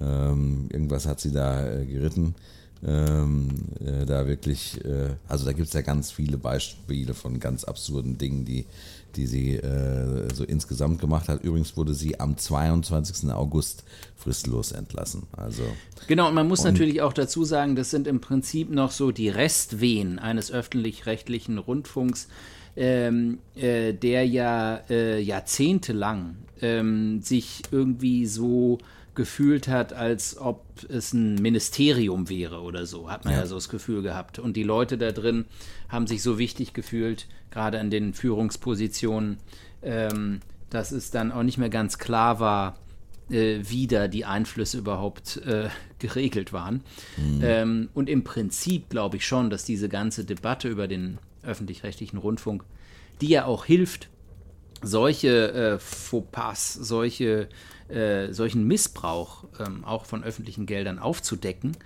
Ähm, 0.00 0.68
irgendwas 0.70 1.06
hat 1.06 1.20
sie 1.20 1.32
da 1.32 1.66
äh, 1.66 1.84
geritten. 1.84 2.34
Ähm, 2.86 3.48
äh, 3.84 4.06
da 4.06 4.26
wirklich, 4.26 4.82
äh, 4.84 5.10
also 5.28 5.44
da 5.44 5.52
gibt 5.52 5.68
es 5.68 5.74
ja 5.74 5.82
ganz 5.82 6.10
viele 6.10 6.38
Beispiele 6.38 7.12
von 7.12 7.38
ganz 7.38 7.64
absurden 7.64 8.16
Dingen, 8.16 8.46
die, 8.46 8.64
die 9.16 9.26
sie 9.26 9.56
äh, 9.56 10.32
so 10.34 10.44
insgesamt 10.44 10.98
gemacht 10.98 11.28
hat. 11.28 11.42
Übrigens 11.42 11.76
wurde 11.76 11.92
sie 11.92 12.18
am 12.18 12.38
22. 12.38 13.30
August 13.32 13.84
fristlos 14.16 14.72
entlassen. 14.72 15.24
Also 15.32 15.64
Genau, 16.06 16.28
und 16.28 16.34
man 16.34 16.48
muss 16.48 16.64
natürlich 16.64 17.02
auch 17.02 17.12
dazu 17.12 17.44
sagen, 17.44 17.76
das 17.76 17.90
sind 17.90 18.06
im 18.06 18.20
Prinzip 18.20 18.70
noch 18.70 18.92
so 18.92 19.12
die 19.12 19.28
Restwehen 19.28 20.18
eines 20.18 20.50
öffentlich-rechtlichen 20.50 21.58
Rundfunks, 21.58 22.28
ähm, 22.76 23.38
äh, 23.56 23.92
der 23.92 24.26
ja 24.26 24.80
äh, 24.88 25.20
jahrzehntelang 25.20 26.36
ähm, 26.62 27.20
sich 27.20 27.62
irgendwie 27.70 28.26
so 28.26 28.78
gefühlt 29.14 29.68
hat, 29.68 29.92
als 29.92 30.38
ob 30.38 30.64
es 30.88 31.12
ein 31.12 31.34
Ministerium 31.36 32.28
wäre 32.28 32.60
oder 32.60 32.86
so, 32.86 33.10
hat 33.10 33.24
man 33.24 33.34
ja. 33.34 33.40
ja 33.40 33.46
so 33.46 33.56
das 33.56 33.68
Gefühl 33.68 34.02
gehabt. 34.02 34.38
Und 34.38 34.56
die 34.56 34.62
Leute 34.62 34.98
da 34.98 35.12
drin 35.12 35.46
haben 35.88 36.06
sich 36.06 36.22
so 36.22 36.38
wichtig 36.38 36.72
gefühlt, 36.72 37.26
gerade 37.50 37.78
in 37.78 37.90
den 37.90 38.14
Führungspositionen, 38.14 39.38
ähm, 39.82 40.40
dass 40.70 40.92
es 40.92 41.10
dann 41.10 41.32
auch 41.32 41.42
nicht 41.42 41.58
mehr 41.58 41.70
ganz 41.70 41.98
klar 41.98 42.38
war, 42.40 42.76
äh, 43.30 43.60
wie 43.62 43.86
da 43.86 44.08
die 44.08 44.24
Einflüsse 44.24 44.78
überhaupt 44.78 45.38
äh, 45.38 45.68
geregelt 45.98 46.52
waren. 46.52 46.82
Mhm. 47.16 47.40
Ähm, 47.42 47.88
und 47.94 48.08
im 48.08 48.24
Prinzip 48.24 48.88
glaube 48.90 49.16
ich 49.16 49.26
schon, 49.26 49.50
dass 49.50 49.64
diese 49.64 49.88
ganze 49.88 50.24
Debatte 50.24 50.68
über 50.68 50.88
den 50.88 51.18
öffentlich-rechtlichen 51.42 52.18
Rundfunk, 52.18 52.64
die 53.20 53.28
ja 53.28 53.44
auch 53.44 53.64
hilft, 53.64 54.08
solche 54.82 55.52
äh, 55.52 55.78
Fauxpas, 55.78 56.74
solche, 56.74 57.48
äh, 57.90 58.32
solchen 58.32 58.66
Missbrauch 58.66 59.44
ähm, 59.58 59.84
auch 59.84 60.06
von 60.06 60.24
öffentlichen 60.24 60.66
Geldern 60.66 60.98
aufzudecken, 60.98 61.76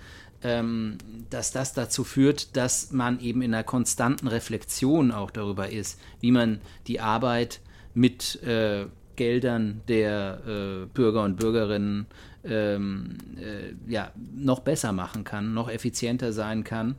ähm, 0.43 0.99
dass 1.31 1.51
das 1.53 1.73
dazu 1.73 2.05
führt, 2.05 2.57
dass 2.57 2.93
man 2.93 3.21
eben 3.21 3.43
in 3.43 3.55
einer 3.55 3.65
konstanten 3.65 4.29
Reflexion 4.29 5.11
auch 5.11 5.31
darüber 5.31 5.71
ist, 5.71 5.99
wie 6.21 6.31
man 6.31 6.61
die 6.87 7.01
Arbeit 7.01 7.61
mit 7.95 8.43
äh, 8.43 8.87
Geldern 9.17 9.81
der 9.89 10.41
äh, 10.47 10.87
Bürger 10.87 11.23
und 11.23 11.37
Bürgerinnen 11.37 12.07
ähm, 12.45 13.17
äh, 13.37 13.91
ja, 13.91 14.13
noch 14.35 14.61
besser 14.61 14.93
machen 14.93 15.25
kann, 15.25 15.55
noch 15.55 15.71
effizienter 15.71 16.33
sein 16.33 16.65
kann. 16.65 16.97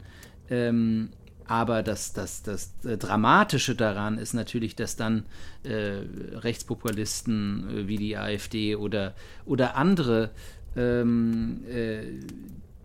Ähm, 0.50 1.10
aber 1.48 1.84
das, 1.84 2.14
das, 2.14 2.44
das 2.44 2.74
äh, 2.84 2.98
Dramatische 2.98 3.76
daran 3.76 4.18
ist 4.18 4.34
natürlich, 4.34 4.76
dass 4.76 4.96
dann 4.96 5.26
äh, 5.64 6.02
Rechtspopulisten 6.34 7.70
äh, 7.70 7.88
wie 7.88 7.98
die 7.98 8.18
AfD 8.18 8.76
oder, 8.76 9.14
oder 9.46 9.76
andere 9.76 10.32
ähm, 10.76 11.64
äh, 11.70 12.04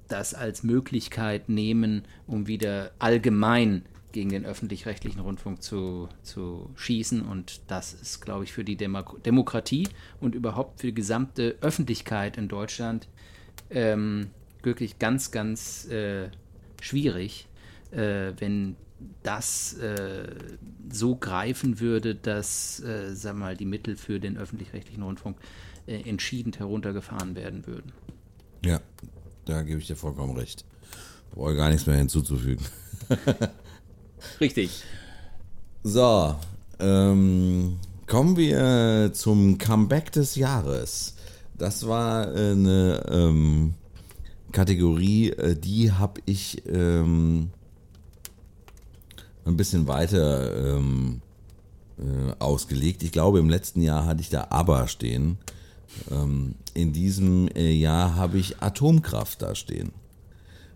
das 0.09 0.35
als 0.35 0.63
Möglichkeit 0.63 1.49
nehmen, 1.49 2.03
um 2.27 2.47
wieder 2.47 2.91
allgemein 2.99 3.83
gegen 4.13 4.31
den 4.31 4.45
öffentlich-rechtlichen 4.45 5.21
Rundfunk 5.21 5.63
zu, 5.63 6.09
zu 6.23 6.71
schießen. 6.75 7.23
Und 7.23 7.61
das 7.69 7.93
ist, 7.95 8.21
glaube 8.21 8.45
ich, 8.45 8.53
für 8.53 8.65
die 8.65 8.77
Demo 8.77 9.03
Demokratie 9.25 9.89
und 10.21 10.35
überhaupt 10.35 10.81
für 10.81 10.89
die 10.89 10.95
gesamte 10.95 11.57
Öffentlichkeit 11.61 12.37
in 12.37 12.49
Deutschland 12.49 13.09
ähm, 13.71 14.29
wirklich 14.63 14.99
ganz, 14.99 15.31
ganz 15.31 15.87
äh, 15.89 16.29
schwierig 16.81 17.47
äh, 17.91 18.33
wenn 18.39 18.77
das 19.23 19.75
äh, 19.75 20.29
so 20.91 21.17
greifen 21.17 21.81
würde, 21.81 22.15
dass, 22.15 22.81
äh, 22.81 23.15
sag 23.15 23.37
mal, 23.37 23.57
die 23.57 23.65
Mittel 23.65 23.97
für 23.97 24.21
den 24.21 24.37
öffentlich-rechtlichen 24.37 25.03
Rundfunk 25.03 25.39
äh, 25.87 26.09
entschieden 26.09 26.53
heruntergefahren 26.53 27.35
werden 27.35 27.67
würden. 27.67 27.93
Ja, 28.65 28.81
da 29.47 29.63
gebe 29.63 29.81
ich 29.81 29.87
dir 29.87 29.97
vollkommen 29.97 30.37
recht. 30.37 30.65
Brauche 31.31 31.55
gar 31.55 31.71
nichts 31.71 31.87
mehr 31.87 31.97
hinzuzufügen. 31.97 32.65
Richtig. 34.41 34.83
So, 35.83 36.37
ähm, 36.79 37.79
kommen 38.07 38.37
wir 38.37 39.11
zum 39.15 39.57
Comeback 39.57 40.13
des 40.13 40.35
Jahres. 40.35 41.15
Das 41.57 41.87
war 41.87 42.29
eine 42.29 43.03
ähm, 43.09 43.75
Kategorie, 44.53 45.31
äh, 45.31 45.57
die 45.57 45.93
habe 45.93 46.21
ich 46.27 46.63
ähm, 46.67 47.51
ein 49.45 49.57
bisschen 49.57 49.89
weiter 49.89 50.77
ähm, 50.77 51.21
äh, 51.99 52.33
ausgelegt. 52.39 53.03
Ich 53.03 53.13
glaube, 53.13 53.39
im 53.39 53.49
letzten 53.49 53.83
Jahr 53.83 54.07
hatte 54.07 54.21
ich 54.21 54.31
da 54.31 54.49
Aber 54.51 54.87
stehen. 54.89 55.39
Ähm, 56.11 56.55
in 56.75 56.93
diesem 56.93 57.49
äh, 57.49 57.73
Jahr 57.73 58.15
habe 58.15 58.39
ich 58.39 58.63
Atomkraft 58.63 59.43
da 59.43 59.55
stehen. 59.55 59.93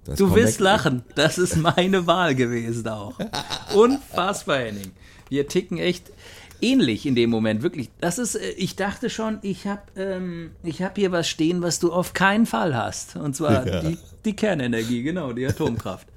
Das 0.05 0.19
du 0.19 0.35
wirst 0.35 0.61
lachen. 0.61 1.03
Das 1.15 1.39
ist 1.39 1.57
meine 1.57 2.07
Wahl 2.07 2.35
gewesen 2.35 2.87
auch. 2.89 3.15
Unfassbar, 3.75 4.59
Henning. 4.59 4.93
Wir 5.31 5.49
ticken 5.49 5.79
echt 5.79 6.13
ähnlich 6.61 7.07
in 7.07 7.15
dem 7.15 7.31
Moment, 7.31 7.63
wirklich. 7.63 7.91
Das 8.01 8.19
ist, 8.19 8.35
äh, 8.35 8.51
ich 8.51 8.77
dachte 8.77 9.11
schon, 9.11 9.39
ich 9.43 9.67
habe 9.67 9.83
ähm, 9.97 10.51
hab 10.65 10.97
hier 10.97 11.13
was 11.13 11.29
stehen, 11.29 11.63
was 11.63 11.79
du 11.79 11.93
auf 11.93 12.13
keinen 12.13 12.47
Fall 12.47 12.77
hast. 12.77 13.17
Und 13.17 13.35
zwar 13.35 13.67
ja. 13.67 13.81
die, 13.81 13.99
die 14.25 14.37
Kernenergie, 14.37 15.03
genau, 15.03 15.33
die 15.33 15.47
Atomkraft. 15.47 16.09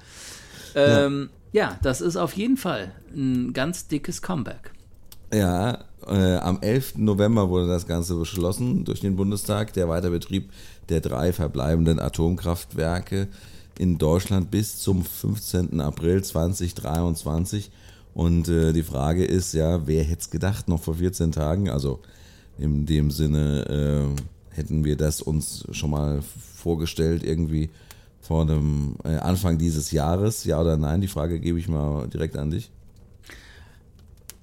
Ähm, 0.77 1.29
ja, 1.51 1.77
das 1.81 2.01
ist 2.01 2.17
auf 2.17 2.33
jeden 2.33 2.57
Fall 2.57 2.91
ein 3.15 3.53
ganz 3.53 3.87
dickes 3.87 4.21
Comeback. 4.21 4.71
Ja, 5.33 5.85
äh, 6.07 6.37
am 6.37 6.59
11. 6.61 6.97
November 6.97 7.49
wurde 7.49 7.67
das 7.67 7.87
Ganze 7.87 8.15
beschlossen 8.15 8.85
durch 8.85 9.01
den 9.01 9.15
Bundestag, 9.15 9.73
der 9.73 9.89
Weiterbetrieb 9.89 10.51
der 10.89 11.01
drei 11.01 11.33
verbleibenden 11.33 11.99
Atomkraftwerke 11.99 13.27
in 13.77 13.97
Deutschland 13.97 14.51
bis 14.51 14.79
zum 14.79 15.03
15. 15.03 15.81
April 15.81 16.23
2023. 16.23 17.71
Und 18.13 18.47
äh, 18.47 18.73
die 18.73 18.83
Frage 18.83 19.25
ist 19.25 19.53
ja, 19.53 19.85
wer 19.85 20.03
hätte 20.03 20.21
es 20.21 20.29
gedacht, 20.29 20.67
noch 20.67 20.81
vor 20.81 20.95
14 20.95 21.31
Tagen, 21.31 21.69
also 21.69 21.99
in 22.57 22.85
dem 22.85 23.11
Sinne 23.11 24.15
äh, 24.15 24.55
hätten 24.55 24.83
wir 24.83 24.95
das 24.95 25.21
uns 25.21 25.65
schon 25.71 25.91
mal 25.91 26.21
vorgestellt, 26.55 27.23
irgendwie 27.23 27.69
vor 28.27 28.45
dem 28.45 28.95
äh, 29.05 29.15
Anfang 29.15 29.57
dieses 29.57 29.91
Jahres, 29.91 30.43
ja 30.43 30.59
oder 30.59 30.75
nein? 30.75 30.99
Die 30.99 31.07
Frage 31.07 31.39
gebe 31.39 31.59
ich 31.59 31.67
mal 31.67 32.07
direkt 32.07 32.35
an 32.35 32.51
dich. 32.51 32.69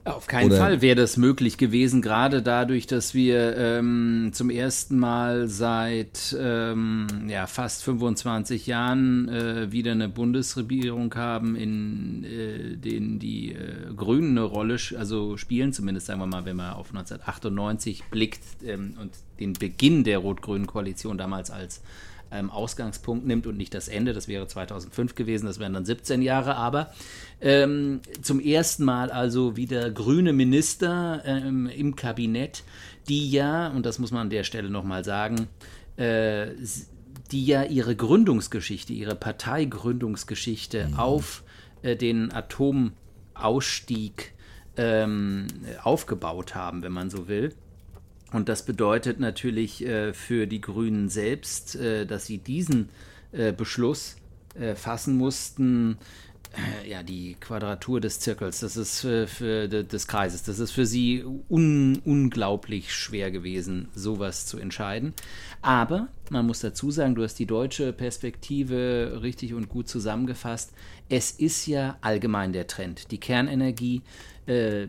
Auf 0.06 0.26
keinen 0.26 0.50
Oder 0.50 0.58
Fall 0.58 0.82
wäre 0.82 0.96
das 0.96 1.16
möglich 1.16 1.56
gewesen, 1.56 2.02
gerade 2.02 2.42
dadurch, 2.42 2.86
dass 2.86 3.14
wir 3.14 3.56
ähm, 3.56 4.30
zum 4.34 4.50
ersten 4.50 4.98
Mal 4.98 5.48
seit 5.48 6.36
ähm, 6.38 7.06
ja, 7.26 7.46
fast 7.46 7.82
25 7.84 8.66
Jahren 8.66 9.30
äh, 9.30 9.72
wieder 9.72 9.92
eine 9.92 10.10
Bundesregierung 10.10 11.14
haben, 11.14 11.56
in 11.56 12.22
äh, 12.24 12.76
denen 12.76 13.18
die 13.18 13.52
äh, 13.52 13.94
Grünen 13.96 14.36
eine 14.36 14.42
Rolle 14.42 14.76
also 14.98 15.38
spielen, 15.38 15.72
zumindest 15.72 16.06
sagen 16.06 16.20
wir 16.20 16.26
mal, 16.26 16.44
wenn 16.44 16.56
man 16.56 16.74
auf 16.74 16.88
1998 16.88 18.04
blickt 18.10 18.42
ähm, 18.62 18.96
und 19.00 19.12
den 19.40 19.54
Beginn 19.54 20.04
der 20.04 20.18
rot-grünen 20.18 20.66
Koalition 20.66 21.16
damals 21.16 21.50
als 21.50 21.80
ähm, 22.34 22.50
Ausgangspunkt 22.50 23.26
nimmt 23.26 23.46
und 23.46 23.56
nicht 23.56 23.74
das 23.74 23.88
Ende, 23.88 24.12
das 24.12 24.28
wäre 24.28 24.46
2005 24.46 25.14
gewesen, 25.14 25.46
das 25.46 25.58
wären 25.58 25.72
dann 25.72 25.84
17 25.84 26.20
Jahre, 26.20 26.56
aber 26.56 26.92
ähm, 27.40 28.00
zum 28.20 28.40
ersten 28.40 28.84
Mal 28.84 29.10
also 29.10 29.56
wieder 29.56 29.90
grüne 29.90 30.32
Minister 30.32 31.22
ähm, 31.24 31.66
im 31.66 31.96
Kabinett, 31.96 32.64
die 33.08 33.30
ja, 33.30 33.68
und 33.68 33.86
das 33.86 33.98
muss 33.98 34.10
man 34.10 34.22
an 34.22 34.30
der 34.30 34.44
Stelle 34.44 34.70
nochmal 34.70 35.04
sagen, 35.04 35.48
äh, 35.96 36.48
die 37.30 37.46
ja 37.46 37.64
ihre 37.64 37.96
Gründungsgeschichte, 37.96 38.92
ihre 38.92 39.14
Parteigründungsgeschichte 39.14 40.88
mhm. 40.88 40.98
auf 40.98 41.42
äh, 41.82 41.96
den 41.96 42.32
Atomausstieg 42.32 44.32
ähm, 44.76 45.46
aufgebaut 45.82 46.54
haben, 46.54 46.82
wenn 46.82 46.92
man 46.92 47.10
so 47.10 47.28
will. 47.28 47.54
Und 48.34 48.48
das 48.48 48.64
bedeutet 48.64 49.20
natürlich 49.20 49.86
äh, 49.86 50.12
für 50.12 50.48
die 50.48 50.60
Grünen 50.60 51.08
selbst, 51.08 51.76
äh, 51.76 52.04
dass 52.04 52.26
sie 52.26 52.38
diesen 52.38 52.88
äh, 53.32 53.52
Beschluss 53.52 54.16
fassen 54.76 55.16
mussten. 55.16 55.98
Ja, 56.88 57.02
die 57.02 57.34
Quadratur 57.40 58.00
des 58.00 58.20
Zirkels, 58.20 58.60
das 58.60 58.76
ist 58.76 59.00
für, 59.00 59.26
für 59.26 59.66
des 59.66 60.06
Kreises, 60.06 60.44
das 60.44 60.60
ist 60.60 60.70
für 60.70 60.86
sie 60.86 61.24
un, 61.48 62.00
unglaublich 62.04 62.94
schwer 62.94 63.32
gewesen, 63.32 63.88
sowas 63.96 64.46
zu 64.46 64.58
entscheiden. 64.58 65.12
Aber 65.60 66.06
man 66.30 66.46
muss 66.46 66.60
dazu 66.60 66.92
sagen, 66.92 67.16
du 67.16 67.24
hast 67.24 67.40
die 67.40 67.46
deutsche 67.46 67.92
Perspektive 67.92 69.18
richtig 69.22 69.54
und 69.54 69.68
gut 69.68 69.88
zusammengefasst. 69.88 70.72
Es 71.08 71.32
ist 71.32 71.66
ja 71.66 71.98
allgemein 72.00 72.52
der 72.52 72.68
Trend. 72.68 73.10
Die 73.10 73.18
Kernenergie 73.18 74.02
äh, 74.46 74.86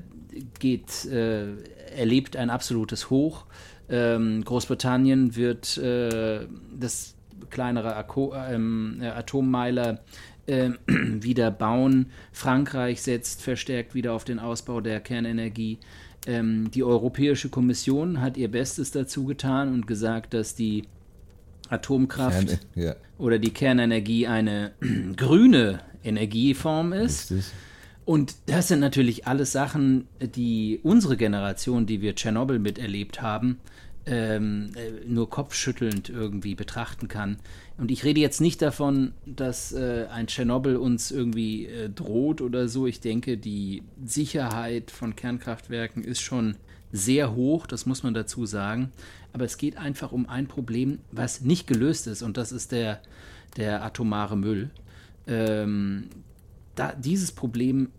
geht, 0.60 1.06
äh, 1.06 1.56
erlebt 1.96 2.36
ein 2.36 2.50
absolutes 2.50 3.10
Hoch. 3.10 3.46
Ähm, 3.90 4.44
Großbritannien 4.44 5.36
wird 5.36 5.78
äh, 5.78 6.48
das 6.78 7.16
kleinere 7.50 7.96
Ako 7.96 8.34
ähm, 8.36 8.98
äh, 9.02 9.08
Atommeiler 9.10 10.02
äh, 10.48 10.72
wieder 10.88 11.52
bauen. 11.52 12.08
Frankreich 12.32 13.02
setzt 13.02 13.42
verstärkt 13.42 13.96
wieder 13.96 14.14
auf 14.14 14.26
den 14.26 14.40
Ausbau 14.40 14.82
der 14.82 15.00
Kernenergie. 15.02 15.80
Ähm, 16.28 16.72
die 16.72 16.84
Europäische 16.84 17.50
Kommission 17.50 18.22
hat 18.22 18.38
ihr 18.38 18.50
Bestes 18.50 18.92
dazu 18.92 19.26
getan 19.26 19.74
und 19.74 19.88
gesagt, 19.88 20.34
dass 20.34 20.56
die 20.56 20.84
Atomkraft 21.70 22.48
Kern, 22.48 22.60
ja. 22.76 22.96
oder 23.18 23.40
die 23.40 23.52
Kernenergie 23.52 24.28
eine 24.28 24.72
grüne 25.16 25.82
Energieform 26.04 26.94
ist. 26.94 27.32
Richtig. 27.32 27.54
Und 28.06 28.36
das 28.46 28.68
sind 28.68 28.80
natürlich 28.80 29.26
alles 29.26 29.52
Sachen, 29.52 30.08
die 30.22 30.80
unsere 30.84 31.18
Generation, 31.18 31.88
die 31.88 32.02
wir 32.02 32.16
Tschernobyl 32.16 32.60
miterlebt 32.60 33.22
haben, 33.22 33.60
ähm, 34.06 34.72
äh, 34.76 35.08
nur 35.08 35.30
kopfschüttelnd 35.30 36.10
irgendwie 36.10 36.54
betrachten 36.54 37.08
kann. 37.08 37.38
Und 37.78 37.90
ich 37.90 38.04
rede 38.04 38.20
jetzt 38.20 38.42
nicht 38.42 38.62
davon, 38.62 39.14
dass 39.26 39.74
äh, 39.74 40.06
ein 40.12 40.28
Tschernobyl 40.28 40.76
uns 40.78 41.10
irgendwie 41.10 41.66
äh, 41.66 41.90
droht 41.90 42.42
oder 42.42 42.68
so. 42.68 42.86
Ich 42.86 43.00
denke, 43.00 43.38
die 43.38 43.82
Sicherheit 44.06 44.92
von 44.92 45.16
Kernkraftwerken 45.16 46.04
ist 46.04 46.22
schon 46.22 46.56
sehr 46.92 47.34
hoch, 47.34 47.66
das 47.66 47.88
muss 47.88 48.04
man 48.04 48.14
dazu 48.14 48.46
sagen. 48.46 48.92
Aber 49.34 49.46
es 49.46 49.58
geht 49.58 49.78
einfach 49.78 50.12
um 50.12 50.30
ein 50.30 50.48
Problem, 50.48 51.00
was 51.12 51.42
nicht 51.42 51.66
gelöst 51.68 52.06
ist, 52.06 52.22
und 52.22 52.38
das 52.38 52.52
ist 52.52 52.72
der, 52.72 53.02
der 53.58 53.84
atomare 53.84 54.38
Müll. 54.38 54.70
Ähm, 55.28 56.10
da, 56.76 56.94
dieses 56.94 57.32
Problem, 57.32 57.90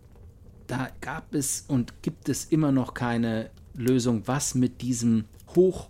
da 0.67 0.89
gab 1.01 1.33
es 1.33 1.65
und 1.67 2.01
gibt 2.01 2.29
es 2.29 2.45
immer 2.45 2.71
noch 2.71 2.93
keine 2.93 3.49
Lösung, 3.73 4.23
was 4.25 4.55
mit 4.55 4.81
diesem 4.81 5.25
hoch 5.55 5.89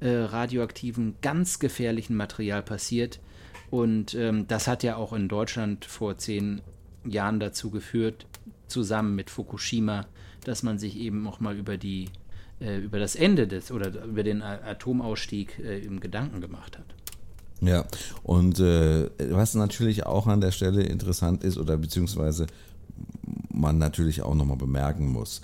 äh, 0.00 0.08
radioaktiven, 0.08 1.16
ganz 1.22 1.58
gefährlichen 1.58 2.16
Material 2.16 2.62
passiert. 2.62 3.20
Und 3.70 4.14
ähm, 4.14 4.46
das 4.48 4.66
hat 4.66 4.82
ja 4.82 4.96
auch 4.96 5.12
in 5.12 5.28
Deutschland 5.28 5.84
vor 5.84 6.16
zehn 6.16 6.62
Jahren 7.04 7.38
dazu 7.40 7.70
geführt, 7.70 8.26
zusammen 8.66 9.14
mit 9.14 9.30
Fukushima, 9.30 10.06
dass 10.44 10.62
man 10.62 10.78
sich 10.78 10.96
eben 10.96 11.26
auch 11.26 11.40
mal 11.40 11.56
über 11.56 11.76
die 11.76 12.08
äh, 12.60 12.78
über 12.78 12.98
das 12.98 13.14
Ende 13.14 13.46
des 13.46 13.70
oder 13.70 14.04
über 14.04 14.22
den 14.22 14.42
Atomausstieg 14.42 15.58
äh, 15.58 15.78
im 15.78 16.00
Gedanken 16.00 16.40
gemacht 16.40 16.78
hat. 16.78 16.86
Ja, 17.60 17.84
und 18.22 18.60
äh, 18.60 19.10
was 19.30 19.54
natürlich 19.54 20.06
auch 20.06 20.26
an 20.28 20.40
der 20.40 20.52
Stelle 20.52 20.82
interessant 20.82 21.42
ist 21.42 21.58
oder 21.58 21.76
beziehungsweise 21.76 22.46
man 23.50 23.78
natürlich 23.78 24.22
auch 24.22 24.34
nochmal 24.34 24.56
bemerken 24.56 25.08
muss, 25.10 25.40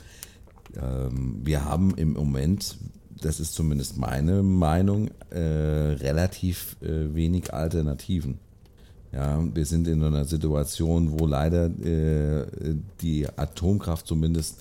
ähm, 0.81 1.41
wir 1.43 1.65
haben 1.65 1.95
im 1.97 2.13
Moment, 2.13 2.77
das 3.21 3.41
ist 3.41 3.55
zumindest 3.55 3.97
meine 3.99 4.43
Meinung, 4.43 5.11
äh, 5.31 5.39
relativ 5.39 6.77
äh, 6.83 7.15
wenig 7.15 7.53
Alternativen. 7.53 8.39
Ja, 9.13 9.41
wir 9.55 9.65
sind 9.65 9.87
in 9.87 10.03
einer 10.03 10.25
Situation, 10.25 11.19
wo 11.19 11.27
leider 11.27 11.67
äh, 11.67 12.47
die 13.01 13.27
Atomkraft 13.29 14.07
zumindest 14.07 14.61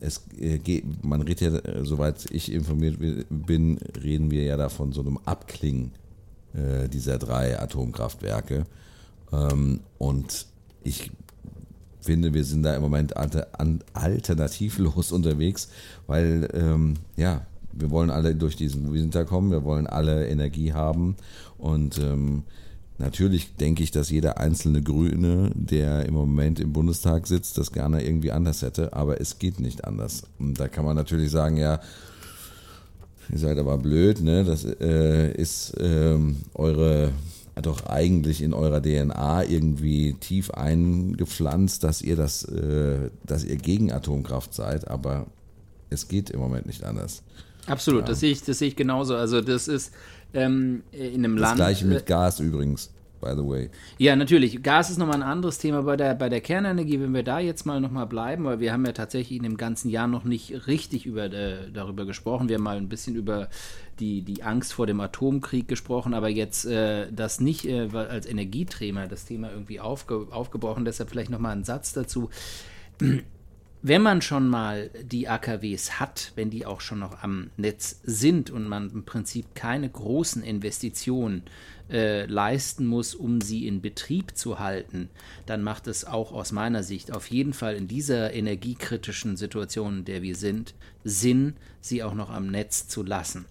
es 0.00 0.22
äh, 0.38 0.58
geht, 0.58 1.04
man 1.04 1.22
redet 1.22 1.66
ja, 1.66 1.84
soweit 1.84 2.30
ich 2.30 2.52
informiert 2.52 2.96
bin, 3.28 3.78
reden 4.02 4.30
wir 4.30 4.44
ja 4.44 4.56
davon 4.56 4.92
so 4.92 5.00
einem 5.00 5.18
Abklingen 5.24 5.92
äh, 6.54 6.88
dieser 6.88 7.18
drei 7.18 7.60
Atomkraftwerke. 7.60 8.64
Ähm, 9.32 9.80
und 9.98 10.46
ich 10.82 11.10
finde, 12.00 12.34
wir 12.34 12.44
sind 12.44 12.62
da 12.62 12.74
im 12.74 12.82
Moment 12.82 13.14
alternativlos 13.16 15.12
unterwegs, 15.12 15.68
weil 16.06 16.48
ähm, 16.52 16.94
ja, 17.16 17.46
wir 17.72 17.90
wollen 17.90 18.10
alle 18.10 18.34
durch 18.34 18.56
diesen 18.56 18.92
Winter 18.92 19.24
kommen, 19.24 19.50
wir 19.50 19.64
wollen 19.64 19.86
alle 19.86 20.28
Energie 20.28 20.72
haben 20.72 21.16
und 21.58 21.98
ähm, 21.98 22.44
Natürlich 22.96 23.56
denke 23.56 23.82
ich, 23.82 23.90
dass 23.90 24.10
jeder 24.10 24.38
einzelne 24.38 24.80
Grüne, 24.80 25.50
der 25.54 26.06
im 26.06 26.14
Moment 26.14 26.60
im 26.60 26.72
Bundestag 26.72 27.26
sitzt, 27.26 27.58
das 27.58 27.72
gerne 27.72 28.04
irgendwie 28.04 28.30
anders 28.30 28.62
hätte, 28.62 28.92
aber 28.92 29.20
es 29.20 29.40
geht 29.40 29.58
nicht 29.58 29.84
anders. 29.84 30.22
Und 30.38 30.60
da 30.60 30.68
kann 30.68 30.84
man 30.84 30.94
natürlich 30.94 31.30
sagen, 31.32 31.56
ja, 31.56 31.80
ihr 33.30 33.38
seid 33.38 33.58
aber 33.58 33.78
blöd, 33.78 34.22
ne? 34.22 34.44
Das 34.44 34.64
äh, 34.64 35.32
ist 35.32 35.74
ähm, 35.80 36.36
eure 36.54 37.12
doch 37.62 37.86
eigentlich 37.86 38.42
in 38.42 38.52
eurer 38.52 38.82
DNA 38.82 39.44
irgendwie 39.44 40.14
tief 40.14 40.50
eingepflanzt, 40.50 41.84
dass 41.84 42.02
ihr 42.02 42.16
das, 42.16 42.44
äh, 42.44 43.10
dass 43.24 43.44
ihr 43.44 43.56
gegen 43.56 43.92
Atomkraft 43.92 44.54
seid, 44.54 44.88
aber 44.88 45.26
es 45.90 46.08
geht 46.08 46.30
im 46.30 46.40
Moment 46.40 46.66
nicht 46.66 46.84
anders. 46.84 47.22
Absolut, 47.66 48.02
ja. 48.02 48.08
das 48.08 48.20
sehe 48.20 48.32
ich, 48.32 48.42
das 48.42 48.58
sehe 48.58 48.68
ich 48.68 48.76
genauso. 48.76 49.16
Also 49.16 49.40
das 49.40 49.68
ist 49.68 49.92
ähm, 50.34 50.82
in 50.92 51.24
einem 51.24 51.36
das 51.36 51.42
Land. 51.42 51.60
Das 51.60 51.66
gleiche 51.66 51.86
mit 51.86 52.02
äh, 52.02 52.04
Gas 52.04 52.40
übrigens. 52.40 52.90
By 53.24 53.34
the 53.34 53.48
way. 53.48 53.70
Ja, 53.96 54.16
natürlich. 54.16 54.62
Gas 54.62 54.90
ist 54.90 54.98
nochmal 54.98 55.16
ein 55.16 55.22
anderes 55.22 55.56
Thema 55.56 55.82
bei 55.82 55.96
der, 55.96 56.14
bei 56.14 56.28
der 56.28 56.42
Kernenergie, 56.42 57.00
wenn 57.00 57.14
wir 57.14 57.22
da 57.22 57.38
jetzt 57.38 57.64
mal 57.64 57.80
nochmal 57.80 58.06
bleiben, 58.06 58.44
weil 58.44 58.60
wir 58.60 58.70
haben 58.70 58.84
ja 58.84 58.92
tatsächlich 58.92 59.38
in 59.38 59.44
dem 59.44 59.56
ganzen 59.56 59.88
Jahr 59.88 60.06
noch 60.06 60.24
nicht 60.24 60.66
richtig 60.66 61.06
über, 61.06 61.32
äh, 61.32 61.70
darüber 61.72 62.04
gesprochen. 62.04 62.50
Wir 62.50 62.56
haben 62.56 62.62
mal 62.64 62.76
ein 62.76 62.90
bisschen 62.90 63.16
über 63.16 63.48
die, 63.98 64.20
die 64.20 64.42
Angst 64.42 64.74
vor 64.74 64.86
dem 64.86 65.00
Atomkrieg 65.00 65.68
gesprochen, 65.68 66.12
aber 66.12 66.28
jetzt 66.28 66.66
äh, 66.66 67.10
das 67.10 67.40
nicht 67.40 67.64
äh, 67.64 67.88
als 67.94 68.26
Energiethema, 68.26 69.06
das 69.06 69.24
Thema 69.24 69.50
irgendwie 69.50 69.80
aufge, 69.80 70.26
aufgebrochen. 70.30 70.84
Deshalb 70.84 71.08
vielleicht 71.08 71.30
nochmal 71.30 71.56
ein 71.56 71.64
Satz 71.64 71.94
dazu 71.94 72.28
wenn 73.86 74.00
man 74.00 74.22
schon 74.22 74.48
mal 74.48 74.88
die 75.02 75.28
AKWs 75.28 76.00
hat, 76.00 76.32
wenn 76.36 76.48
die 76.48 76.64
auch 76.64 76.80
schon 76.80 77.00
noch 77.00 77.22
am 77.22 77.50
Netz 77.58 78.00
sind 78.02 78.50
und 78.50 78.66
man 78.66 78.90
im 78.90 79.04
Prinzip 79.04 79.54
keine 79.54 79.90
großen 79.90 80.42
Investitionen 80.42 81.42
äh, 81.90 82.26
leisten 82.26 82.86
muss, 82.86 83.14
um 83.14 83.40
sie 83.40 83.66
in 83.66 83.80
Betrieb 83.80 84.36
zu 84.36 84.58
halten, 84.58 85.08
dann 85.46 85.62
macht 85.62 85.86
es 85.86 86.04
auch 86.04 86.32
aus 86.32 86.52
meiner 86.52 86.82
Sicht 86.82 87.12
auf 87.12 87.30
jeden 87.30 87.52
Fall 87.52 87.76
in 87.76 87.88
dieser 87.88 88.32
energiekritischen 88.32 89.36
Situation, 89.36 89.98
in 89.98 90.04
der 90.04 90.22
wir 90.22 90.36
sind, 90.36 90.74
Sinn, 91.04 91.54
sie 91.80 92.02
auch 92.02 92.14
noch 92.14 92.30
am 92.30 92.46
Netz 92.46 92.88
zu 92.88 93.02
lassen. 93.02 93.44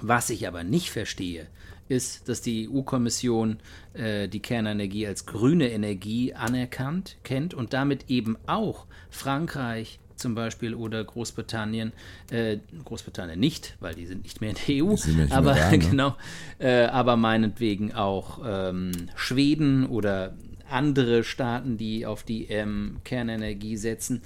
Was 0.00 0.28
ich 0.28 0.46
aber 0.46 0.62
nicht 0.62 0.90
verstehe, 0.90 1.46
ist, 1.88 2.28
dass 2.28 2.42
die 2.42 2.68
EU-Kommission 2.68 3.58
äh, 3.94 4.28
die 4.28 4.40
Kernenergie 4.40 5.06
als 5.06 5.26
grüne 5.26 5.70
Energie 5.70 6.34
anerkannt, 6.34 7.16
kennt 7.22 7.54
und 7.54 7.72
damit 7.72 8.10
eben 8.10 8.36
auch 8.46 8.86
Frankreich 9.08 9.98
zum 10.16 10.34
Beispiel 10.34 10.74
oder 10.74 11.02
Großbritannien, 11.04 11.92
äh, 12.30 12.58
Großbritannien 12.84 13.38
nicht, 13.38 13.76
weil 13.80 13.94
die 13.94 14.06
sind 14.06 14.22
nicht 14.22 14.40
mehr 14.40 14.50
in 14.50 14.56
der 14.66 14.84
EU, 14.84 14.96
aber 15.30 15.54
da, 15.54 15.70
ne? 15.70 15.78
genau, 15.78 16.16
äh, 16.58 16.84
aber 16.84 17.16
meinetwegen 17.16 17.94
auch 17.94 18.40
ähm, 18.44 18.92
Schweden 19.14 19.86
oder 19.86 20.34
andere 20.68 21.24
Staaten, 21.24 21.76
die 21.76 22.06
auf 22.06 22.22
die 22.22 22.46
ähm, 22.46 22.96
Kernenergie 23.04 23.76
setzen, 23.76 24.22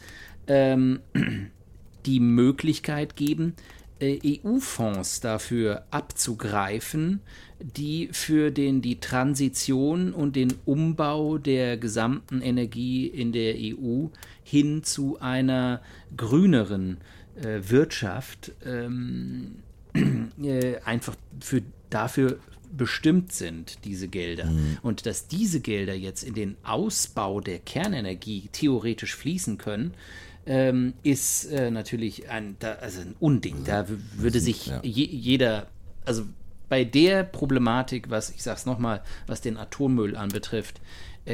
ähm, 0.46 1.00
die 2.06 2.20
Möglichkeit 2.20 3.16
geben, 3.16 3.54
äh, 4.00 4.18
EU-Fonds 4.44 5.20
dafür 5.20 5.84
abzugreifen, 5.90 7.20
die 7.60 8.08
für 8.12 8.50
den, 8.50 8.80
die 8.80 9.00
Transition 9.00 10.14
und 10.14 10.36
den 10.36 10.54
Umbau 10.64 11.36
der 11.36 11.76
gesamten 11.76 12.40
Energie 12.40 13.06
in 13.06 13.32
der 13.32 13.54
EU 13.58 14.06
hin 14.50 14.82
zu 14.82 15.20
einer 15.20 15.80
grüneren 16.16 16.98
äh, 17.36 17.60
Wirtschaft 17.62 18.50
ähm, 18.64 19.62
äh, 20.42 20.76
einfach 20.84 21.14
für, 21.40 21.62
dafür 21.88 22.40
bestimmt 22.76 23.32
sind, 23.32 23.84
diese 23.84 24.08
Gelder. 24.08 24.46
Mhm. 24.46 24.78
Und 24.82 25.06
dass 25.06 25.28
diese 25.28 25.60
Gelder 25.60 25.94
jetzt 25.94 26.24
in 26.24 26.34
den 26.34 26.56
Ausbau 26.64 27.40
der 27.40 27.60
Kernenergie 27.60 28.48
theoretisch 28.52 29.14
fließen 29.14 29.56
können, 29.56 29.94
ähm, 30.46 30.94
ist 31.04 31.44
äh, 31.46 31.70
natürlich 31.70 32.28
ein, 32.28 32.56
da, 32.58 32.72
also 32.72 33.02
ein 33.02 33.14
Unding. 33.20 33.62
Da 33.64 33.86
würde 34.16 34.40
sich 34.40 34.66
ja. 34.66 34.80
je, 34.82 35.04
jeder, 35.04 35.68
also 36.04 36.24
bei 36.68 36.82
der 36.84 37.22
Problematik, 37.22 38.10
was 38.10 38.30
ich 38.30 38.42
sag's 38.42 38.66
nochmal, 38.66 39.02
was 39.28 39.40
den 39.40 39.56
Atommüll 39.56 40.16
anbetrifft, 40.16 40.80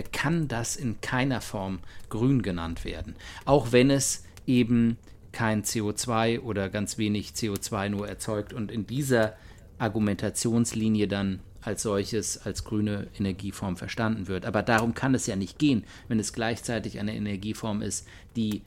kann 0.02 0.48
das 0.48 0.76
in 0.76 1.00
keiner 1.00 1.40
Form 1.40 1.80
grün 2.08 2.42
genannt 2.42 2.84
werden. 2.84 3.14
Auch 3.44 3.72
wenn 3.72 3.90
es 3.90 4.24
eben 4.46 4.96
kein 5.32 5.64
CO2 5.64 6.40
oder 6.40 6.68
ganz 6.68 6.98
wenig 6.98 7.30
CO2 7.30 7.90
nur 7.90 8.08
erzeugt 8.08 8.52
und 8.52 8.70
in 8.70 8.86
dieser 8.86 9.34
Argumentationslinie 9.78 11.08
dann 11.08 11.40
als 11.60 11.82
solches 11.82 12.38
als 12.38 12.64
grüne 12.64 13.08
Energieform 13.18 13.76
verstanden 13.76 14.28
wird. 14.28 14.46
Aber 14.46 14.62
darum 14.62 14.94
kann 14.94 15.14
es 15.14 15.26
ja 15.26 15.36
nicht 15.36 15.58
gehen, 15.58 15.84
wenn 16.08 16.20
es 16.20 16.32
gleichzeitig 16.32 17.00
eine 17.00 17.14
Energieform 17.14 17.82
ist, 17.82 18.06
die 18.36 18.62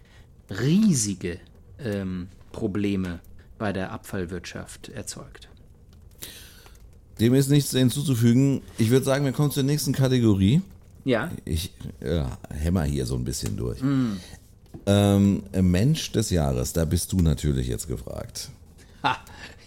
riesige 0.50 1.40
ähm, 1.80 2.28
Probleme 2.52 3.20
bei 3.58 3.74
der 3.74 3.92
Abfallwirtschaft 3.92 4.90
erzeugt. 4.90 5.50
Dem 7.20 7.34
ist 7.34 7.50
nichts 7.50 7.72
hinzuzufügen. 7.72 8.62
Ich 8.78 8.90
würde 8.90 9.06
sagen, 9.06 9.26
wir 9.26 9.32
kommen 9.32 9.52
zur 9.52 9.64
nächsten 9.64 9.92
Kategorie. 9.94 10.62
Ja. 11.06 11.32
Ich 11.46 11.74
äh, 12.00 12.24
hämmer 12.50 12.84
hier 12.84 13.06
so 13.06 13.16
ein 13.16 13.24
bisschen 13.24 13.58
durch. 13.58 13.82
Mm. 13.82 14.18
Ähm, 14.86 15.44
Mensch 15.62 16.12
des 16.12 16.30
Jahres, 16.30 16.74
da 16.74 16.86
bist 16.86 17.12
du 17.12 17.18
natürlich 17.18 17.68
jetzt 17.68 17.88
gefragt. 17.88 18.50
Ha, 19.04 19.18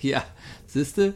ja, 0.01 0.25
siehste, 0.67 1.15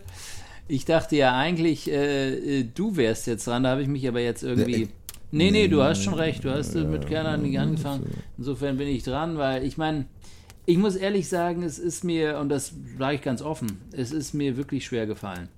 ich 0.69 0.85
dachte 0.85 1.17
ja 1.17 1.37
eigentlich, 1.37 1.91
äh, 1.91 2.61
äh 2.61 2.65
du 2.65 2.97
wärst 2.97 3.27
jetzt 3.27 3.47
dran, 3.47 3.63
da 3.63 3.71
habe 3.71 3.83
ich 3.83 3.89
mich 3.89 4.07
aber 4.09 4.21
jetzt 4.21 4.43
irgendwie. 4.43 4.83
Äh, 4.85 4.89
Nee, 5.33 5.51
nee, 5.51 5.69
du 5.69 5.83
hast 5.83 6.05
schon 6.05 6.15
recht. 6.15 6.45
Du 6.45 6.51
hast 6.51 6.75
mit 6.75 7.09
Kernern 7.09 7.43
nicht 7.43 7.59
angefangen. 7.59 8.07
Insofern 8.39 8.77
bin 8.77 8.89
ich 8.89 9.03
dran, 9.03 9.37
weil 9.37 9.65
ich 9.65 9.77
meine, 9.77 10.07
ich 10.67 10.79
muss 10.79 10.97
ehrlich 10.97 11.29
sagen, 11.29 11.63
es 11.63 11.79
ist 11.79 12.05
mir, 12.05 12.39
und 12.39 12.49
das 12.49 12.73
sage 12.99 13.17
ich 13.17 13.23
ganz 13.23 13.43
offen, 13.43 13.81
es 13.93 14.13
ist 14.13 14.35
mir 14.35 14.57
wirklich 14.57 14.85
schwer 14.85 15.07
gefallen. 15.07 15.49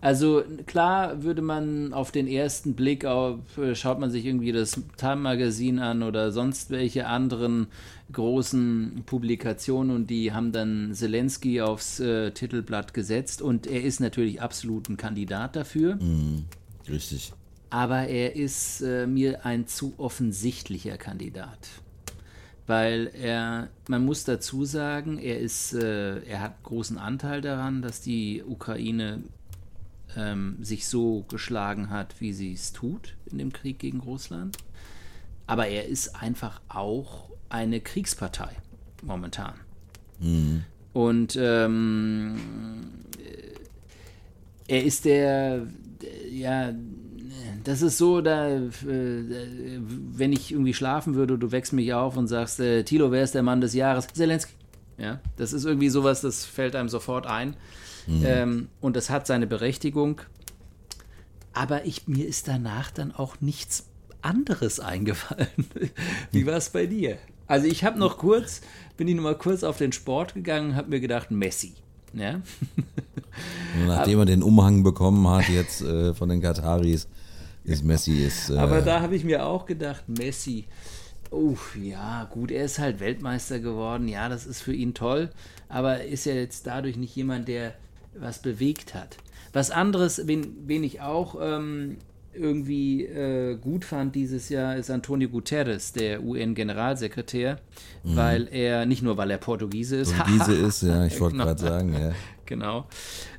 Also 0.00 0.42
klar 0.66 1.22
würde 1.22 1.42
man 1.42 1.92
auf 1.92 2.12
den 2.12 2.28
ersten 2.28 2.74
Blick 2.74 3.04
auf, 3.04 3.40
schaut 3.74 3.98
man 3.98 4.10
sich 4.10 4.24
irgendwie 4.24 4.52
das 4.52 4.80
Time 4.96 5.16
Magazine 5.16 5.84
an 5.84 6.02
oder 6.02 6.30
sonst 6.30 6.70
welche 6.70 7.06
anderen 7.06 7.66
großen 8.12 9.02
Publikationen 9.06 9.94
und 9.94 10.08
die 10.08 10.32
haben 10.32 10.52
dann 10.52 10.94
Zelensky 10.94 11.60
aufs 11.60 12.00
äh, 12.00 12.30
Titelblatt 12.30 12.94
gesetzt 12.94 13.42
und 13.42 13.66
er 13.66 13.82
ist 13.82 14.00
natürlich 14.00 14.40
absolut 14.40 14.88
ein 14.88 14.96
Kandidat 14.96 15.56
dafür. 15.56 15.96
Mhm, 15.96 16.44
richtig. 16.88 17.32
Aber 17.70 18.06
er 18.06 18.34
ist 18.34 18.80
äh, 18.80 19.06
mir 19.06 19.44
ein 19.44 19.66
zu 19.66 19.94
offensichtlicher 19.98 20.96
Kandidat 20.96 21.58
weil 22.68 23.10
er, 23.14 23.70
man 23.88 24.04
muss 24.04 24.24
dazu 24.24 24.66
sagen, 24.66 25.18
er 25.18 25.40
ist, 25.40 25.72
äh, 25.72 26.18
er 26.20 26.42
hat 26.42 26.62
großen 26.64 26.98
Anteil 26.98 27.40
daran, 27.40 27.80
dass 27.80 28.02
die 28.02 28.44
Ukraine 28.46 29.22
ähm, 30.16 30.56
sich 30.60 30.86
so 30.88 31.24
geschlagen 31.28 31.90
hat, 31.90 32.20
wie 32.20 32.32
sie 32.32 32.52
es 32.52 32.72
tut 32.72 33.16
in 33.30 33.38
dem 33.38 33.52
Krieg 33.52 33.78
gegen 33.78 34.00
Russland. 34.00 34.56
Aber 35.46 35.66
er 35.66 35.86
ist 35.86 36.20
einfach 36.20 36.60
auch 36.68 37.30
eine 37.48 37.80
Kriegspartei 37.80 38.50
momentan. 39.02 39.54
Mhm. 40.20 40.64
Und 40.92 41.36
ähm, 41.40 42.36
er 44.66 44.84
ist 44.84 45.04
der, 45.04 45.66
ja, 46.30 46.72
das 47.64 47.82
ist 47.82 47.98
so, 47.98 48.20
da, 48.20 48.48
äh, 48.48 48.70
wenn 48.84 50.32
ich 50.32 50.52
irgendwie 50.52 50.74
schlafen 50.74 51.14
würde, 51.14 51.38
du 51.38 51.52
wächst 51.52 51.72
mich 51.72 51.92
auf 51.92 52.16
und 52.16 52.26
sagst, 52.28 52.60
äh, 52.60 52.82
Tilo, 52.82 53.10
wer 53.10 53.22
ist 53.22 53.34
der 53.34 53.42
Mann 53.42 53.60
des 53.60 53.74
Jahres? 53.74 54.06
Zelensky. 54.08 54.52
Ja, 54.98 55.20
das 55.36 55.52
ist 55.52 55.64
irgendwie 55.64 55.88
sowas, 55.88 56.20
das 56.20 56.44
fällt 56.44 56.74
einem 56.74 56.88
sofort 56.88 57.26
ein. 57.26 57.54
Mhm. 58.08 58.22
Ähm, 58.24 58.68
und 58.80 58.96
das 58.96 59.10
hat 59.10 59.26
seine 59.26 59.46
Berechtigung. 59.46 60.22
Aber 61.52 61.84
ich, 61.84 62.08
mir 62.08 62.26
ist 62.26 62.48
danach 62.48 62.90
dann 62.90 63.12
auch 63.12 63.40
nichts 63.40 63.86
anderes 64.22 64.80
eingefallen. 64.80 65.48
Wie 66.32 66.46
war 66.46 66.56
es 66.56 66.70
bei 66.70 66.86
dir? 66.86 67.18
Also 67.46 67.66
ich 67.66 67.84
habe 67.84 67.98
noch 67.98 68.18
kurz, 68.18 68.60
bin 68.96 69.08
ich 69.08 69.14
noch 69.14 69.22
mal 69.22 69.36
kurz 69.36 69.62
auf 69.62 69.78
den 69.78 69.92
Sport 69.92 70.34
gegangen, 70.34 70.74
habe 70.74 70.90
mir 70.90 71.00
gedacht, 71.00 71.30
Messi. 71.30 71.74
Ja? 72.12 72.40
Nachdem 73.86 74.20
er 74.20 74.26
den 74.26 74.42
Umhang 74.42 74.82
bekommen 74.82 75.26
hat 75.28 75.48
jetzt 75.48 75.82
äh, 75.82 76.14
von 76.14 76.28
den 76.28 76.40
Kataris, 76.40 77.08
ist 77.64 77.84
Messi 77.84 78.24
ist. 78.24 78.50
Äh 78.50 78.58
Aber 78.58 78.80
da 78.80 79.00
habe 79.00 79.14
ich 79.14 79.24
mir 79.24 79.46
auch 79.46 79.66
gedacht, 79.66 80.08
Messi. 80.08 80.66
Uff, 81.30 81.76
ja, 81.76 82.24
gut, 82.24 82.50
er 82.50 82.64
ist 82.64 82.78
halt 82.78 83.00
Weltmeister 83.00 83.60
geworden. 83.60 84.08
Ja, 84.08 84.30
das 84.30 84.46
ist 84.46 84.62
für 84.62 84.72
ihn 84.72 84.94
toll. 84.94 85.30
Aber 85.68 86.02
ist 86.02 86.24
ja 86.24 86.32
jetzt 86.32 86.66
dadurch 86.66 86.96
nicht 86.96 87.14
jemand, 87.14 87.48
der 87.48 87.74
was 88.20 88.40
bewegt 88.40 88.94
hat. 88.94 89.18
Was 89.52 89.70
anderes, 89.70 90.26
wen, 90.26 90.54
wen 90.66 90.84
ich 90.84 91.00
auch 91.00 91.36
ähm, 91.40 91.96
irgendwie 92.34 93.04
äh, 93.04 93.56
gut 93.56 93.84
fand 93.84 94.14
dieses 94.14 94.48
Jahr, 94.48 94.76
ist 94.76 94.90
Antonio 94.90 95.28
Guterres, 95.28 95.92
der 95.92 96.22
UN-Generalsekretär, 96.22 97.58
mhm. 98.04 98.16
weil 98.16 98.48
er, 98.50 98.86
nicht 98.86 99.02
nur 99.02 99.16
weil 99.16 99.30
er 99.30 99.38
Portugiese 99.38 99.96
ist. 99.96 100.14
Portugiese 100.14 100.54
ist, 100.66 100.82
ja, 100.82 101.04
ich 101.04 101.20
wollte 101.20 101.32
genau. 101.32 101.44
gerade 101.46 101.60
sagen, 101.60 101.92
ja. 101.94 102.12
Genau. 102.46 102.86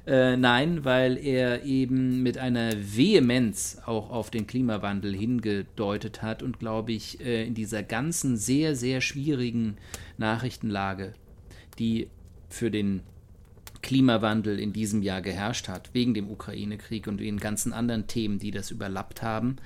Äh, 0.05 0.37
nein, 0.37 0.85
weil 0.85 1.17
er 1.17 1.63
eben 1.63 2.21
mit 2.21 2.37
einer 2.37 2.73
Vehemenz 2.75 3.79
auch 3.85 4.11
auf 4.11 4.29
den 4.29 4.45
Klimawandel 4.45 5.15
hingedeutet 5.15 6.21
hat 6.21 6.43
und, 6.43 6.59
glaube 6.59 6.91
ich, 6.91 7.19
äh, 7.25 7.45
in 7.45 7.55
dieser 7.55 7.81
ganzen 7.81 8.37
sehr, 8.37 8.75
sehr 8.75 9.01
schwierigen 9.01 9.77
Nachrichtenlage, 10.17 11.13
die 11.79 12.07
für 12.49 12.69
den 12.69 13.01
Klimawandel 13.81 14.59
in 14.59 14.73
diesem 14.73 15.01
Jahr 15.01 15.21
geherrscht 15.21 15.67
hat, 15.67 15.89
wegen 15.93 16.13
dem 16.13 16.29
Ukraine-Krieg 16.29 17.07
und 17.07 17.19
den 17.19 17.37
ganzen 17.37 17.73
anderen 17.73 18.07
Themen, 18.07 18.39
die 18.39 18.51
das 18.51 18.71
überlappt 18.71 19.21
haben, 19.21 19.57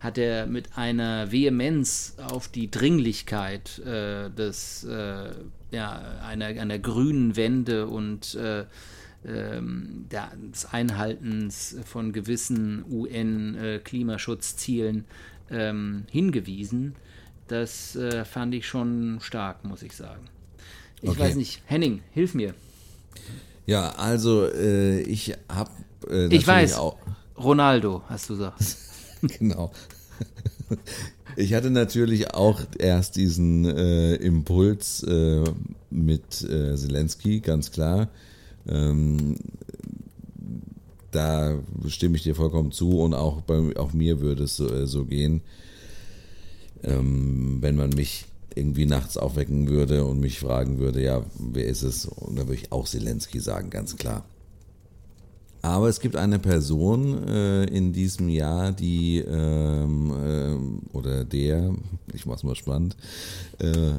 hat 0.00 0.18
er 0.18 0.46
mit 0.46 0.76
einer 0.76 1.32
Vehemenz 1.32 2.16
auf 2.22 2.48
die 2.48 2.70
Dringlichkeit 2.70 3.78
äh, 3.80 4.30
des, 4.30 4.84
äh, 4.84 5.30
ja, 5.70 6.20
einer, 6.22 6.46
einer 6.46 6.78
grünen 6.78 7.36
Wende 7.36 7.88
und 7.88 8.34
äh, 8.36 8.64
ähm, 9.26 10.06
des 10.08 10.66
Einhaltens 10.66 11.76
von 11.84 12.12
gewissen 12.12 12.84
UN-Klimaschutzzielen 12.88 15.04
äh, 15.50 15.50
ähm, 15.50 16.04
hingewiesen. 16.10 16.94
Das 17.48 17.96
äh, 17.96 18.24
fand 18.24 18.54
ich 18.54 18.66
schon 18.66 19.18
stark, 19.20 19.64
muss 19.64 19.82
ich 19.82 19.94
sagen. 19.94 20.24
Ich 21.00 21.10
okay. 21.10 21.20
weiß 21.20 21.36
nicht, 21.36 21.62
Henning, 21.66 22.02
hilf 22.12 22.34
mir. 22.34 22.54
Ja, 23.68 23.90
also 23.90 24.46
äh, 24.46 25.00
ich 25.02 25.34
habe. 25.46 25.70
Äh, 26.10 26.34
ich 26.34 26.46
weiß. 26.46 26.78
Auch 26.78 26.96
Ronaldo, 27.36 28.02
hast 28.06 28.30
du 28.30 28.32
gesagt. 28.38 28.58
genau. 29.38 29.70
Ich 31.36 31.52
hatte 31.52 31.70
natürlich 31.70 32.32
auch 32.32 32.62
erst 32.78 33.16
diesen 33.16 33.66
äh, 33.66 34.14
Impuls 34.14 35.02
äh, 35.02 35.44
mit 35.90 36.42
äh, 36.44 36.76
Zelensky, 36.76 37.40
ganz 37.40 37.70
klar. 37.70 38.08
Ähm, 38.66 39.36
da 41.10 41.58
stimme 41.88 42.16
ich 42.16 42.22
dir 42.22 42.34
vollkommen 42.34 42.72
zu 42.72 42.98
und 43.00 43.12
auch 43.12 43.42
bei 43.42 43.76
auch 43.76 43.92
mir 43.92 44.20
würde 44.22 44.44
es 44.44 44.56
so, 44.56 44.66
äh, 44.66 44.86
so 44.86 45.04
gehen, 45.04 45.42
ähm, 46.82 47.58
wenn 47.60 47.76
man 47.76 47.90
mich 47.90 48.24
irgendwie 48.58 48.86
nachts 48.86 49.16
aufwecken 49.16 49.68
würde 49.68 50.04
und 50.04 50.20
mich 50.20 50.40
fragen 50.40 50.78
würde, 50.78 51.02
ja, 51.02 51.22
wer 51.38 51.66
ist 51.66 51.82
es? 51.82 52.06
Und 52.06 52.36
da 52.36 52.42
würde 52.42 52.60
ich 52.60 52.72
auch 52.72 52.86
Zelensky 52.86 53.40
sagen, 53.40 53.70
ganz 53.70 53.96
klar. 53.96 54.24
Aber 55.62 55.88
es 55.88 56.00
gibt 56.00 56.16
eine 56.16 56.38
Person 56.38 57.26
äh, 57.26 57.64
in 57.64 57.92
diesem 57.92 58.28
Jahr, 58.28 58.72
die 58.72 59.18
ähm, 59.18 60.12
äh, 60.92 60.96
oder 60.96 61.24
der, 61.24 61.74
ich 62.12 62.26
mach's 62.26 62.44
mal 62.44 62.54
spannend, 62.54 62.96
äh, 63.58 63.94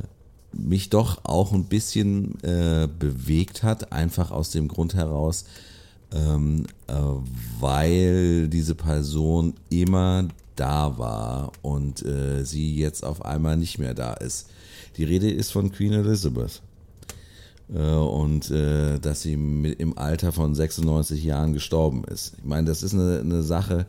mich 0.54 0.90
doch 0.90 1.26
auch 1.26 1.52
ein 1.52 1.66
bisschen 1.66 2.42
äh, 2.44 2.88
bewegt 2.88 3.64
hat, 3.64 3.92
einfach 3.92 4.32
aus 4.32 4.52
dem 4.52 4.68
Grund 4.68 4.96
heraus, 4.96 5.46
ähm, 6.12 6.66
äh, 6.88 6.94
weil 7.60 8.48
diese 8.48 8.74
Person 8.74 9.54
immer 9.70 10.28
da 10.60 10.98
war 10.98 11.52
und 11.62 12.06
äh, 12.06 12.44
sie 12.44 12.76
jetzt 12.76 13.04
auf 13.04 13.24
einmal 13.24 13.58
nicht 13.58 13.80
mehr 13.80 13.94
da 13.94 14.14
ist. 14.14 14.50
Die 14.98 15.04
Rede 15.04 15.30
ist 15.30 15.52
von 15.52 15.72
Queen 15.72 15.94
Elizabeth. 15.94 16.62
Äh, 17.74 17.80
und 17.80 18.50
äh, 18.52 19.00
dass 19.00 19.22
sie 19.22 19.38
mit, 19.38 19.80
im 19.80 19.98
Alter 19.98 20.32
von 20.32 20.56
96 20.56 21.24
Jahren 21.24 21.54
gestorben 21.54 22.04
ist. 22.06 22.36
Ich 22.38 22.46
meine, 22.46 22.68
das 22.68 22.84
ist 22.84 22.94
eine, 22.94 23.20
eine 23.20 23.44
Sache, 23.44 23.86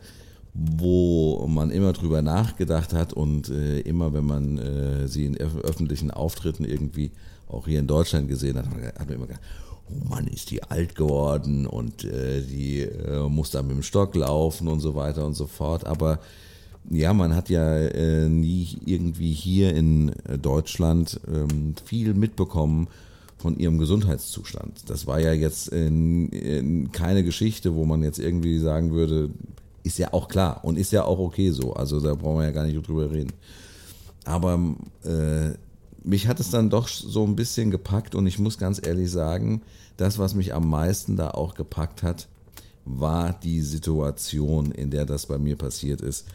wo 0.53 1.45
man 1.47 1.71
immer 1.71 1.93
drüber 1.93 2.21
nachgedacht 2.21 2.93
hat 2.93 3.13
und 3.13 3.49
äh, 3.49 3.79
immer, 3.79 4.13
wenn 4.13 4.25
man 4.25 4.57
äh, 4.57 5.07
sie 5.07 5.25
in 5.25 5.37
öffentlichen 5.37 6.11
Auftritten 6.11 6.65
irgendwie 6.65 7.11
auch 7.47 7.67
hier 7.67 7.79
in 7.79 7.87
Deutschland 7.87 8.27
gesehen 8.27 8.57
hat, 8.57 8.65
hat 8.65 9.07
man 9.07 9.15
immer 9.15 9.27
gedacht, 9.27 9.43
oh 9.89 10.09
Mann, 10.09 10.27
ist 10.27 10.51
die 10.51 10.63
alt 10.63 10.95
geworden 10.95 11.65
und 11.65 12.03
äh, 12.03 12.41
die 12.41 12.81
äh, 12.81 13.27
muss 13.29 13.51
dann 13.51 13.67
mit 13.67 13.77
dem 13.77 13.83
Stock 13.83 14.13
laufen 14.15 14.67
und 14.67 14.79
so 14.79 14.95
weiter 14.95 15.25
und 15.25 15.33
so 15.33 15.47
fort. 15.47 15.85
Aber 15.85 16.19
ja, 16.89 17.13
man 17.13 17.35
hat 17.35 17.49
ja 17.49 17.77
äh, 17.77 18.27
nie 18.27 18.77
irgendwie 18.85 19.31
hier 19.31 19.73
in 19.75 20.09
äh, 20.25 20.37
Deutschland 20.37 21.19
ähm, 21.27 21.75
viel 21.85 22.13
mitbekommen 22.13 22.87
von 23.37 23.57
ihrem 23.57 23.77
Gesundheitszustand. 23.77 24.89
Das 24.89 25.07
war 25.07 25.19
ja 25.19 25.33
jetzt 25.33 25.69
in, 25.69 26.29
in 26.29 26.91
keine 26.91 27.23
Geschichte, 27.23 27.75
wo 27.75 27.85
man 27.85 28.03
jetzt 28.03 28.19
irgendwie 28.19 28.59
sagen 28.59 28.91
würde, 28.91 29.29
ist 29.83 29.97
ja 29.97 30.13
auch 30.13 30.27
klar 30.27 30.63
und 30.63 30.77
ist 30.77 30.91
ja 30.91 31.03
auch 31.05 31.19
okay 31.19 31.51
so. 31.51 31.73
Also 31.73 31.99
da 31.99 32.13
brauchen 32.13 32.37
wir 32.37 32.45
ja 32.45 32.51
gar 32.51 32.65
nicht 32.65 32.87
drüber 32.87 33.11
reden. 33.11 33.33
Aber 34.25 34.59
äh, 35.03 35.51
mich 36.03 36.27
hat 36.27 36.39
es 36.39 36.51
dann 36.51 36.69
doch 36.69 36.87
so 36.87 37.25
ein 37.25 37.35
bisschen 37.35 37.71
gepackt 37.71 38.15
und 38.15 38.27
ich 38.27 38.39
muss 38.39 38.57
ganz 38.57 38.85
ehrlich 38.85 39.09
sagen, 39.09 39.61
das, 39.97 40.19
was 40.19 40.35
mich 40.35 40.53
am 40.53 40.69
meisten 40.69 41.15
da 41.15 41.31
auch 41.31 41.55
gepackt 41.55 42.03
hat, 42.03 42.27
war 42.85 43.33
die 43.33 43.61
Situation, 43.61 44.71
in 44.71 44.89
der 44.89 45.05
das 45.05 45.27
bei 45.27 45.37
mir 45.37 45.55
passiert 45.55 46.01
ist. 46.01 46.25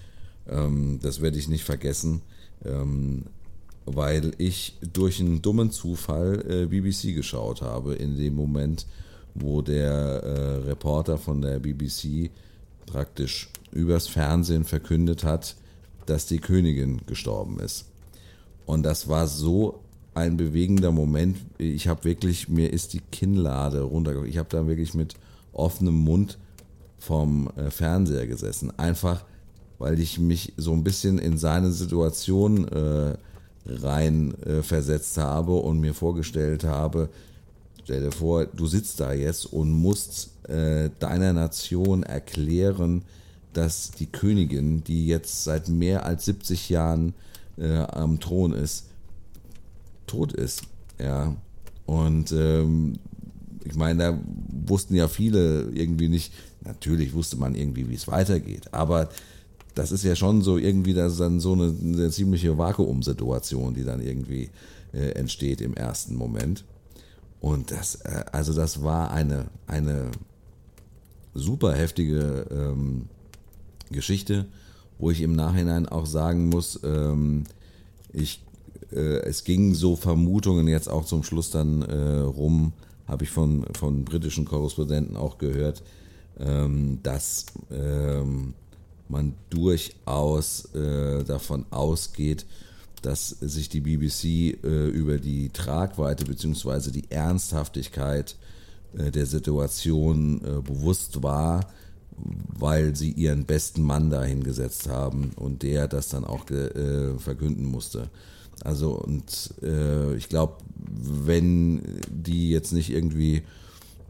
Ähm, 0.49 0.99
das 1.03 1.21
werde 1.21 1.39
ich 1.39 1.49
nicht 1.49 1.65
vergessen, 1.65 2.23
ähm, 2.65 3.25
weil 3.85 4.33
ich 4.39 4.79
durch 4.93 5.21
einen 5.21 5.43
dummen 5.43 5.71
Zufall 5.71 6.45
äh, 6.49 6.67
BBC 6.67 7.15
geschaut 7.15 7.63
habe 7.63 7.95
in 7.95 8.17
dem 8.17 8.35
Moment, 8.35 8.87
wo 9.35 9.63
der 9.63 9.93
äh, 9.93 10.57
Reporter 10.69 11.19
von 11.19 11.43
der 11.43 11.59
BBC 11.59 12.31
praktisch 12.87 13.51
übers 13.73 14.09
Fernsehen 14.09 14.65
verkündet 14.65 15.25
hat, 15.25 15.57
dass 16.07 16.27
die 16.27 16.39
Königin 16.39 17.01
gestorben 17.07 17.59
ist. 17.61 17.87
Und 18.65 18.83
das 18.85 19.09
war 19.09 19.27
so 19.29 19.81
ein 20.15 20.37
bewegender 20.37 20.93
Moment. 20.93 21.37
Ich 21.59 21.89
habe 21.89 22.05
wirklich, 22.05 22.49
mir 22.49 22.73
ist 22.73 22.95
die 22.95 23.03
Kinnlade 23.13 23.83
runtergekommen. 23.83 24.31
Ich 24.31 24.39
habe 24.39 24.49
da 24.49 24.67
wirklich 24.67 24.95
mit 24.95 25.15
offenem 25.53 25.95
Mund 25.95 26.39
vom 26.99 27.51
äh, 27.57 27.71
Fernseher 27.71 28.27
gesessen. 28.27 28.77
Einfach, 28.79 29.25
weil 29.79 30.01
ich 30.01 30.19
mich 30.19 30.55
so 30.57 30.73
ein 30.73 30.85
bisschen 30.85 31.19
in 31.19 31.39
seine 31.39 31.73
Situation 31.73 32.69
äh, 32.69 33.15
rein 33.67 34.35
äh, 34.43 34.63
versetzt 34.63 35.19
habe 35.19 35.55
und 35.55 35.81
mir 35.81 35.95
vorgestellt 35.95 36.65
habe, 36.65 37.09
Stell 37.87 38.01
dir 38.01 38.11
vor, 38.11 38.47
du 38.47 38.67
sitzt 38.67 38.99
da 38.99 39.13
jetzt 39.13 39.47
und 39.47 39.71
musst 39.71 40.31
äh, 40.49 40.91
deiner 40.99 41.33
Nation 41.33 42.03
erklären, 42.03 43.03
dass 43.53 43.93
die 43.93 44.07
Königin, 44.07 44.83
die 44.83 45.07
jetzt 45.07 45.45
seit 45.45 45.69
mehr 45.69 46.05
als 46.05 46.25
70 46.25 46.69
Jahren 46.69 47.15
äh, 47.57 47.77
am 47.77 48.19
Thron 48.19 48.53
ist, 48.55 48.87
tot 50.09 50.33
ist. 50.33 50.63
Ja. 50.99 51.37
Und 51.85 52.33
ähm, 52.33 52.99
ich 53.65 53.77
meine, 53.77 54.03
da 54.03 54.19
wussten 54.67 54.97
ja 54.97 55.07
viele 55.07 55.71
irgendwie 55.71 56.09
nicht, 56.09 56.33
natürlich 56.65 57.15
wusste 57.15 57.37
man 57.37 57.55
irgendwie, 57.55 57.89
wie 57.89 57.95
es 57.95 58.09
weitergeht, 58.09 58.75
aber 58.75 59.11
das 59.77 59.93
ist 59.93 60.05
ja 60.05 60.17
schon 60.17 60.41
so 60.41 60.57
irgendwie 60.57 60.95
das 60.95 61.19
dann 61.19 61.39
so 61.39 61.53
eine, 61.53 61.73
eine 61.81 62.11
ziemliche 62.11 62.57
Vakuumsituation, 62.57 63.75
die 63.75 63.85
dann 63.85 64.01
irgendwie 64.01 64.49
äh, 64.93 65.11
entsteht 65.11 65.61
im 65.61 65.75
ersten 65.75 66.17
Moment. 66.17 66.65
Und 67.41 67.71
das, 67.71 67.97
äh, 67.97 68.25
also 68.33 68.55
das 68.55 68.83
war 68.83 69.11
eine, 69.11 69.47
eine 69.67 70.11
super 71.35 71.75
heftige 71.75 72.47
ähm, 72.51 73.05
Geschichte, 73.91 74.47
wo 74.99 75.11
ich 75.11 75.21
im 75.21 75.37
Nachhinein 75.37 75.87
auch 75.87 76.07
sagen 76.07 76.49
muss, 76.49 76.81
ähm, 76.83 77.45
ich, 78.15 78.43
äh, 78.93 79.21
es 79.25 79.45
ging 79.45 79.75
so 79.75 79.95
Vermutungen 79.95 80.69
jetzt 80.69 80.89
auch 80.89 81.05
zum 81.05 81.23
Schluss 81.23 81.51
dann 81.51 81.83
äh, 81.83 82.21
rum, 82.21 82.73
habe 83.07 83.25
ich 83.25 83.31
von, 83.31 83.67
von 83.75 84.07
britischen 84.07 84.47
Korrespondenten 84.47 85.19
auch 85.19 85.37
gehört, 85.37 85.83
ähm, 86.41 87.01
dass 87.03 87.45
ähm, 87.71 88.55
man 89.09 89.35
durchaus 89.51 90.67
äh, 90.75 91.25
davon 91.25 91.67
ausgeht, 91.71 92.47
dass 93.03 93.29
sich 93.29 93.69
die 93.69 93.81
BBC 93.81 94.65
äh, 94.65 94.89
über 94.89 95.19
die 95.19 95.51
Tragweite 95.51 96.25
bzw. 96.25 96.91
die 96.91 97.11
Ernsthaftigkeit 97.11 98.37
äh, 98.97 99.11
der 99.11 99.27
Situation 99.27 100.41
äh, 100.43 100.61
bewusst 100.61 101.23
war, 101.23 101.69
weil 102.17 102.97
sie 102.97 103.13
ihren 103.13 103.45
besten 103.45 103.83
Mann 103.83 104.11
dahingesetzt 104.11 104.89
haben 104.89 105.33
und 105.37 105.63
der 105.63 105.87
das 105.87 106.09
dann 106.09 106.25
auch 106.25 106.51
äh, 106.51 107.19
verkünden 107.19 107.67
musste. 107.67 108.09
Also 108.65 108.93
und 108.93 109.55
äh, 109.63 110.17
ich 110.17 110.29
glaube, 110.29 110.55
wenn 110.77 111.83
die 112.09 112.51
jetzt 112.51 112.73
nicht 112.73 112.91
irgendwie 112.91 113.43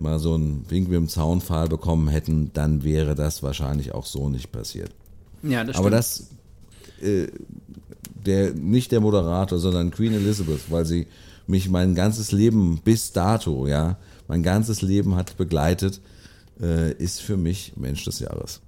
mal 0.01 0.19
so 0.19 0.35
einen 0.35 0.65
Wink 0.69 0.89
mit 0.89 0.97
dem 0.97 1.09
Zaunpfahl 1.09 1.69
bekommen 1.69 2.09
hätten, 2.09 2.51
dann 2.53 2.85
wäre 2.85 3.15
das 3.15 3.43
wahrscheinlich 3.43 3.93
auch 3.93 4.07
so 4.07 4.29
nicht 4.29 4.53
passiert. 4.53 4.91
Ja, 5.43 5.65
das 5.65 5.77
stimmt. 5.77 5.79
Aber 5.79 5.91
das, 5.91 6.31
äh, 7.01 7.29
der, 8.27 8.55
nicht 8.55 8.93
der 8.93 9.01
Moderator, 9.01 9.59
sondern 9.59 9.91
Queen 9.91 10.13
Elizabeth, 10.13 10.71
weil 10.71 10.85
sie 10.85 11.07
mich 11.47 11.69
mein 11.71 11.95
ganzes 11.95 12.33
Leben 12.33 12.81
bis 12.83 13.13
dato, 13.13 13.67
ja, 13.67 13.97
mein 14.29 14.43
ganzes 14.43 14.83
Leben 14.83 15.15
hat 15.15 15.37
begleitet, 15.37 16.01
äh, 16.61 16.93
ist 16.95 17.21
für 17.21 17.37
mich 17.37 17.75
Mensch 17.77 18.05
des 18.05 18.19
Jahres. 18.19 18.61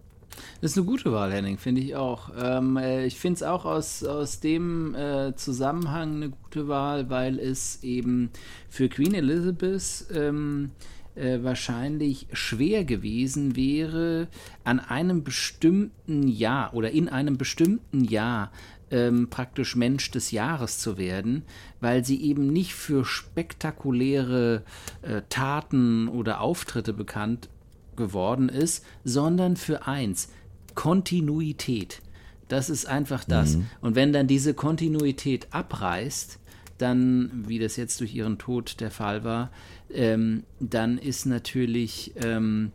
Das 0.60 0.72
ist 0.72 0.76
eine 0.76 0.86
gute 0.86 1.12
Wahl, 1.12 1.32
Henning, 1.32 1.58
finde 1.58 1.80
ich 1.80 1.94
auch. 1.96 2.30
Ähm, 2.40 2.76
äh, 2.76 3.06
ich 3.06 3.18
finde 3.18 3.36
es 3.36 3.42
auch 3.42 3.64
aus, 3.64 4.04
aus 4.04 4.40
dem 4.40 4.94
äh, 4.94 5.34
Zusammenhang 5.36 6.16
eine 6.16 6.30
gute 6.30 6.68
Wahl, 6.68 7.10
weil 7.10 7.38
es 7.38 7.82
eben 7.82 8.30
für 8.68 8.88
Queen 8.88 9.14
Elizabeth 9.14 10.06
ähm, 10.12 10.70
äh, 11.18 11.42
wahrscheinlich 11.42 12.26
schwer 12.32 12.84
gewesen 12.84 13.56
wäre, 13.56 14.28
an 14.64 14.80
einem 14.80 15.24
bestimmten 15.24 16.28
Jahr 16.28 16.74
oder 16.74 16.90
in 16.90 17.08
einem 17.08 17.36
bestimmten 17.36 18.04
Jahr 18.04 18.52
ähm, 18.90 19.28
praktisch 19.28 19.76
Mensch 19.76 20.10
des 20.10 20.30
Jahres 20.30 20.78
zu 20.78 20.96
werden, 20.96 21.42
weil 21.80 22.04
sie 22.04 22.22
eben 22.22 22.52
nicht 22.52 22.74
für 22.74 23.04
spektakuläre 23.04 24.62
äh, 25.02 25.22
Taten 25.28 26.08
oder 26.08 26.40
Auftritte 26.40 26.92
bekannt 26.92 27.48
geworden 27.96 28.48
ist, 28.48 28.84
sondern 29.04 29.56
für 29.56 29.86
eins, 29.86 30.30
Kontinuität. 30.74 32.00
Das 32.48 32.70
ist 32.70 32.86
einfach 32.86 33.24
das. 33.24 33.56
Mhm. 33.56 33.66
Und 33.80 33.94
wenn 33.94 34.12
dann 34.12 34.26
diese 34.26 34.54
Kontinuität 34.54 35.48
abreißt, 35.50 36.38
dann, 36.78 37.44
wie 37.46 37.58
das 37.58 37.76
jetzt 37.76 38.00
durch 38.00 38.14
ihren 38.14 38.38
Tod 38.38 38.80
der 38.80 38.90
Fall 38.90 39.24
war, 39.24 39.50
ähm, 39.90 40.44
dann 40.60 40.98
ist 40.98 41.26
natürlich, 41.26 42.12
ähm, 42.22 42.72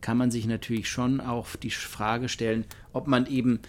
kann 0.00 0.18
man 0.18 0.30
sich 0.30 0.46
natürlich 0.46 0.88
schon 0.88 1.20
auch 1.20 1.56
die 1.56 1.70
Frage 1.70 2.28
stellen, 2.28 2.64
ob 2.92 3.06
man 3.06 3.26
eben 3.26 3.60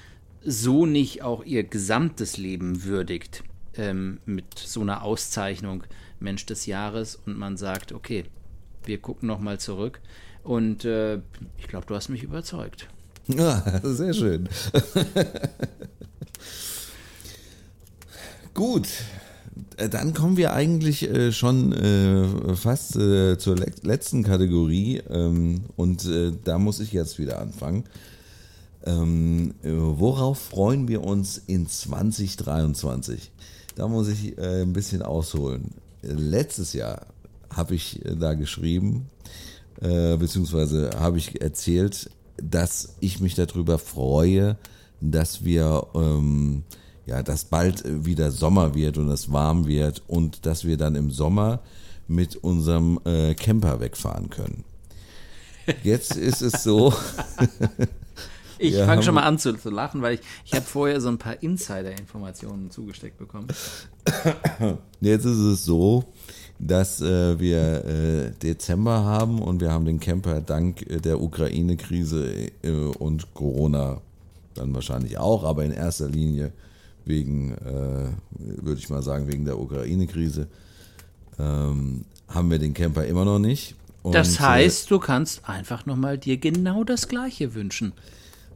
so 0.44 0.86
nicht 0.86 1.24
auch 1.24 1.44
ihr 1.44 1.64
gesamtes 1.64 2.38
Leben 2.38 2.84
würdigt 2.84 3.44
ähm, 3.78 4.20
mit 4.26 4.58
so 4.58 4.82
einer 4.82 5.04
Auszeichnung 5.04 5.84
Mensch 6.20 6.46
des 6.46 6.66
Jahres 6.66 7.18
und 7.26 7.38
man 7.38 7.58
sagt, 7.58 7.92
okay, 7.92 8.26
wir 8.86 9.00
gucken 9.00 9.28
nochmal 9.28 9.60
zurück 9.60 10.00
und 10.44 10.86
äh, 10.86 11.16
ich 11.58 11.68
glaube, 11.68 11.86
du 11.88 11.96
hast 11.96 12.10
mich 12.10 12.24
überzeugt. 12.24 12.88
Ja, 13.28 13.80
sehr 13.84 14.14
schön. 14.14 14.48
Gut, 18.54 18.88
dann 19.78 20.14
kommen 20.14 20.38
wir 20.38 20.54
eigentlich 20.54 21.10
äh, 21.10 21.32
schon 21.32 21.74
äh, 21.74 22.56
fast 22.56 22.96
äh, 22.96 23.38
zur 23.38 23.58
le 23.58 23.72
letzten 23.82 24.24
Kategorie 24.24 25.02
ähm, 25.10 25.66
und 25.76 26.06
äh, 26.06 26.32
da 26.44 26.58
muss 26.58 26.80
ich 26.80 26.94
jetzt 26.94 27.20
wieder 27.20 27.40
anfangen. 27.40 27.84
Ähm, 28.86 29.56
äh, 29.64 29.72
worauf 29.72 30.40
freuen 30.40 30.88
wir 30.88 31.04
uns 31.04 31.38
in 31.38 31.68
2023? 31.68 33.32
Da 33.76 33.88
muss 33.88 34.08
ich 34.08 34.38
äh, 34.38 34.62
ein 34.62 34.74
bisschen 34.74 35.02
ausholen. 35.02 35.72
Letztes 36.02 36.74
Jahr 36.74 37.08
habe 37.50 37.76
ich 37.76 38.06
äh, 38.06 38.16
da 38.16 38.34
geschrieben, 38.36 39.10
äh, 39.82 40.16
beziehungsweise 40.18 40.92
habe 40.98 41.18
ich 41.18 41.42
erzählt, 41.42 42.10
dass 42.38 42.96
ich 43.00 43.20
mich 43.20 43.36
darüber 43.36 43.80
freue, 43.80 44.58
dass 45.02 45.44
wir, 45.44 45.88
ähm, 45.94 46.64
ja, 47.06 47.24
dass 47.24 47.46
bald 47.46 47.84
wieder 48.06 48.32
Sommer 48.32 48.76
wird 48.76 48.98
und 48.98 49.10
es 49.10 49.32
warm 49.32 49.68
wird 49.68 50.04
und 50.08 50.46
dass 50.46 50.66
wir 50.66 50.78
dann 50.78 50.96
im 50.96 51.12
Sommer 51.12 51.60
mit 52.08 52.36
unserem 52.36 53.00
äh, 53.06 53.34
Camper 53.34 53.80
wegfahren 53.80 54.30
können. 54.30 54.64
Jetzt 55.84 56.16
ist 56.16 56.42
es 56.42 56.64
so, 56.64 56.94
Ich 58.58 58.76
fange 58.78 59.04
schon 59.04 59.16
mal 59.16 59.24
an 59.24 59.38
zu, 59.38 59.54
zu 59.58 59.70
lachen, 59.70 60.02
weil 60.02 60.16
ich, 60.16 60.22
ich 60.46 60.54
habe 60.54 60.66
vorher 60.66 61.02
so 61.02 61.10
ein 61.10 61.18
paar 61.18 61.42
Insider-Informationen 61.42 62.72
zugesteckt 62.72 63.18
bekommen. 63.18 63.48
Jetzt 65.02 65.26
ist 65.26 65.38
es 65.38 65.66
so, 65.66 66.06
dass 66.58 67.02
äh, 67.02 67.40
wir 67.40 67.86
äh, 67.86 68.32
Dezember 68.32 69.04
haben 69.04 69.42
und 69.42 69.60
wir 69.60 69.72
haben 69.72 69.86
den 69.86 70.00
Camper 70.00 70.42
dank 70.42 70.90
äh, 70.90 71.00
der 71.00 71.22
Ukraine-Krise 71.22 72.50
äh, 72.64 72.72
und 72.98 73.34
Corona 73.34 74.02
dann 74.54 74.74
wahrscheinlich 74.74 75.18
auch, 75.18 75.44
aber 75.44 75.66
in 75.66 75.72
erster 75.72 76.08
Linie 76.08 76.54
wegen, 77.06 77.52
äh, 77.52 78.10
würde 78.40 78.80
ich 78.80 78.90
mal 78.90 79.02
sagen, 79.02 79.28
wegen 79.28 79.46
der 79.46 79.60
Ukraine-Krise 79.60 80.48
ähm, 81.40 82.06
haben 82.28 82.52
wir 82.52 82.60
den 82.60 82.74
Camper 82.74 83.06
immer 83.06 83.24
noch 83.26 83.40
nicht. 83.40 83.76
Und, 84.04 84.14
das 84.14 84.40
heißt, 84.40 84.92
du 84.92 85.00
kannst 85.00 85.50
einfach 85.50 85.86
nochmal 85.86 86.18
dir 86.18 86.38
genau 86.38 86.84
das 86.84 87.08
Gleiche 87.08 87.56
wünschen. 87.56 87.94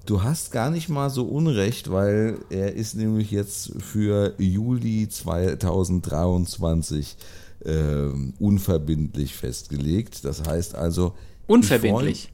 Du 0.06 0.24
hast 0.24 0.52
gar 0.52 0.72
nicht 0.72 0.90
mal 0.90 1.10
so 1.10 1.26
unrecht, 1.26 1.92
weil 1.92 2.40
er 2.50 2.74
ist 2.74 2.96
nämlich 2.96 3.32
jetzt 3.32 3.74
für 3.82 4.34
Juli 4.38 5.08
2023 5.10 7.18
äh, 7.66 8.06
unverbindlich 8.40 9.36
festgelegt. 9.36 10.24
Das 10.26 10.48
heißt 10.48 10.76
also. 10.76 11.14
Unverbindlich. 11.48 12.32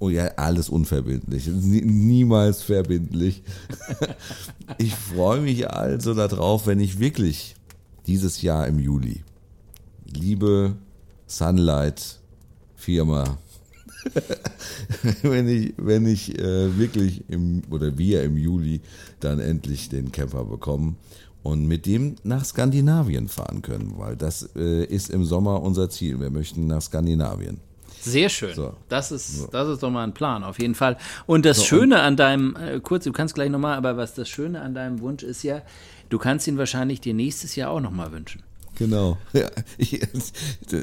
Oh 0.00 0.08
ja, 0.10 0.26
alles 0.36 0.68
unverbindlich. 0.68 1.48
Niemals 1.48 2.62
verbindlich. 2.62 3.42
ich 4.78 4.94
freue 4.94 5.40
mich 5.40 5.70
also 5.70 6.14
darauf, 6.14 6.66
wenn 6.66 6.78
ich 6.78 7.00
wirklich 7.00 7.56
dieses 8.06 8.42
Jahr 8.42 8.66
im 8.66 8.78
Juli, 8.78 9.22
liebe 10.06 10.76
Sunlight 11.26 12.20
Firma, 12.76 13.38
wenn 15.22 15.48
ich, 15.48 15.74
wenn 15.76 16.06
ich 16.06 16.38
äh, 16.38 16.78
wirklich 16.78 17.24
im, 17.28 17.62
oder 17.70 17.98
wir 17.98 18.22
im 18.22 18.36
Juli 18.36 18.80
dann 19.20 19.40
endlich 19.40 19.88
den 19.88 20.12
Camper 20.12 20.44
bekommen 20.44 20.96
und 21.42 21.66
mit 21.66 21.86
dem 21.86 22.16
nach 22.22 22.44
Skandinavien 22.44 23.28
fahren 23.28 23.62
können, 23.62 23.94
weil 23.96 24.16
das 24.16 24.50
äh, 24.56 24.84
ist 24.84 25.10
im 25.10 25.24
Sommer 25.24 25.62
unser 25.62 25.90
Ziel. 25.90 26.20
Wir 26.20 26.30
möchten 26.30 26.66
nach 26.66 26.82
Skandinavien. 26.82 27.58
Sehr 28.00 28.28
schön. 28.28 28.54
So. 28.54 28.74
Das, 28.88 29.12
ist, 29.12 29.38
so. 29.38 29.46
das 29.48 29.68
ist 29.68 29.82
doch 29.82 29.90
mal 29.90 30.04
ein 30.04 30.14
Plan, 30.14 30.44
auf 30.44 30.60
jeden 30.60 30.74
Fall. 30.74 30.96
Und 31.26 31.44
das 31.44 31.58
so, 31.58 31.64
Schöne 31.64 31.96
und 31.96 32.00
an 32.00 32.16
deinem, 32.16 32.56
äh, 32.56 32.80
kurz, 32.80 33.04
du 33.04 33.12
kannst 33.12 33.34
gleich 33.34 33.50
nochmal, 33.50 33.76
aber 33.76 33.96
was 33.96 34.14
das 34.14 34.28
Schöne 34.28 34.60
an 34.60 34.74
deinem 34.74 35.00
Wunsch 35.00 35.22
ist 35.22 35.42
ja, 35.42 35.62
du 36.08 36.18
kannst 36.18 36.46
ihn 36.46 36.58
wahrscheinlich 36.58 37.00
dir 37.00 37.14
nächstes 37.14 37.56
Jahr 37.56 37.70
auch 37.70 37.80
nochmal 37.80 38.12
wünschen. 38.12 38.42
Genau. 38.78 39.18
Ja, 39.32 39.50
ich, 39.76 40.00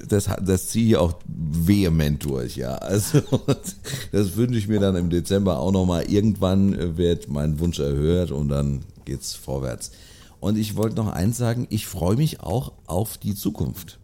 das, 0.08 0.30
das 0.42 0.68
ziehe 0.68 0.88
ich 0.88 0.98
auch 0.98 1.20
vehement 1.28 2.24
durch, 2.26 2.58
ja. 2.58 2.76
Also 2.76 3.22
das 4.12 4.36
wünsche 4.36 4.60
ich 4.60 4.68
mir 4.68 4.80
dann 4.80 4.96
im 4.96 5.10
Dezember 5.10 5.60
auch 5.60 5.72
nochmal. 5.72 6.04
Irgendwann 6.10 6.98
wird 6.98 7.30
mein 7.30 7.60
Wunsch 7.60 7.80
erhört 7.80 8.32
und 8.32 8.50
dann 8.50 8.84
geht's 9.06 9.34
vorwärts. 9.34 9.92
Und 10.40 10.58
ich 10.58 10.76
wollte 10.76 10.98
noch 10.98 11.08
eins 11.08 11.38
sagen, 11.38 11.68
ich 11.70 11.88
freue 11.88 12.18
mich 12.18 12.42
auch 12.42 12.74
auf 12.86 13.18
die 13.18 13.34
Zukunft. 13.34 13.98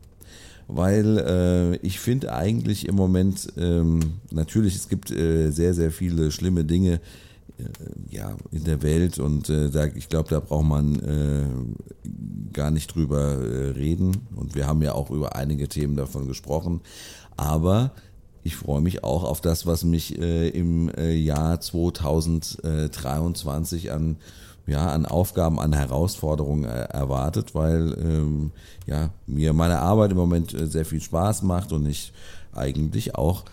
Weil 0.71 1.17
äh, 1.17 1.75
ich 1.85 1.99
finde 1.99 2.33
eigentlich 2.33 2.87
im 2.87 2.95
Moment, 2.95 3.47
ähm, 3.57 3.99
natürlich, 4.31 4.75
es 4.75 4.87
gibt 4.87 5.11
äh, 5.11 5.51
sehr, 5.51 5.73
sehr 5.73 5.91
viele 5.91 6.31
schlimme 6.31 6.63
Dinge 6.63 7.01
äh, 7.57 7.63
ja, 8.09 8.35
in 8.51 8.63
der 8.63 8.81
Welt 8.81 9.19
und 9.19 9.49
äh, 9.49 9.69
da, 9.69 9.85
ich 9.85 10.07
glaube, 10.07 10.29
da 10.29 10.39
braucht 10.39 10.65
man 10.65 10.99
äh, 10.99 12.51
gar 12.53 12.71
nicht 12.71 12.95
drüber 12.95 13.39
äh, 13.39 13.71
reden. 13.71 14.27
Und 14.35 14.55
wir 14.55 14.67
haben 14.67 14.81
ja 14.81 14.93
auch 14.93 15.11
über 15.11 15.35
einige 15.35 15.67
Themen 15.67 15.95
davon 15.95 16.27
gesprochen, 16.27 16.81
aber 17.35 17.91
ich 18.43 18.55
freue 18.55 18.81
mich 18.81 19.03
auch 19.03 19.23
auf 19.23 19.41
das, 19.41 19.65
was 19.65 19.83
mich 19.83 20.19
äh, 20.19 20.49
im 20.49 20.89
äh, 20.89 21.13
Jahr 21.13 21.59
2023 21.59 23.91
an 23.91 24.17
ja, 24.67 24.85
an 24.87 25.07
Aufgaben, 25.07 25.59
an 25.59 25.73
Herausforderungen 25.73 26.65
äh, 26.65 26.83
erwartet, 26.83 27.55
weil 27.55 27.97
ähm, 27.99 28.51
ja, 28.85 29.09
mir 29.25 29.53
meine 29.53 29.79
Arbeit 29.79 30.11
im 30.11 30.17
Moment 30.17 30.53
äh, 30.53 30.67
sehr 30.67 30.85
viel 30.85 31.01
Spaß 31.01 31.41
macht 31.41 31.71
und 31.71 31.87
ich 31.87 32.13
eigentlich 32.53 33.15
auch 33.15 33.43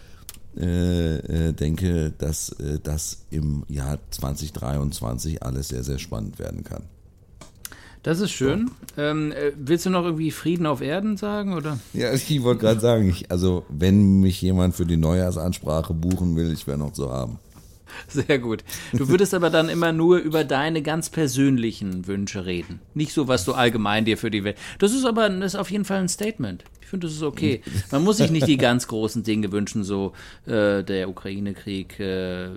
äh, 0.54 1.52
denke, 1.52 2.12
dass 2.18 2.54
das 2.82 3.24
im 3.30 3.64
Jahr 3.68 3.98
2023 4.10 5.42
alles 5.42 5.68
sehr, 5.68 5.84
sehr 5.84 5.98
spannend 5.98 6.38
werden 6.38 6.62
kann. 6.64 6.82
Das 8.08 8.20
ist 8.20 8.30
schön. 8.30 8.70
Ähm, 8.96 9.32
äh, 9.32 9.52
willst 9.54 9.84
du 9.84 9.90
noch 9.90 10.02
irgendwie 10.02 10.30
Frieden 10.30 10.64
auf 10.64 10.80
Erden 10.80 11.18
sagen, 11.18 11.52
oder? 11.52 11.78
Ja, 11.92 12.10
ich 12.14 12.42
wollte 12.42 12.62
gerade 12.62 12.80
sagen, 12.80 13.06
ich, 13.06 13.30
also 13.30 13.66
wenn 13.68 14.20
mich 14.20 14.40
jemand 14.40 14.74
für 14.74 14.86
die 14.86 14.96
Neujahrsansprache 14.96 15.92
buchen 15.92 16.34
will, 16.34 16.50
ich 16.50 16.66
wäre 16.66 16.78
noch 16.78 16.94
zu 16.94 17.10
haben. 17.10 17.38
Sehr 18.08 18.38
gut. 18.38 18.64
Du 18.92 19.08
würdest 19.08 19.34
aber 19.34 19.50
dann 19.50 19.68
immer 19.68 19.92
nur 19.92 20.18
über 20.18 20.44
deine 20.44 20.82
ganz 20.82 21.10
persönlichen 21.10 22.06
Wünsche 22.06 22.46
reden. 22.46 22.80
Nicht 22.94 23.12
so, 23.12 23.28
was 23.28 23.44
du 23.44 23.52
allgemein 23.52 24.04
dir 24.04 24.18
für 24.18 24.30
die 24.30 24.44
Welt. 24.44 24.56
Das 24.78 24.92
ist 24.92 25.04
aber 25.04 25.28
das 25.28 25.54
ist 25.54 25.60
auf 25.60 25.70
jeden 25.70 25.84
Fall 25.84 25.98
ein 25.98 26.08
Statement. 26.08 26.64
Ich 26.88 26.90
finde, 26.90 27.06
das 27.06 27.16
ist 27.16 27.22
okay. 27.22 27.60
Man 27.90 28.02
muss 28.02 28.16
sich 28.16 28.30
nicht 28.30 28.46
die 28.46 28.56
ganz 28.56 28.88
großen 28.88 29.22
Dinge 29.22 29.52
wünschen, 29.52 29.84
so 29.84 30.14
äh, 30.46 30.82
der 30.82 31.10
Ukraine-Krieg 31.10 32.00
äh, 32.00 32.48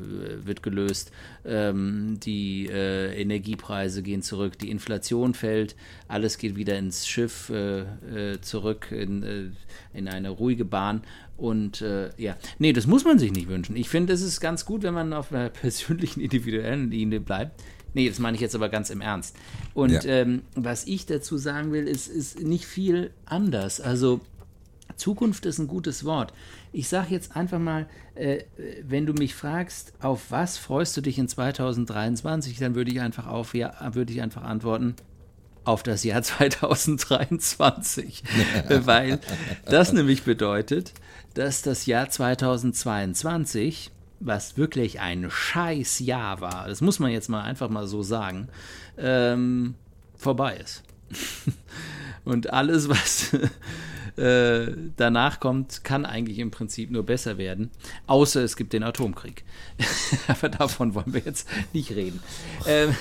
wird 0.45 0.63
gelöst, 0.63 1.11
ähm, 1.43 2.17
die 2.17 2.67
äh, 2.67 3.21
Energiepreise 3.21 4.01
gehen 4.01 4.21
zurück, 4.21 4.57
die 4.57 4.71
Inflation 4.71 5.33
fällt, 5.33 5.75
alles 6.07 6.37
geht 6.37 6.55
wieder 6.55 6.77
ins 6.77 7.05
Schiff 7.05 7.49
äh, 7.49 7.81
äh, 7.81 8.39
zurück 8.39 8.87
in, 8.91 9.23
äh, 9.23 9.49
in 9.93 10.07
eine 10.07 10.29
ruhige 10.29 10.63
Bahn. 10.63 11.01
Und 11.41 11.83
ja, 12.17 12.37
nee, 12.59 12.71
das 12.71 12.87
muss 12.87 13.03
man 13.03 13.17
sich 13.17 13.31
nicht 13.31 13.47
wünschen. 13.47 13.75
Ich 13.75 13.89
finde, 13.89 14.13
es 14.13 14.21
ist 14.21 14.39
ganz 14.39 14.65
gut, 14.65 14.83
wenn 14.83 14.93
man 14.93 15.11
auf 15.13 15.31
einer 15.31 15.49
persönlichen, 15.49 16.21
individuellen 16.21 16.91
Linie 16.91 17.19
bleibt. 17.19 17.61
Nee, 17.93 18.07
das 18.07 18.19
meine 18.19 18.35
ich 18.35 18.41
jetzt 18.41 18.55
aber 18.55 18.69
ganz 18.69 18.89
im 18.89 19.01
Ernst. 19.01 19.35
Und 19.73 19.91
ja. 19.91 20.03
ähm, 20.03 20.43
was 20.55 20.85
ich 20.85 21.05
dazu 21.05 21.37
sagen 21.37 21.73
will, 21.73 21.87
ist, 21.87 22.07
ist 22.07 22.41
nicht 22.41 22.65
viel 22.65 23.11
anders. 23.25 23.81
Also 23.81 24.21
Zukunft 24.95 25.45
ist 25.45 25.57
ein 25.57 25.67
gutes 25.67 26.05
Wort. 26.05 26.31
Ich 26.71 26.87
sage 26.87 27.07
jetzt 27.09 27.35
einfach 27.35 27.59
mal, 27.59 27.87
äh, 28.15 28.43
wenn 28.83 29.05
du 29.05 29.13
mich 29.13 29.35
fragst, 29.35 29.93
auf 29.99 30.27
was 30.29 30.57
freust 30.57 30.95
du 30.95 31.01
dich 31.01 31.17
in 31.17 31.27
2023, 31.27 32.59
dann 32.59 32.75
würde 32.75 32.91
ich 32.91 33.01
einfach 33.01 33.27
auf, 33.27 33.53
ja, 33.53 33.73
würde 33.93 34.13
ich 34.13 34.21
einfach 34.21 34.43
antworten, 34.43 34.95
auf 35.63 35.83
das 35.83 36.03
Jahr 36.03 36.23
2023. 36.23 38.23
Weil 38.69 39.19
das 39.65 39.91
nämlich 39.91 40.23
bedeutet, 40.23 40.93
dass 41.33 41.61
das 41.61 41.85
Jahr 41.85 42.09
2022 42.09 43.91
was 44.21 44.55
wirklich 44.55 44.99
ein 44.99 45.29
scheiß 45.29 45.99
Jahr 45.99 46.41
war, 46.41 46.67
das 46.67 46.81
muss 46.81 46.99
man 46.99 47.11
jetzt 47.11 47.27
mal 47.27 47.41
einfach 47.41 47.69
mal 47.69 47.87
so 47.87 48.03
sagen, 48.03 48.47
ähm, 48.97 49.75
vorbei 50.15 50.57
ist. 50.57 50.83
Und 52.23 52.53
alles, 52.53 52.87
was 52.87 53.31
äh, 54.17 54.73
danach 54.97 55.39
kommt, 55.39 55.83
kann 55.83 56.05
eigentlich 56.05 56.39
im 56.39 56.51
Prinzip 56.51 56.91
nur 56.91 57.03
besser 57.03 57.37
werden. 57.37 57.71
Außer 58.07 58.43
es 58.43 58.55
gibt 58.55 58.73
den 58.73 58.83
Atomkrieg. 58.83 59.43
Aber 60.27 60.49
davon 60.49 60.93
wollen 60.93 61.13
wir 61.13 61.21
jetzt 61.25 61.47
nicht 61.73 61.91
reden. 61.91 62.19
Ähm. 62.67 62.95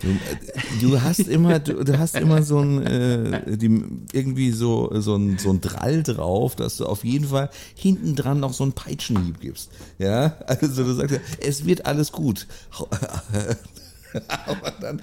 Du, 0.00 0.08
äh, 0.08 0.80
du, 0.80 1.02
hast 1.02 1.20
immer, 1.20 1.58
du, 1.58 1.84
du, 1.84 1.98
hast 1.98 2.16
immer 2.16 2.42
so 2.42 2.58
ein, 2.60 2.82
äh, 2.86 3.56
die, 3.56 3.84
irgendwie 4.12 4.50
so, 4.50 4.90
so, 5.00 5.16
ein, 5.16 5.38
so 5.38 5.50
ein 5.50 5.60
Drall 5.60 6.02
drauf, 6.02 6.56
dass 6.56 6.78
du 6.78 6.86
auf 6.86 7.04
jeden 7.04 7.28
Fall 7.28 7.50
hinten 7.74 8.16
dran 8.16 8.40
noch 8.40 8.52
so 8.52 8.64
einen 8.64 8.72
Peitschenhieb 8.72 9.40
gibst. 9.40 9.70
Ja, 9.98 10.36
also 10.46 10.82
du 10.82 10.92
sagst 10.92 11.14
ja, 11.14 11.20
es 11.40 11.66
wird 11.66 11.86
alles 11.86 12.10
gut. 12.10 12.46
Aber 14.46 14.70
dann. 14.80 15.02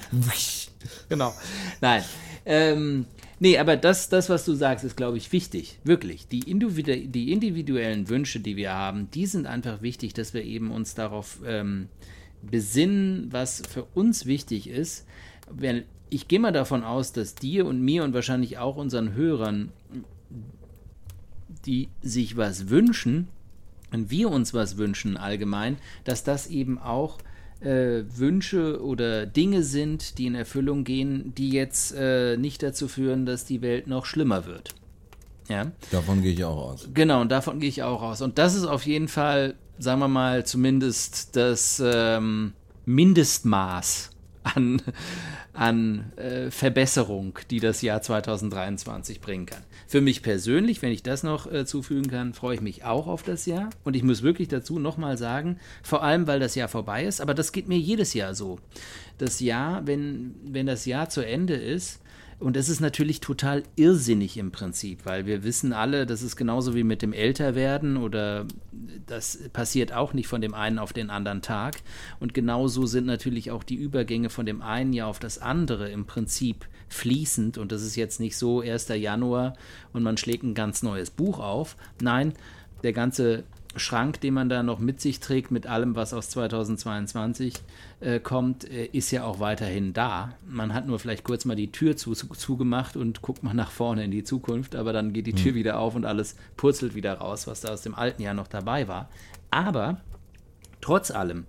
Genau. 1.10 1.34
Nein. 1.82 2.04
Ähm, 2.46 3.06
Nee, 3.44 3.58
aber 3.58 3.76
das, 3.76 4.08
das, 4.08 4.30
was 4.30 4.46
du 4.46 4.54
sagst, 4.54 4.86
ist, 4.86 4.96
glaube 4.96 5.18
ich, 5.18 5.32
wichtig. 5.32 5.80
Wirklich. 5.84 6.28
Die, 6.28 6.42
individu 6.42 6.94
die 7.08 7.32
individuellen 7.32 8.08
Wünsche, 8.08 8.40
die 8.40 8.56
wir 8.56 8.72
haben, 8.72 9.10
die 9.10 9.26
sind 9.26 9.48
einfach 9.48 9.82
wichtig, 9.82 10.14
dass 10.14 10.36
wir 10.36 10.44
eben 10.44 10.70
uns 10.70 10.94
darauf 10.94 11.40
ähm, 11.44 11.90
besinnen, 12.44 13.30
was 13.32 13.64
für 13.68 13.86
uns 13.96 14.28
wichtig 14.28 14.70
ist. 14.70 15.08
Wenn, 15.50 15.86
ich 16.12 16.28
gehe 16.28 16.40
mal 16.40 16.52
davon 16.52 16.84
aus, 16.84 17.14
dass 17.14 17.34
dir 17.34 17.66
und 17.66 17.82
mir 17.82 18.04
und 18.04 18.14
wahrscheinlich 18.14 18.60
auch 18.60 18.76
unseren 18.76 19.16
Hörern, 19.16 19.72
die 21.66 21.90
sich 22.04 22.38
was 22.38 22.70
wünschen, 22.70 23.28
und 23.92 24.10
wir 24.10 24.30
uns 24.30 24.54
was 24.54 24.78
wünschen 24.78 25.18
allgemein, 25.18 25.78
dass 26.04 26.24
das 26.24 26.48
eben 26.48 26.78
auch 26.78 27.18
äh, 27.62 28.04
Wünsche 28.18 28.84
oder 28.84 29.26
Dinge 29.26 29.64
sind, 29.64 30.18
die 30.18 30.26
in 30.26 30.36
Erfüllung 30.36 30.84
gehen, 30.84 31.34
die 31.36 31.52
jetzt 31.52 31.94
äh, 31.96 32.38
nicht 32.38 32.64
dazu 32.64 32.88
führen, 32.88 33.26
dass 33.26 33.46
die 33.46 33.62
Welt 33.62 33.88
noch 33.88 34.06
schlimmer 34.06 34.46
wird. 34.46 34.76
Ja? 35.48 35.72
Davon 35.92 36.22
gehe 36.22 36.34
ich 36.34 36.44
auch 36.44 36.58
aus. 36.58 36.90
Genau, 36.94 37.22
und 37.22 37.32
davon 37.32 37.60
gehe 37.60 37.70
ich 37.70 37.84
auch 37.84 38.02
aus. 38.02 38.22
Und 38.22 38.38
das 38.38 38.56
ist 38.56 38.66
auf 38.66 38.86
jeden 38.86 39.08
Fall, 39.08 39.56
sagen 39.78 40.00
wir 40.00 40.08
mal, 40.08 40.46
zumindest 40.46 41.36
das 41.36 41.82
ähm, 41.84 42.54
Mindestmaß 42.86 44.12
an, 44.44 44.82
an 45.54 46.12
äh, 46.16 46.50
Verbesserung, 46.52 47.38
die 47.50 47.60
das 47.60 47.82
Jahr 47.82 48.02
2023 48.02 49.22
bringen 49.22 49.46
kann. 49.46 49.64
Für 49.92 50.00
mich 50.00 50.24
persönlich, 50.24 50.82
wenn 50.82 50.94
ich 50.94 51.04
das 51.04 51.22
noch 51.22 51.52
äh, 51.52 51.66
zufügen 51.66 52.10
kann, 52.10 52.34
freue 52.34 52.56
ich 52.56 52.62
mich 52.62 52.86
auch 52.86 53.08
auf 53.08 53.24
das 53.24 53.46
Jahr. 53.46 53.72
Und 53.84 53.94
ich 53.94 54.04
muss 54.04 54.22
wirklich 54.22 54.48
dazu 54.48 54.80
nochmal 54.80 55.18
sagen, 55.18 55.60
vor 55.84 56.02
allem 56.02 56.28
weil 56.28 56.40
das 56.40 56.56
Jahr 56.56 56.70
vorbei 56.70 57.04
ist, 57.04 57.20
aber 57.20 57.34
das 57.34 57.52
geht 57.52 57.68
mir 57.68 57.78
jedes 57.78 58.14
Jahr 58.14 58.34
so. 58.34 58.58
Das 59.18 59.42
Jahr, 59.42 59.86
wenn, 59.86 60.34
wenn 60.46 60.66
das 60.66 60.86
Jahr 60.86 61.10
zu 61.10 61.26
Ende 61.26 61.56
ist, 61.56 62.00
und 62.42 62.58
es 62.58 62.70
ist 62.70 62.80
natürlich 62.80 63.20
total 63.20 63.62
irrsinnig 63.76 64.36
im 64.38 64.52
Prinzip, 64.52 65.06
weil 65.06 65.28
wir 65.28 65.44
wissen 65.44 65.74
alle, 65.74 66.08
das 66.08 66.24
ist 66.24 66.36
genauso 66.36 66.74
wie 66.74 66.84
mit 66.84 67.04
dem 67.04 67.14
Älterwerden 67.14 67.98
oder 67.98 68.46
das 69.06 69.38
passiert 69.54 69.94
auch 69.94 70.14
nicht 70.14 70.28
von 70.28 70.42
dem 70.42 70.56
einen 70.56 70.80
auf 70.80 70.92
den 70.92 71.12
anderen 71.12 71.44
Tag. 71.44 71.78
Und 72.20 72.34
genauso 72.34 72.88
sind 72.88 73.06
natürlich 73.06 73.52
auch 73.52 73.64
die 73.64 73.76
Übergänge 73.76 74.32
von 74.32 74.48
dem 74.48 74.64
einen 74.64 74.92
Jahr 74.92 75.08
auf 75.08 75.20
das 75.20 75.38
andere 75.38 75.90
im 75.92 76.06
Prinzip 76.06 76.66
fließend. 76.90 77.60
Und 77.60 77.72
das 77.72 77.84
ist 77.84 77.96
jetzt 77.96 78.20
nicht 78.20 78.36
so 78.36 78.62
1. 78.62 78.88
Januar 78.88 79.54
und 79.94 80.02
man 80.02 80.18
schlägt 80.18 80.42
ein 80.44 80.56
ganz 80.56 80.82
neues 80.82 81.12
Buch 81.12 81.40
auf. 81.40 81.78
Nein, 82.02 82.34
der 82.82 82.94
ganze 82.94 83.44
Schrank, 83.78 84.20
den 84.20 84.34
man 84.34 84.50
da 84.50 84.64
noch 84.64 84.80
mit 84.80 85.00
sich 85.00 85.20
trägt, 85.22 85.50
mit 85.50 85.66
allem, 85.66 85.96
was 85.96 86.14
aus 86.14 86.30
2022 86.30 87.54
äh, 88.02 88.20
kommt, 88.20 88.70
äh, 88.70 88.86
ist 88.88 89.12
ja 89.12 89.24
auch 89.24 89.40
weiterhin 89.40 89.94
da. 89.94 90.34
Man 90.46 90.74
hat 90.74 90.88
nur 90.88 91.00
vielleicht 91.00 91.24
kurz 91.24 91.46
mal 91.46 91.56
die 91.56 91.72
Tür 91.72 91.96
zu, 91.96 92.14
zu, 92.14 92.28
zugemacht 92.28 92.98
und 92.98 93.22
guckt 93.22 93.44
mal 93.44 93.54
nach 93.54 93.72
vorne 93.72 94.04
in 94.04 94.12
die 94.12 94.24
Zukunft, 94.24 94.76
aber 94.76 94.92
dann 94.92 95.14
geht 95.14 95.28
die 95.28 95.34
Tür 95.34 95.54
mhm. 95.54 95.56
wieder 95.56 95.80
auf 95.80 95.96
und 95.96 96.06
alles 96.06 96.36
purzelt 96.58 96.96
wieder 96.96 97.14
raus, 97.16 97.48
was 97.48 97.62
da 97.62 97.70
aus 97.70 97.82
dem 97.82 97.96
alten 97.96 98.22
Jahr 98.22 98.34
noch 98.34 98.48
dabei 98.48 98.88
war. 98.88 99.10
Aber 99.52 100.02
trotz 100.82 101.12
allem 101.12 101.46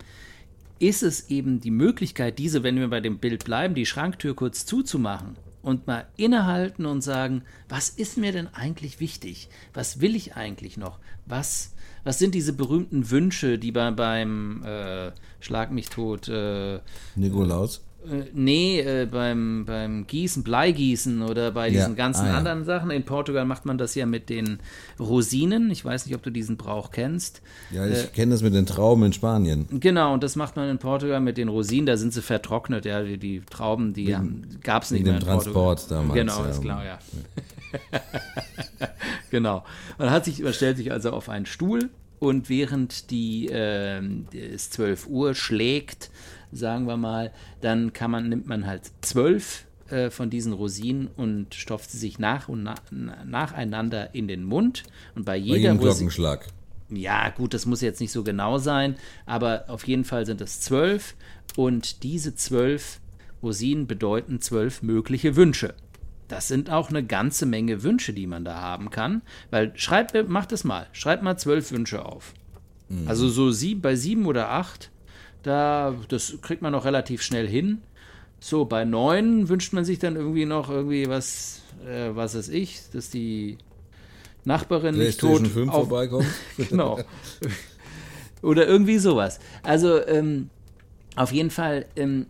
ist 0.79 1.03
es 1.03 1.29
eben 1.29 1.61
die 1.61 1.71
Möglichkeit, 1.71 2.39
diese, 2.39 2.63
wenn 2.63 2.77
wir 2.77 2.89
bei 2.89 3.01
dem 3.01 3.19
Bild 3.19 3.45
bleiben, 3.45 3.75
die 3.75 3.87
Schranktür 3.87 4.35
kurz 4.35 4.67
zuzumachen 4.67 5.37
und 5.63 5.87
mal 5.87 6.07
innehalten 6.17 6.87
und 6.87 7.03
sagen, 7.03 7.43
was 7.69 7.89
ist 7.89 8.19
mir 8.19 8.33
denn 8.33 8.49
eigentlich 8.49 9.01
wichtig? 9.01 9.49
Was 9.75 10.01
will 10.01 10.17
ich 10.17 10.37
eigentlich 10.37 10.77
noch? 10.77 10.99
Was 11.25 11.73
was 12.05 12.19
sind 12.19 12.35
diese 12.35 12.53
berühmten 12.53 13.11
Wünsche, 13.11 13.59
die 13.59 13.73
bei, 13.73 13.91
beim 13.91 14.63
äh, 14.65 15.13
Schlag 15.41 15.71
mich 15.71 15.89
tot. 15.89 16.29
Äh, 16.29 16.81
Nikolaus? 17.15 17.83
Äh, 18.11 18.25
nee, 18.33 18.81
äh, 18.81 19.07
beim, 19.07 19.65
beim 19.65 20.07
Gießen, 20.07 20.43
Bleigießen 20.43 21.23
oder 21.23 21.53
bei 21.53 21.71
diesen 21.71 21.93
ja. 21.93 21.97
ganzen 21.97 22.27
ah, 22.27 22.31
ja. 22.31 22.39
anderen 22.39 22.65
Sachen. 22.65 22.91
In 22.91 23.05
Portugal 23.05 23.45
macht 23.45 23.65
man 23.65 23.79
das 23.79 23.95
ja 23.95 24.07
mit 24.07 24.29
den 24.29 24.59
Rosinen. 24.99 25.71
Ich 25.71 25.85
weiß 25.85 26.07
nicht, 26.07 26.15
ob 26.15 26.23
du 26.23 26.31
diesen 26.31 26.57
Brauch 26.57 26.91
kennst. 26.91 27.43
Ja, 27.71 27.87
ich 27.87 28.05
äh, 28.05 28.07
kenne 28.09 28.33
das 28.33 28.43
mit 28.43 28.55
den 28.55 28.67
Trauben 28.67 29.05
in 29.05 29.13
Spanien. 29.13 29.67
Genau, 29.71 30.13
und 30.15 30.23
das 30.23 30.37
macht 30.37 30.57
man 30.57 30.69
in 30.69 30.79
Portugal 30.79 31.21
mit 31.21 31.37
den 31.37 31.49
Rosinen. 31.49 31.87
Da 31.87 31.97
sind 31.97 32.13
sie 32.13 32.23
vertrocknet. 32.23 32.85
Ja, 32.85 33.03
die, 33.03 33.19
die 33.19 33.43
Trauben, 33.49 33.93
die 33.93 34.17
gab 34.63 34.83
es 34.83 34.91
nicht 34.91 35.05
mehr. 35.05 35.15
In 35.15 35.21
Transport 35.21 35.89
Portugal. 35.89 35.99
damals. 35.99 36.15
Genau, 36.15 36.45
ist 36.45 36.63
klar, 36.63 36.85
ja. 36.85 36.99
genau. 39.31 39.65
Man, 39.99 40.11
hat 40.11 40.25
sich, 40.25 40.43
man 40.43 40.53
stellt 40.53 40.77
sich 40.77 40.93
also 40.93 41.11
auf 41.11 41.29
einen 41.29 41.47
Stuhl 41.47 41.91
und 42.23 42.49
während 42.49 43.11
die, 43.11 43.49
äh, 43.49 44.01
es 44.33 44.71
12 44.71 45.09
Uhr 45.09 45.35
schlägt, 45.35 46.12
sagen 46.53 46.87
wir 46.87 46.97
mal, 46.97 47.33
dann 47.61 47.93
kann 47.93 48.11
man, 48.11 48.29
nimmt 48.29 48.47
man 48.47 48.67
halt 48.67 48.91
zwölf 49.01 49.65
äh, 49.89 50.11
von 50.11 50.31
diesen 50.31 50.53
Rosinen 50.53 51.09
und 51.17 51.55
stopft 51.55 51.91
sie 51.91 51.99
sich 51.99 52.19
nach 52.19 52.49
und 52.49 52.63
na, 52.63 52.75
nacheinander 53.25 54.15
in 54.15 54.29
den 54.29 54.45
Mund. 54.45 54.85
Und 55.15 55.25
bei 55.25 55.37
jeder 55.37 55.55
Bei 55.55 55.61
jedem. 55.61 55.79
Glockenschlag. 55.81 56.47
Ja, 56.91 57.31
gut, 57.31 57.55
das 57.55 57.65
muss 57.65 57.81
jetzt 57.81 58.01
nicht 58.01 58.13
so 58.13 58.23
genau 58.23 58.59
sein, 58.59 58.97
aber 59.25 59.65
auf 59.69 59.87
jeden 59.87 60.05
Fall 60.05 60.27
sind 60.27 60.43
es 60.43 60.61
zwölf 60.61 61.15
und 61.57 62.03
diese 62.03 62.35
zwölf 62.35 63.01
Rosinen 63.43 63.87
bedeuten 63.87 64.41
zwölf 64.41 64.83
mögliche 64.83 65.35
Wünsche. 65.37 65.75
Das 66.29 66.49
sind 66.49 66.71
auch 66.71 66.91
eine 66.91 67.05
ganze 67.05 67.47
Menge 67.47 67.83
Wünsche, 67.83 68.13
die 68.13 68.27
man 68.27 68.45
da 68.45 68.61
haben 68.61 68.91
kann, 68.91 69.23
weil 69.51 69.73
schreibt, 69.75 70.29
macht 70.29 70.53
es 70.53 70.65
mal, 70.65 70.87
schreibt 70.93 71.23
mal 71.23 71.39
zwölf 71.39 71.73
Wünsche 71.73 72.05
auf. 72.05 72.35
Also 73.07 73.29
so 73.29 73.51
sieb, 73.51 73.81
bei 73.81 73.97
sieben 73.97 74.27
oder 74.27 74.51
acht, 74.51 74.91
da, 75.43 75.95
das 76.09 76.39
kriegt 76.43 76.63
man 76.63 76.73
noch 76.73 76.85
relativ 76.85 77.23
schnell 77.23 77.49
hin. 77.49 77.83
So, 78.41 78.65
bei 78.65 78.85
neun 78.85 79.49
wünscht 79.49 79.73
man 79.73 79.85
sich 79.85 79.99
dann 79.99 80.17
irgendwie 80.17 80.47
noch 80.47 80.69
irgendwie 80.69 81.09
was, 81.09 81.63
äh, 81.87 82.11
was 82.15 82.35
weiß 82.35 82.49
ich, 82.49 82.81
dass 82.93 83.11
die 83.11 83.59
Nachbarin 84.45 84.97
nicht 84.97 85.21
tot 85.21 85.39
PlayStation 85.39 85.69
5 85.69 85.71
auf, 85.71 85.89
vorbeikommt. 85.89 86.27
genau. 86.57 86.99
Oder 88.43 88.67
irgendwie 88.67 88.99
sowas. 88.99 89.39
Also 89.63 90.05
ähm, 90.07 90.51
auf 91.15 91.33
jeden 91.33 91.51
Fall, 91.51 91.87
ähm, 91.95 92.27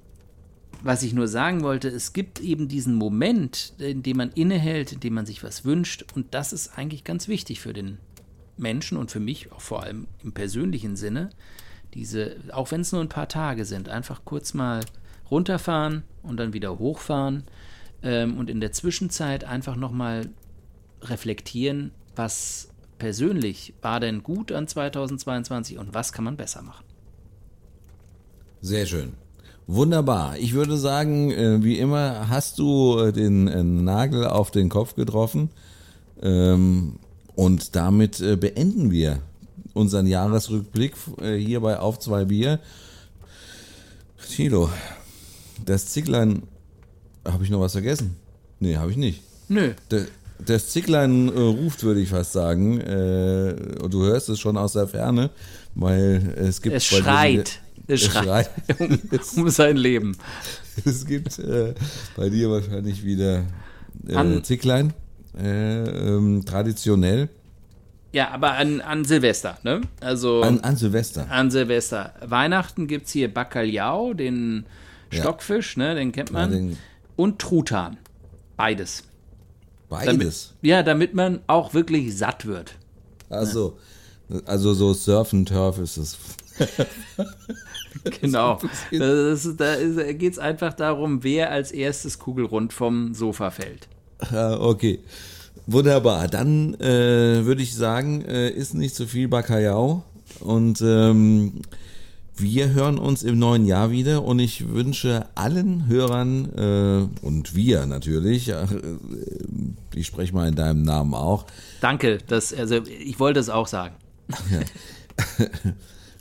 was 0.83 1.03
ich 1.03 1.15
nur 1.15 1.29
sagen 1.29 1.63
wollte, 1.63 1.89
es 1.89 2.13
gibt 2.13 2.41
eben 2.41 2.69
diesen 2.69 2.95
Moment, 2.95 3.73
in 3.79 4.03
dem 4.03 4.19
man 4.19 4.31
innehält, 4.33 4.93
in 4.93 5.01
dem 5.01 5.15
man 5.15 5.25
sich 5.25 5.43
was 5.43 5.65
wünscht. 5.65 6.05
Und 6.15 6.35
das 6.35 6.53
ist 6.53 6.77
eigentlich 6.77 7.05
ganz 7.05 7.29
wichtig 7.29 7.61
für 7.61 7.73
den 7.73 7.99
Menschen 8.59 8.99
und 8.99 9.11
für 9.11 9.21
mich 9.21 9.53
auch 9.53 9.61
vor 9.61 9.83
allem 9.83 10.07
im 10.23 10.33
persönlichen 10.33 10.97
Sinne. 10.97 11.31
Diese, 11.95 12.37
auch 12.53 12.71
wenn 12.71 12.81
es 12.81 12.93
nur 12.93 13.01
ein 13.01 13.09
paar 13.09 13.29
Tage 13.29 13.65
sind, 13.65 13.89
einfach 13.89 14.23
kurz 14.25 14.55
mal 14.55 14.81
runterfahren 15.31 16.05
und 16.23 16.39
dann 16.39 16.53
wieder 16.53 16.79
hochfahren 16.79 17.45
ähm, 18.03 18.39
und 18.39 18.49
in 18.49 18.61
der 18.61 18.73
Zwischenzeit 18.73 19.45
einfach 19.45 19.77
nochmal 19.77 20.29
reflektieren, 21.03 21.91
was 22.17 22.69
persönlich 22.99 23.75
war 23.83 24.01
denn 24.01 24.23
gut 24.23 24.53
an 24.53 24.69
2022 24.69 25.79
und 25.79 25.93
was 25.93 26.13
kann 26.13 26.25
man 26.25 26.37
besser 26.37 26.63
machen. 26.63 26.85
Sehr 28.61 28.87
schön. 28.87 29.15
Wunderbar. 29.67 30.37
Ich 30.39 30.55
würde 30.55 30.77
sagen, 30.77 31.31
äh, 31.31 31.63
wie 31.65 31.79
immer 31.79 32.29
hast 32.29 32.59
du 32.59 32.99
äh, 32.99 33.13
den 33.13 33.49
äh, 33.49 33.63
Nagel 33.63 34.27
auf 34.27 34.51
den 34.51 34.69
Kopf 34.69 34.95
getroffen. 34.95 35.51
Ähm, 36.21 36.99
und 37.35 37.75
damit 37.75 38.19
beenden 38.41 38.91
wir 38.91 39.21
unseren 39.75 40.07
Jahresrückblick 40.07 40.95
äh, 41.21 41.37
hier 41.37 41.61
bei 41.61 41.79
Auf 41.79 41.99
zwei 41.99 42.25
Bier. 42.25 42.59
Tilo, 44.35 44.71
das 45.65 45.87
Zicklein. 45.87 46.43
Habe 47.27 47.45
ich 47.45 47.51
noch 47.51 47.61
was 47.61 47.73
vergessen? 47.73 48.17
Nee, 48.61 48.77
habe 48.77 48.91
ich 48.91 48.97
nicht. 48.97 49.23
Nö, 49.49 49.73
Der- 49.91 50.07
Das 50.45 50.71
Zicklein 50.71 51.29
äh, 51.29 51.39
ruft, 51.39 51.85
würde 51.85 52.01
ich 52.01 52.09
fast 52.09 52.33
sagen. 52.33 52.81
Äh, 52.81 53.55
und 53.81 53.93
du 53.95 54.03
hörst 54.03 54.29
es 54.29 54.41
schon 54.41 54.57
aus 54.57 54.73
der 54.73 54.89
Ferne, 54.89 55.31
weil 55.75 56.35
es 56.37 56.61
gibt. 56.63 56.77
es 56.77 56.89
dir 56.89 56.97
schreit. 57.03 57.61
Es 57.87 58.03
Es 58.03 58.13
schreit 58.13 58.51
schreit. 58.69 58.81
um, 59.37 59.43
um 59.45 59.51
sein 59.51 59.77
Leben. 59.77 60.17
Es 60.85 61.05
gibt 61.07 61.39
äh, 61.39 61.75
bei 62.17 62.29
dir 62.29 62.51
wahrscheinlich 62.51 63.05
wieder 63.05 63.45
äh, 64.09 64.43
Zicklein. 64.43 64.93
Äh, 65.39 65.85
ähm, 65.85 66.45
traditionell. 66.45 67.29
Ja, 68.13 68.31
aber 68.31 68.53
an, 68.53 68.81
an 68.83 69.05
Silvester, 69.05 69.59
ne? 69.63 69.81
Also 70.01 70.43
An, 70.43 70.59
an, 70.59 70.65
an 70.65 70.77
Silvester. 70.77 71.27
Silvester. 71.51 72.15
Weihnachten 72.25 72.87
gibt 72.87 73.07
es 73.07 73.13
hier 73.13 73.33
Bacalhau, 73.33 74.13
den 74.13 74.67
Ja. 75.11 75.21
Stockfisch, 75.23 75.77
ne? 75.77 75.95
Den 75.95 76.13
kennt 76.13 76.29
Ja, 76.31 76.35
man. 76.35 76.51
den- 76.51 76.79
und 77.17 77.39
Truthahn. 77.39 77.97
Beides. 78.57 79.05
Beides. 79.89 80.07
Damit, 80.07 80.35
ja, 80.63 80.83
damit 80.83 81.15
man 81.15 81.41
auch 81.47 81.75
wirklich 81.75 82.17
satt 82.17 82.47
wird. 82.47 82.75
Also, 83.31 83.79
also 84.47 84.73
so 84.75 84.93
Surf 84.95 85.33
and 85.33 85.49
Turf 85.49 85.79
ist 85.79 85.97
es. 85.97 86.19
Genau. 88.21 88.59
Das 88.91 89.45
ist, 89.45 89.61
da 89.61 89.77
geht 90.13 90.33
es 90.33 90.39
einfach 90.39 90.73
darum, 90.73 91.23
wer 91.23 91.51
als 91.51 91.73
erstes 91.73 92.19
kugelrund 92.19 92.73
vom 92.73 93.15
Sofa 93.15 93.51
fällt. 93.51 93.87
Ah, 94.19 94.57
okay. 94.59 95.01
Wunderbar. 95.67 96.29
Dann 96.29 96.75
äh, 96.75 97.45
würde 97.45 97.63
ich 97.63 97.75
sagen, 97.75 98.25
äh, 98.25 98.51
ist 98.51 98.75
nicht 98.75 98.95
zu 98.95 99.07
viel 99.07 99.29
Bacalhau. 99.29 100.03
Und 100.41 100.81
ähm, 100.81 101.63
wir 102.37 102.73
hören 102.73 102.99
uns 102.99 103.23
im 103.23 103.39
neuen 103.39 103.67
Jahr 103.67 103.91
wieder 103.91 104.25
und 104.25 104.39
ich 104.39 104.69
wünsche 104.69 105.27
allen 105.35 105.87
Hörern 105.87 106.49
äh, 106.57 107.25
und 107.25 107.55
wir 107.55 107.87
natürlich, 107.87 108.49
äh, 108.49 108.67
ich 109.95 110.07
spreche 110.07 110.35
mal 110.35 110.49
in 110.49 110.55
deinem 110.55 110.83
Namen 110.83 111.15
auch, 111.15 111.47
Danke, 111.81 112.19
das, 112.27 112.55
also 112.55 112.77
ich 112.87 113.21
wollte 113.21 113.41
es 113.41 113.49
auch 113.49 113.67
sagen. 113.67 113.95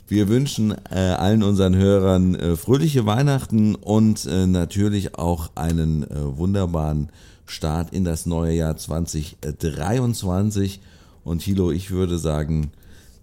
Wir 0.08 0.28
wünschen 0.28 0.74
äh, 0.90 0.98
allen 0.98 1.42
unseren 1.42 1.74
Hörern 1.74 2.34
äh, 2.34 2.56
fröhliche 2.56 3.06
Weihnachten 3.06 3.74
und 3.74 4.26
äh, 4.26 4.46
natürlich 4.46 5.16
auch 5.16 5.52
einen 5.54 6.02
äh, 6.02 6.36
wunderbaren 6.36 7.08
Start 7.46 7.92
in 7.92 8.04
das 8.04 8.26
neue 8.26 8.54
Jahr 8.54 8.76
2023. 8.76 10.80
Und 11.24 11.40
Thilo, 11.40 11.70
ich 11.70 11.90
würde 11.90 12.18
sagen, 12.18 12.72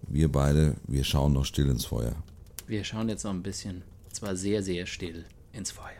wir 0.07 0.31
beide, 0.31 0.75
wir 0.87 1.03
schauen 1.03 1.33
noch 1.33 1.45
still 1.45 1.69
ins 1.69 1.85
Feuer. 1.85 2.15
Wir 2.67 2.83
schauen 2.83 3.09
jetzt 3.09 3.23
noch 3.23 3.31
ein 3.31 3.43
bisschen, 3.43 3.83
zwar 4.11 4.35
sehr, 4.35 4.63
sehr 4.63 4.85
still 4.85 5.25
ins 5.53 5.71
Feuer. 5.71 5.99